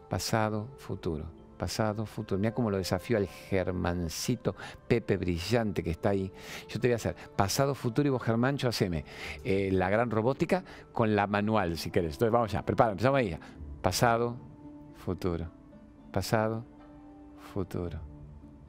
pasado, 0.09 0.69
futuro, 0.78 1.26
pasado, 1.57 2.05
futuro. 2.05 2.39
Mira 2.39 2.53
cómo 2.53 2.71
lo 2.71 2.78
desafío 2.78 3.17
al 3.17 3.28
Germancito 3.28 4.55
Pepe 4.88 5.17
brillante 5.17 5.84
que 5.84 5.91
está 5.91 6.09
ahí. 6.09 6.32
Yo 6.67 6.80
te 6.80 6.88
voy 6.88 6.93
a 6.93 6.95
hacer 6.95 7.15
pasado, 7.36 7.76
futuro 7.76 8.07
y 8.07 8.11
vos, 8.11 8.24
Germancho, 8.24 8.67
haceme 8.67 9.05
eh, 9.43 9.69
la 9.71 9.89
gran 9.89 10.09
robótica 10.09 10.63
con 10.91 11.15
la 11.15 11.28
manual, 11.28 11.78
si 11.78 11.91
querés. 11.91 12.13
Entonces 12.13 12.34
vamos 12.34 12.51
ya, 12.51 12.63
prepara, 12.63 12.91
empezamos 12.91 13.19
ahí. 13.19 13.38
Pasado, 13.82 14.38
futuro 14.95 15.62
pasado, 16.14 16.64
futuro, 17.53 17.99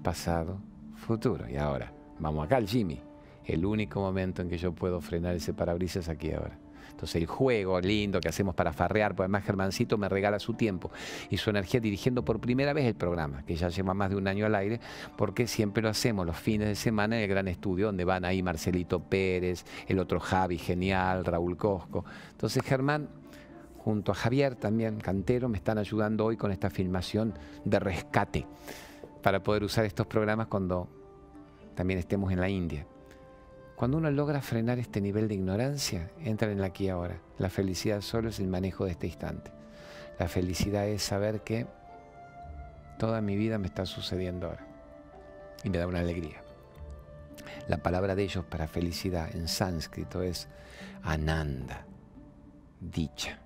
pasado, 0.02 0.58
futuro. 0.96 1.48
Y 1.48 1.56
ahora, 1.56 1.92
vamos 2.18 2.46
acá 2.46 2.56
al 2.56 2.66
Jimmy. 2.66 3.00
El 3.44 3.66
único 3.66 4.00
momento 4.00 4.40
en 4.40 4.48
que 4.48 4.56
yo 4.56 4.72
puedo 4.72 5.00
frenar 5.02 5.36
ese 5.36 5.52
parabrisas 5.52 6.08
aquí 6.08 6.32
ahora. 6.32 6.58
Entonces 6.90 7.16
el 7.16 7.26
juego 7.26 7.80
lindo 7.80 8.20
que 8.20 8.28
hacemos 8.28 8.54
para 8.54 8.72
farrear, 8.72 9.14
pues 9.14 9.24
además 9.24 9.44
Germancito 9.44 9.98
me 9.98 10.08
regala 10.08 10.38
su 10.38 10.54
tiempo 10.54 10.90
y 11.28 11.36
su 11.36 11.50
energía 11.50 11.80
dirigiendo 11.80 12.24
por 12.24 12.40
primera 12.40 12.72
vez 12.72 12.86
el 12.86 12.94
programa, 12.94 13.44
que 13.44 13.56
ya 13.56 13.68
lleva 13.68 13.92
más 13.94 14.10
de 14.10 14.16
un 14.16 14.26
año 14.28 14.46
al 14.46 14.54
aire, 14.54 14.80
porque 15.16 15.46
siempre 15.46 15.82
lo 15.82 15.90
hacemos 15.90 16.24
los 16.24 16.38
fines 16.38 16.68
de 16.68 16.76
semana 16.76 17.16
en 17.16 17.24
el 17.24 17.28
gran 17.28 17.48
estudio, 17.48 17.86
donde 17.86 18.04
van 18.04 18.24
ahí 18.24 18.42
Marcelito 18.42 19.00
Pérez, 19.00 19.66
el 19.86 19.98
otro 19.98 20.20
Javi, 20.20 20.56
genial, 20.56 21.24
Raúl 21.24 21.56
Cosco. 21.56 22.04
Entonces 22.30 22.62
Germán 22.62 23.08
junto 23.84 24.12
a 24.12 24.14
Javier 24.14 24.54
también, 24.54 24.98
cantero, 24.98 25.50
me 25.50 25.58
están 25.58 25.76
ayudando 25.76 26.24
hoy 26.24 26.38
con 26.38 26.50
esta 26.50 26.70
filmación 26.70 27.34
de 27.66 27.78
rescate 27.78 28.46
para 29.22 29.42
poder 29.42 29.62
usar 29.62 29.84
estos 29.84 30.06
programas 30.06 30.46
cuando 30.46 30.88
también 31.74 31.98
estemos 31.98 32.32
en 32.32 32.40
la 32.40 32.48
India. 32.48 32.86
Cuando 33.76 33.98
uno 33.98 34.10
logra 34.10 34.40
frenar 34.40 34.78
este 34.78 35.02
nivel 35.02 35.28
de 35.28 35.34
ignorancia, 35.34 36.10
entra 36.18 36.50
en 36.50 36.62
la 36.62 36.68
aquí 36.68 36.88
ahora. 36.88 37.20
La 37.36 37.50
felicidad 37.50 38.00
solo 38.00 38.30
es 38.30 38.40
el 38.40 38.46
manejo 38.46 38.86
de 38.86 38.92
este 38.92 39.06
instante. 39.06 39.50
La 40.18 40.28
felicidad 40.28 40.88
es 40.88 41.02
saber 41.02 41.42
que 41.42 41.66
toda 42.98 43.20
mi 43.20 43.36
vida 43.36 43.58
me 43.58 43.66
está 43.66 43.84
sucediendo 43.84 44.46
ahora. 44.46 44.66
Y 45.62 45.68
me 45.68 45.76
da 45.76 45.86
una 45.86 46.00
alegría. 46.00 46.42
La 47.68 47.78
palabra 47.78 48.14
de 48.14 48.22
ellos 48.22 48.46
para 48.46 48.66
felicidad 48.66 49.34
en 49.34 49.46
sánscrito 49.46 50.22
es 50.22 50.48
ananda, 51.02 51.84
dicha. 52.80 53.43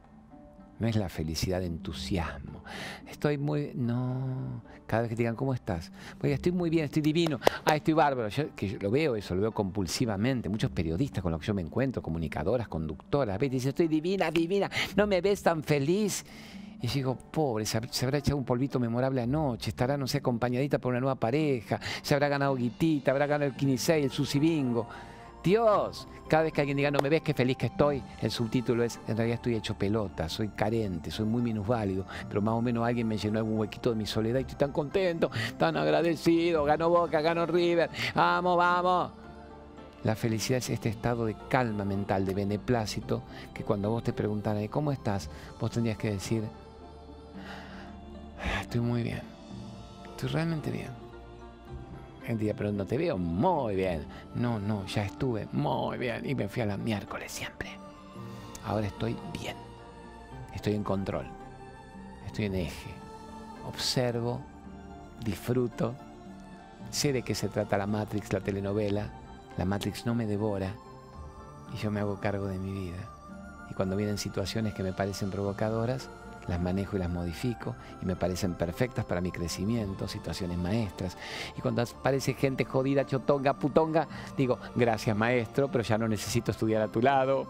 No 0.78 0.86
es 0.86 0.96
la 0.96 1.08
felicidad 1.08 1.60
de 1.60 1.66
entusiasmo. 1.66 2.62
Estoy 3.10 3.38
muy... 3.38 3.72
No. 3.74 4.62
Cada 4.86 5.02
vez 5.02 5.10
que 5.10 5.16
te 5.16 5.22
digan, 5.22 5.36
¿cómo 5.36 5.52
estás? 5.52 5.90
Pues 6.18 6.32
estoy 6.32 6.52
muy 6.52 6.70
bien, 6.70 6.84
estoy 6.84 7.02
divino. 7.02 7.40
Ah, 7.64 7.76
estoy 7.76 7.94
bárbaro. 7.94 8.28
Yo, 8.28 8.54
que 8.54 8.78
lo 8.80 8.90
veo 8.90 9.16
eso, 9.16 9.34
lo 9.34 9.42
veo 9.42 9.52
compulsivamente. 9.52 10.48
Muchos 10.48 10.70
periodistas 10.70 11.22
con 11.22 11.32
los 11.32 11.40
que 11.40 11.46
yo 11.46 11.54
me 11.54 11.62
encuentro, 11.62 12.00
comunicadoras, 12.00 12.68
conductoras, 12.68 13.38
ves, 13.38 13.50
dicen, 13.50 13.70
estoy 13.70 13.88
divina, 13.88 14.30
divina, 14.30 14.70
no 14.96 15.06
me 15.06 15.20
ves 15.20 15.42
tan 15.42 15.62
feliz. 15.62 16.24
Y 16.80 16.86
yo 16.86 16.94
digo, 16.94 17.16
pobre, 17.16 17.66
se, 17.66 17.76
habrá 17.76 18.18
echado 18.18 18.36
un 18.36 18.44
polvito 18.44 18.78
memorable 18.78 19.20
anoche, 19.20 19.70
estará, 19.70 19.96
no 19.96 20.06
sé, 20.06 20.18
acompañadita 20.18 20.78
por 20.78 20.90
una 20.90 21.00
nueva 21.00 21.16
pareja, 21.16 21.80
se 22.02 22.14
habrá 22.14 22.28
ganado 22.28 22.54
guitita, 22.54 23.10
habrá 23.10 23.26
ganado 23.26 23.50
el 23.50 23.56
15 23.56 24.04
el 24.04 24.10
sushi 24.10 24.38
bingo. 24.38 24.88
Dios. 25.42 26.08
Cada 26.28 26.42
vez 26.42 26.52
que 26.52 26.60
alguien 26.60 26.76
diga, 26.76 26.90
no 26.90 26.98
me 27.00 27.08
ves 27.08 27.22
qué 27.22 27.32
feliz 27.32 27.56
que 27.56 27.66
estoy, 27.66 28.02
el 28.20 28.30
subtítulo 28.30 28.84
es, 28.84 29.00
en 29.08 29.16
realidad 29.16 29.36
estoy 29.36 29.54
hecho 29.54 29.74
pelota, 29.74 30.28
soy 30.28 30.48
carente, 30.48 31.10
soy 31.10 31.24
muy 31.24 31.40
minusválido, 31.40 32.04
pero 32.28 32.42
más 32.42 32.54
o 32.54 32.60
menos 32.60 32.86
alguien 32.86 33.08
me 33.08 33.16
llenó 33.16 33.38
algún 33.38 33.58
huequito 33.58 33.90
de 33.90 33.96
mi 33.96 34.04
soledad 34.04 34.38
y 34.40 34.42
estoy 34.42 34.58
tan 34.58 34.72
contento, 34.72 35.30
tan 35.56 35.78
agradecido, 35.78 36.64
gano 36.64 36.90
Boca, 36.90 37.22
gano 37.22 37.46
River, 37.46 37.88
vamos, 38.14 38.58
vamos. 38.58 39.10
La 40.04 40.14
felicidad 40.14 40.58
es 40.58 40.68
este 40.68 40.90
estado 40.90 41.24
de 41.24 41.34
calma 41.48 41.84
mental, 41.84 42.26
de 42.26 42.34
beneplácito, 42.34 43.22
que 43.54 43.64
cuando 43.64 43.90
vos 43.90 44.02
te 44.02 44.12
preguntan, 44.12 44.66
¿cómo 44.68 44.92
estás? 44.92 45.30
Vos 45.58 45.70
tendrías 45.70 45.96
que 45.96 46.10
decir, 46.10 46.44
estoy 48.60 48.80
muy 48.82 49.02
bien, 49.02 49.22
estoy 50.14 50.28
realmente 50.28 50.70
bien 50.70 51.07
día, 52.36 52.54
pero 52.54 52.72
no 52.72 52.84
te 52.84 52.98
veo 52.98 53.16
muy 53.16 53.76
bien. 53.76 54.04
No, 54.34 54.58
no, 54.58 54.84
ya 54.86 55.04
estuve 55.04 55.48
muy 55.52 55.96
bien 55.96 56.28
y 56.28 56.34
me 56.34 56.48
fui 56.48 56.62
a 56.62 56.66
la 56.66 56.76
miércoles 56.76 57.32
siempre. 57.32 57.70
Ahora 58.66 58.88
estoy 58.88 59.16
bien. 59.32 59.56
Estoy 60.52 60.74
en 60.74 60.82
control. 60.82 61.26
Estoy 62.26 62.46
en 62.46 62.56
eje. 62.56 62.90
Observo, 63.66 64.40
disfruto. 65.24 65.94
Sé 66.90 67.12
de 67.12 67.22
qué 67.22 67.34
se 67.34 67.48
trata 67.48 67.78
la 67.78 67.86
Matrix, 67.86 68.32
la 68.32 68.40
telenovela. 68.40 69.08
La 69.56 69.64
Matrix 69.64 70.04
no 70.04 70.14
me 70.14 70.26
devora 70.26 70.74
y 71.74 71.78
yo 71.78 71.90
me 71.90 72.00
hago 72.00 72.20
cargo 72.20 72.46
de 72.46 72.58
mi 72.58 72.72
vida. 72.72 72.98
Y 73.70 73.74
cuando 73.74 73.96
vienen 73.96 74.18
situaciones 74.18 74.74
que 74.74 74.82
me 74.82 74.92
parecen 74.92 75.30
provocadoras, 75.30 76.08
las 76.48 76.60
manejo 76.60 76.96
y 76.96 76.98
las 76.98 77.10
modifico 77.10 77.76
y 78.02 78.06
me 78.06 78.16
parecen 78.16 78.54
perfectas 78.54 79.04
para 79.04 79.20
mi 79.20 79.30
crecimiento, 79.30 80.08
situaciones 80.08 80.58
maestras. 80.58 81.16
Y 81.56 81.60
cuando 81.60 81.82
aparece 81.82 82.34
gente 82.34 82.64
jodida, 82.64 83.06
chotonga, 83.06 83.54
putonga, 83.54 84.08
digo, 84.36 84.58
gracias 84.74 85.16
maestro, 85.16 85.68
pero 85.70 85.84
ya 85.84 85.98
no 85.98 86.08
necesito 86.08 86.50
estudiar 86.50 86.82
a 86.82 86.88
tu 86.88 87.00
lado. 87.00 87.48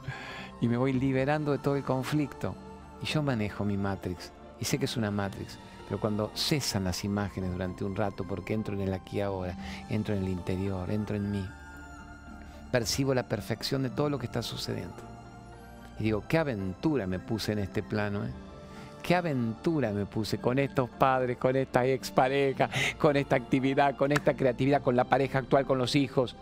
Y 0.61 0.69
me 0.69 0.77
voy 0.77 0.93
liberando 0.93 1.53
de 1.53 1.59
todo 1.59 1.77
el 1.77 1.85
conflicto. 1.85 2.55
Y 3.01 3.07
yo 3.07 3.23
manejo 3.23 3.65
mi 3.65 3.77
Matrix. 3.77 4.33
Y 4.61 4.65
sé 4.65 4.79
que 4.79 4.87
es 4.87 4.97
una 4.97 5.11
Matrix. 5.11 5.59
Pero 5.87 6.01
cuando 6.01 6.31
cesan 6.35 6.85
las 6.85 7.05
imágenes 7.05 7.53
durante 7.53 7.85
un 7.85 7.97
rato, 7.97 8.25
porque 8.25 8.53
entro 8.53 8.75
en 8.75 8.83
el 8.83 8.93
aquí 8.93 9.21
ahora, 9.21 9.57
entro 9.89 10.15
en 10.15 10.25
el 10.25 10.29
interior, 10.29 10.91
entro 10.91 11.17
en 11.17 11.31
mí, 11.31 11.49
percibo 12.71 13.15
la 13.15 13.23
perfección 13.23 13.85
de 13.85 13.91
todo 13.91 14.11
lo 14.11 14.19
que 14.19 14.27
está 14.27 14.43
sucediendo. 14.43 14.97
Y 15.99 16.05
digo, 16.05 16.25
qué 16.29 16.37
aventura 16.37 17.07
me 17.07 17.19
puse 17.19 17.53
en 17.53 17.61
este 17.61 17.83
plano. 17.83 18.25
¿eh? 18.27 18.31
Qué 19.09 19.15
aventura 19.15 19.91
me 19.91 20.05
puse 20.05 20.37
con 20.37 20.59
estos 20.59 20.91
padres, 20.91 21.39
con 21.39 21.57
esta 21.57 21.83
expareja, 21.87 22.69
con 22.99 23.17
esta 23.17 23.37
actividad, 23.37 23.97
con 23.97 24.13
esta 24.13 24.35
creatividad, 24.35 24.83
con 24.83 24.97
la 24.97 25.05
pareja 25.05 25.39
actual, 25.39 25.65
con 25.65 25.79
los 25.79 25.97
hijos. 25.97 26.37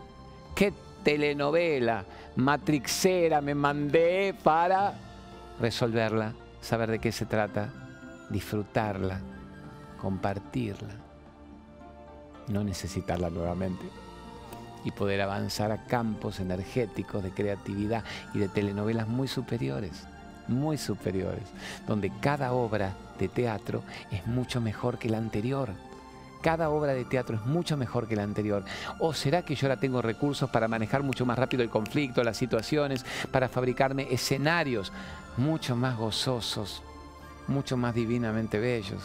Qué 0.56 0.72
telenovela 1.04 2.04
matrixera 2.34 3.40
me 3.40 3.54
mandé 3.54 4.34
para 4.42 4.94
resolverla, 5.60 6.32
saber 6.60 6.90
de 6.90 6.98
qué 6.98 7.12
se 7.12 7.24
trata, 7.24 7.68
disfrutarla, 8.30 9.20
compartirla, 10.00 10.96
no 12.48 12.64
necesitarla 12.64 13.30
nuevamente 13.30 13.86
y 14.82 14.90
poder 14.90 15.20
avanzar 15.20 15.70
a 15.70 15.84
campos 15.84 16.40
energéticos 16.40 17.22
de 17.22 17.30
creatividad 17.30 18.02
y 18.34 18.40
de 18.40 18.48
telenovelas 18.48 19.06
muy 19.06 19.28
superiores 19.28 20.08
muy 20.48 20.78
superiores, 20.78 21.44
donde 21.86 22.12
cada 22.20 22.52
obra 22.52 22.94
de 23.18 23.28
teatro 23.28 23.82
es 24.10 24.26
mucho 24.26 24.60
mejor 24.60 24.98
que 24.98 25.08
la 25.08 25.18
anterior. 25.18 25.70
Cada 26.42 26.70
obra 26.70 26.94
de 26.94 27.04
teatro 27.04 27.36
es 27.36 27.46
mucho 27.46 27.76
mejor 27.76 28.06
que 28.06 28.14
la 28.14 28.22
anterior. 28.22 28.64
¿O 29.00 29.12
será 29.14 29.42
que 29.42 29.54
yo 29.54 29.66
ahora 29.66 29.80
tengo 29.80 30.02
recursos 30.02 30.48
para 30.50 30.68
manejar 30.68 31.02
mucho 31.02 31.26
más 31.26 31.38
rápido 31.38 31.62
el 31.62 31.70
conflicto, 31.70 32.22
las 32.22 32.36
situaciones, 32.36 33.04
para 33.32 33.48
fabricarme 33.48 34.06
escenarios 34.12 34.92
mucho 35.36 35.74
más 35.74 35.96
gozosos, 35.96 36.82
mucho 37.48 37.76
más 37.76 37.94
divinamente 37.94 38.58
bellos? 38.58 39.02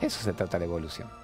Eso 0.00 0.22
se 0.22 0.32
trata 0.32 0.58
la 0.58 0.64
evolución. 0.64 1.23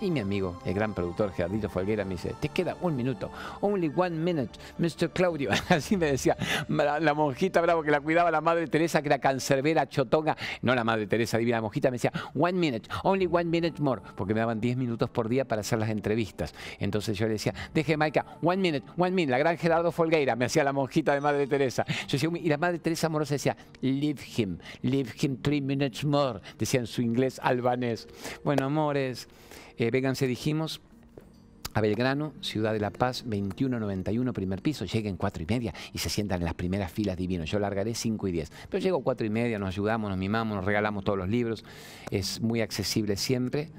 Y 0.00 0.12
mi 0.12 0.20
amigo, 0.20 0.60
el 0.64 0.74
gran 0.74 0.94
productor 0.94 1.32
Gerardito 1.32 1.68
Folguera, 1.68 2.04
me 2.04 2.14
dice, 2.14 2.32
te 2.38 2.50
queda 2.50 2.76
un 2.82 2.94
minuto, 2.94 3.30
only 3.62 3.90
one 3.94 4.16
minute, 4.16 4.52
Mr. 4.78 5.10
Claudio. 5.10 5.50
Así 5.68 5.96
me 5.96 6.06
decía 6.06 6.36
la, 6.68 7.14
monjita 7.14 7.60
bravo 7.60 7.82
que 7.82 7.90
la 7.90 8.00
cuidaba 8.00 8.30
la 8.30 8.40
Madre 8.40 8.68
Teresa, 8.68 9.02
que 9.02 9.08
era 9.08 9.18
cancerbera, 9.18 9.88
chotonga, 9.88 10.36
no 10.62 10.72
la 10.72 10.84
Madre 10.84 11.08
Teresa, 11.08 11.36
divina 11.36 11.60
monjita, 11.60 11.90
me 11.90 11.96
decía, 11.96 12.12
one 12.34 12.52
minute, 12.52 12.88
only 13.02 13.26
one 13.30 13.46
minute 13.46 13.82
more, 13.82 14.00
porque 14.14 14.34
me 14.34 14.40
daban 14.40 14.60
10 14.60 14.76
minutos 14.76 15.10
por 15.10 15.28
día 15.28 15.44
para 15.44 15.62
hacer 15.62 15.80
las 15.80 15.90
entrevistas. 15.90 16.54
Entonces 16.78 17.18
yo 17.18 17.26
le 17.26 17.32
decía, 17.32 17.52
deje 17.74 17.96
Maika, 17.96 18.24
one 18.40 18.58
minute, 18.58 18.86
one 18.96 19.10
minute, 19.10 19.32
la 19.32 19.38
gran 19.38 19.58
Gerardo 19.58 19.90
Folgueira, 19.90 20.36
me 20.36 20.44
hacía 20.44 20.62
la 20.62 20.72
monjita 20.72 21.12
de 21.12 21.20
Madre 21.20 21.48
Teresa. 21.48 21.84
Yo 22.06 22.30
y 22.36 22.48
la 22.48 22.56
Madre 22.56 22.78
Teresa 22.78 23.08
amorosa 23.08 23.34
decía, 23.34 23.56
leave 23.80 24.22
him, 24.36 24.58
leave 24.82 25.10
him 25.20 25.38
three 25.42 25.60
minutes 25.60 26.04
more, 26.04 26.40
decía 26.56 26.78
en 26.78 26.86
su 26.86 27.02
inglés 27.02 27.40
albanés. 27.42 28.06
Bueno, 28.44 28.66
amores, 28.66 29.28
eh, 29.78 29.90
vénganse, 29.90 30.26
dijimos, 30.26 30.80
a 31.74 31.80
Belgrano, 31.80 32.32
Ciudad 32.40 32.72
de 32.72 32.80
la 32.80 32.90
Paz, 32.90 33.22
2191, 33.24 34.32
primer 34.32 34.62
piso. 34.62 34.84
Lleguen 34.84 35.16
cuatro 35.16 35.42
y 35.42 35.46
media 35.46 35.72
y 35.92 35.98
se 35.98 36.08
sientan 36.08 36.40
en 36.40 36.46
las 36.46 36.54
primeras 36.54 36.90
filas 36.90 37.16
divinos. 37.16 37.50
Yo 37.50 37.58
largaré 37.58 37.94
5 37.94 38.28
y 38.28 38.32
10. 38.32 38.52
Pero 38.68 38.82
llego 38.82 39.02
cuatro 39.02 39.26
y 39.26 39.30
media, 39.30 39.58
nos 39.58 39.68
ayudamos, 39.68 40.10
nos 40.10 40.18
mimamos, 40.18 40.56
nos 40.56 40.64
regalamos 40.64 41.04
todos 41.04 41.18
los 41.18 41.28
libros. 41.28 41.64
Es 42.10 42.40
muy 42.40 42.60
accesible 42.60 43.16
siempre 43.16 43.70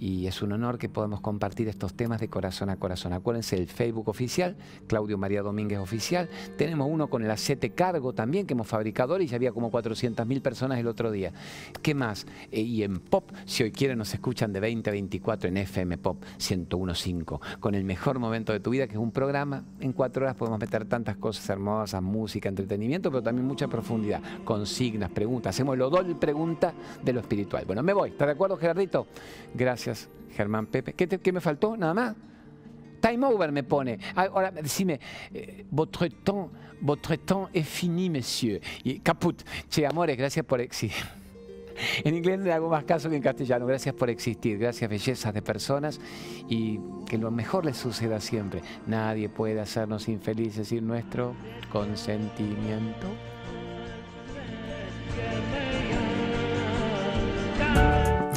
y 0.00 0.26
es 0.26 0.42
un 0.42 0.52
honor 0.52 0.78
que 0.78 0.88
podamos 0.88 1.20
compartir 1.20 1.68
estos 1.68 1.94
temas 1.94 2.20
de 2.20 2.28
corazón 2.28 2.70
a 2.70 2.76
corazón. 2.76 3.12
Acuérdense 3.12 3.56
el 3.56 3.66
Facebook 3.66 4.08
oficial, 4.08 4.56
Claudio 4.86 5.18
María 5.18 5.42
Domínguez 5.42 5.78
Oficial. 5.78 6.28
Tenemos 6.56 6.88
uno 6.90 7.08
con 7.08 7.24
el 7.24 7.30
aceite 7.30 7.70
cargo 7.70 8.12
también 8.12 8.46
que 8.46 8.54
hemos 8.54 8.66
fabricado 8.66 9.20
y 9.20 9.26
ya 9.26 9.36
había 9.36 9.52
como 9.52 9.70
400.000 9.70 10.42
personas 10.42 10.78
el 10.78 10.86
otro 10.86 11.10
día. 11.10 11.32
¿Qué 11.82 11.94
más? 11.94 12.26
Eh, 12.52 12.60
y 12.60 12.82
en 12.82 13.00
Pop, 13.00 13.30
si 13.44 13.62
hoy 13.62 13.72
quieren, 13.72 13.98
nos 13.98 14.12
escuchan 14.14 14.52
de 14.52 14.60
20 14.60 14.90
a 14.90 14.92
24 14.92 15.48
en 15.48 15.56
FM 15.56 15.98
Pop 15.98 16.22
101.5, 16.38 17.40
con 17.58 17.74
el 17.74 17.84
mejor 17.84 18.18
momento 18.18 18.52
de 18.52 18.60
tu 18.60 18.70
vida, 18.70 18.86
que 18.86 18.94
es 18.94 18.98
un 18.98 19.12
programa. 19.12 19.64
En 19.80 19.92
cuatro 19.92 20.24
horas 20.24 20.36
podemos 20.36 20.60
meter 20.60 20.84
tantas 20.84 21.16
cosas 21.16 21.48
hermosas, 21.48 22.02
música, 22.02 22.48
entretenimiento, 22.48 23.10
pero 23.10 23.22
también 23.22 23.46
mucha 23.46 23.68
profundidad, 23.68 24.20
consignas, 24.44 25.10
preguntas. 25.10 25.54
Hacemos 25.54 25.76
lo 25.76 25.90
doble 25.90 26.14
pregunta 26.14 26.72
de 27.02 27.12
lo 27.12 27.20
espiritual. 27.20 27.64
Bueno, 27.66 27.82
me 27.82 27.92
voy. 27.92 28.10
¿Estás 28.10 28.28
de 28.28 28.32
acuerdo, 28.32 28.56
Gerardito? 28.56 29.06
Gracias 29.54 29.87
Germán 30.34 30.66
Pepe. 30.66 30.92
¿Qué, 30.92 31.32
me 31.32 31.40
faltó? 31.40 31.76
Nada 31.76 31.94
más. 31.94 32.14
Time 33.00 33.26
over 33.26 33.52
me 33.52 33.62
pone. 33.62 33.98
Ah, 34.16 34.28
ahora, 34.32 34.50
decime, 34.50 34.98
eh, 35.32 35.64
votre 35.70 36.10
temps, 36.10 36.50
votre 36.80 37.16
temps 37.18 37.48
est 37.52 37.66
fini, 37.66 38.10
monsieur. 38.10 38.60
Y 38.82 39.00
caput. 39.00 39.42
Che, 39.68 39.86
amores, 39.86 40.16
gracias 40.16 40.44
por 40.44 40.60
existir. 40.60 41.06
En 42.04 42.14
inglés 42.14 42.40
le 42.40 42.52
hago 42.52 42.68
más 42.68 42.84
caso 42.84 43.08
que 43.08 43.16
en 43.16 43.22
castellano. 43.22 43.66
Gracias 43.66 43.94
por 43.94 44.10
existir, 44.10 44.58
gracias 44.58 44.90
bellezas 44.90 45.32
de 45.32 45.42
personas 45.42 46.00
y 46.48 46.80
que 47.06 47.18
lo 47.18 47.30
mejor 47.30 47.64
les 47.64 47.76
suceda 47.76 48.20
siempre. 48.20 48.62
Nadie 48.86 49.28
puede 49.28 49.60
hacernos 49.60 50.08
infelices 50.08 50.68
sin 50.68 50.86
nuestro 50.86 51.34
consentimiento. 51.70 53.06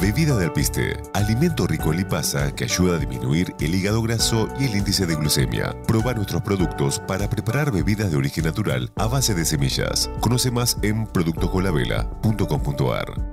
Bebida 0.02 0.36
de 0.36 0.44
alpiste, 0.46 0.96
alimento 1.14 1.68
rico 1.68 1.92
en 1.92 1.98
lipasa 1.98 2.52
que 2.52 2.64
ayuda 2.64 2.96
a 2.96 2.98
disminuir 2.98 3.54
el 3.60 3.72
hígado 3.72 4.02
graso 4.02 4.48
y 4.58 4.64
el 4.64 4.74
índice 4.74 5.06
de 5.06 5.14
glucemia. 5.14 5.76
Proba 5.86 6.12
nuestros 6.12 6.42
productos 6.42 6.98
para 7.06 7.30
preparar 7.30 7.70
bebidas 7.70 8.10
de 8.10 8.16
origen 8.16 8.46
natural 8.46 8.90
a 8.96 9.06
base 9.06 9.32
de 9.32 9.44
semillas. 9.44 10.10
Conoce 10.18 10.50
más 10.50 10.76
en 10.82 11.06
productoscolavela.com.ar. 11.06 13.31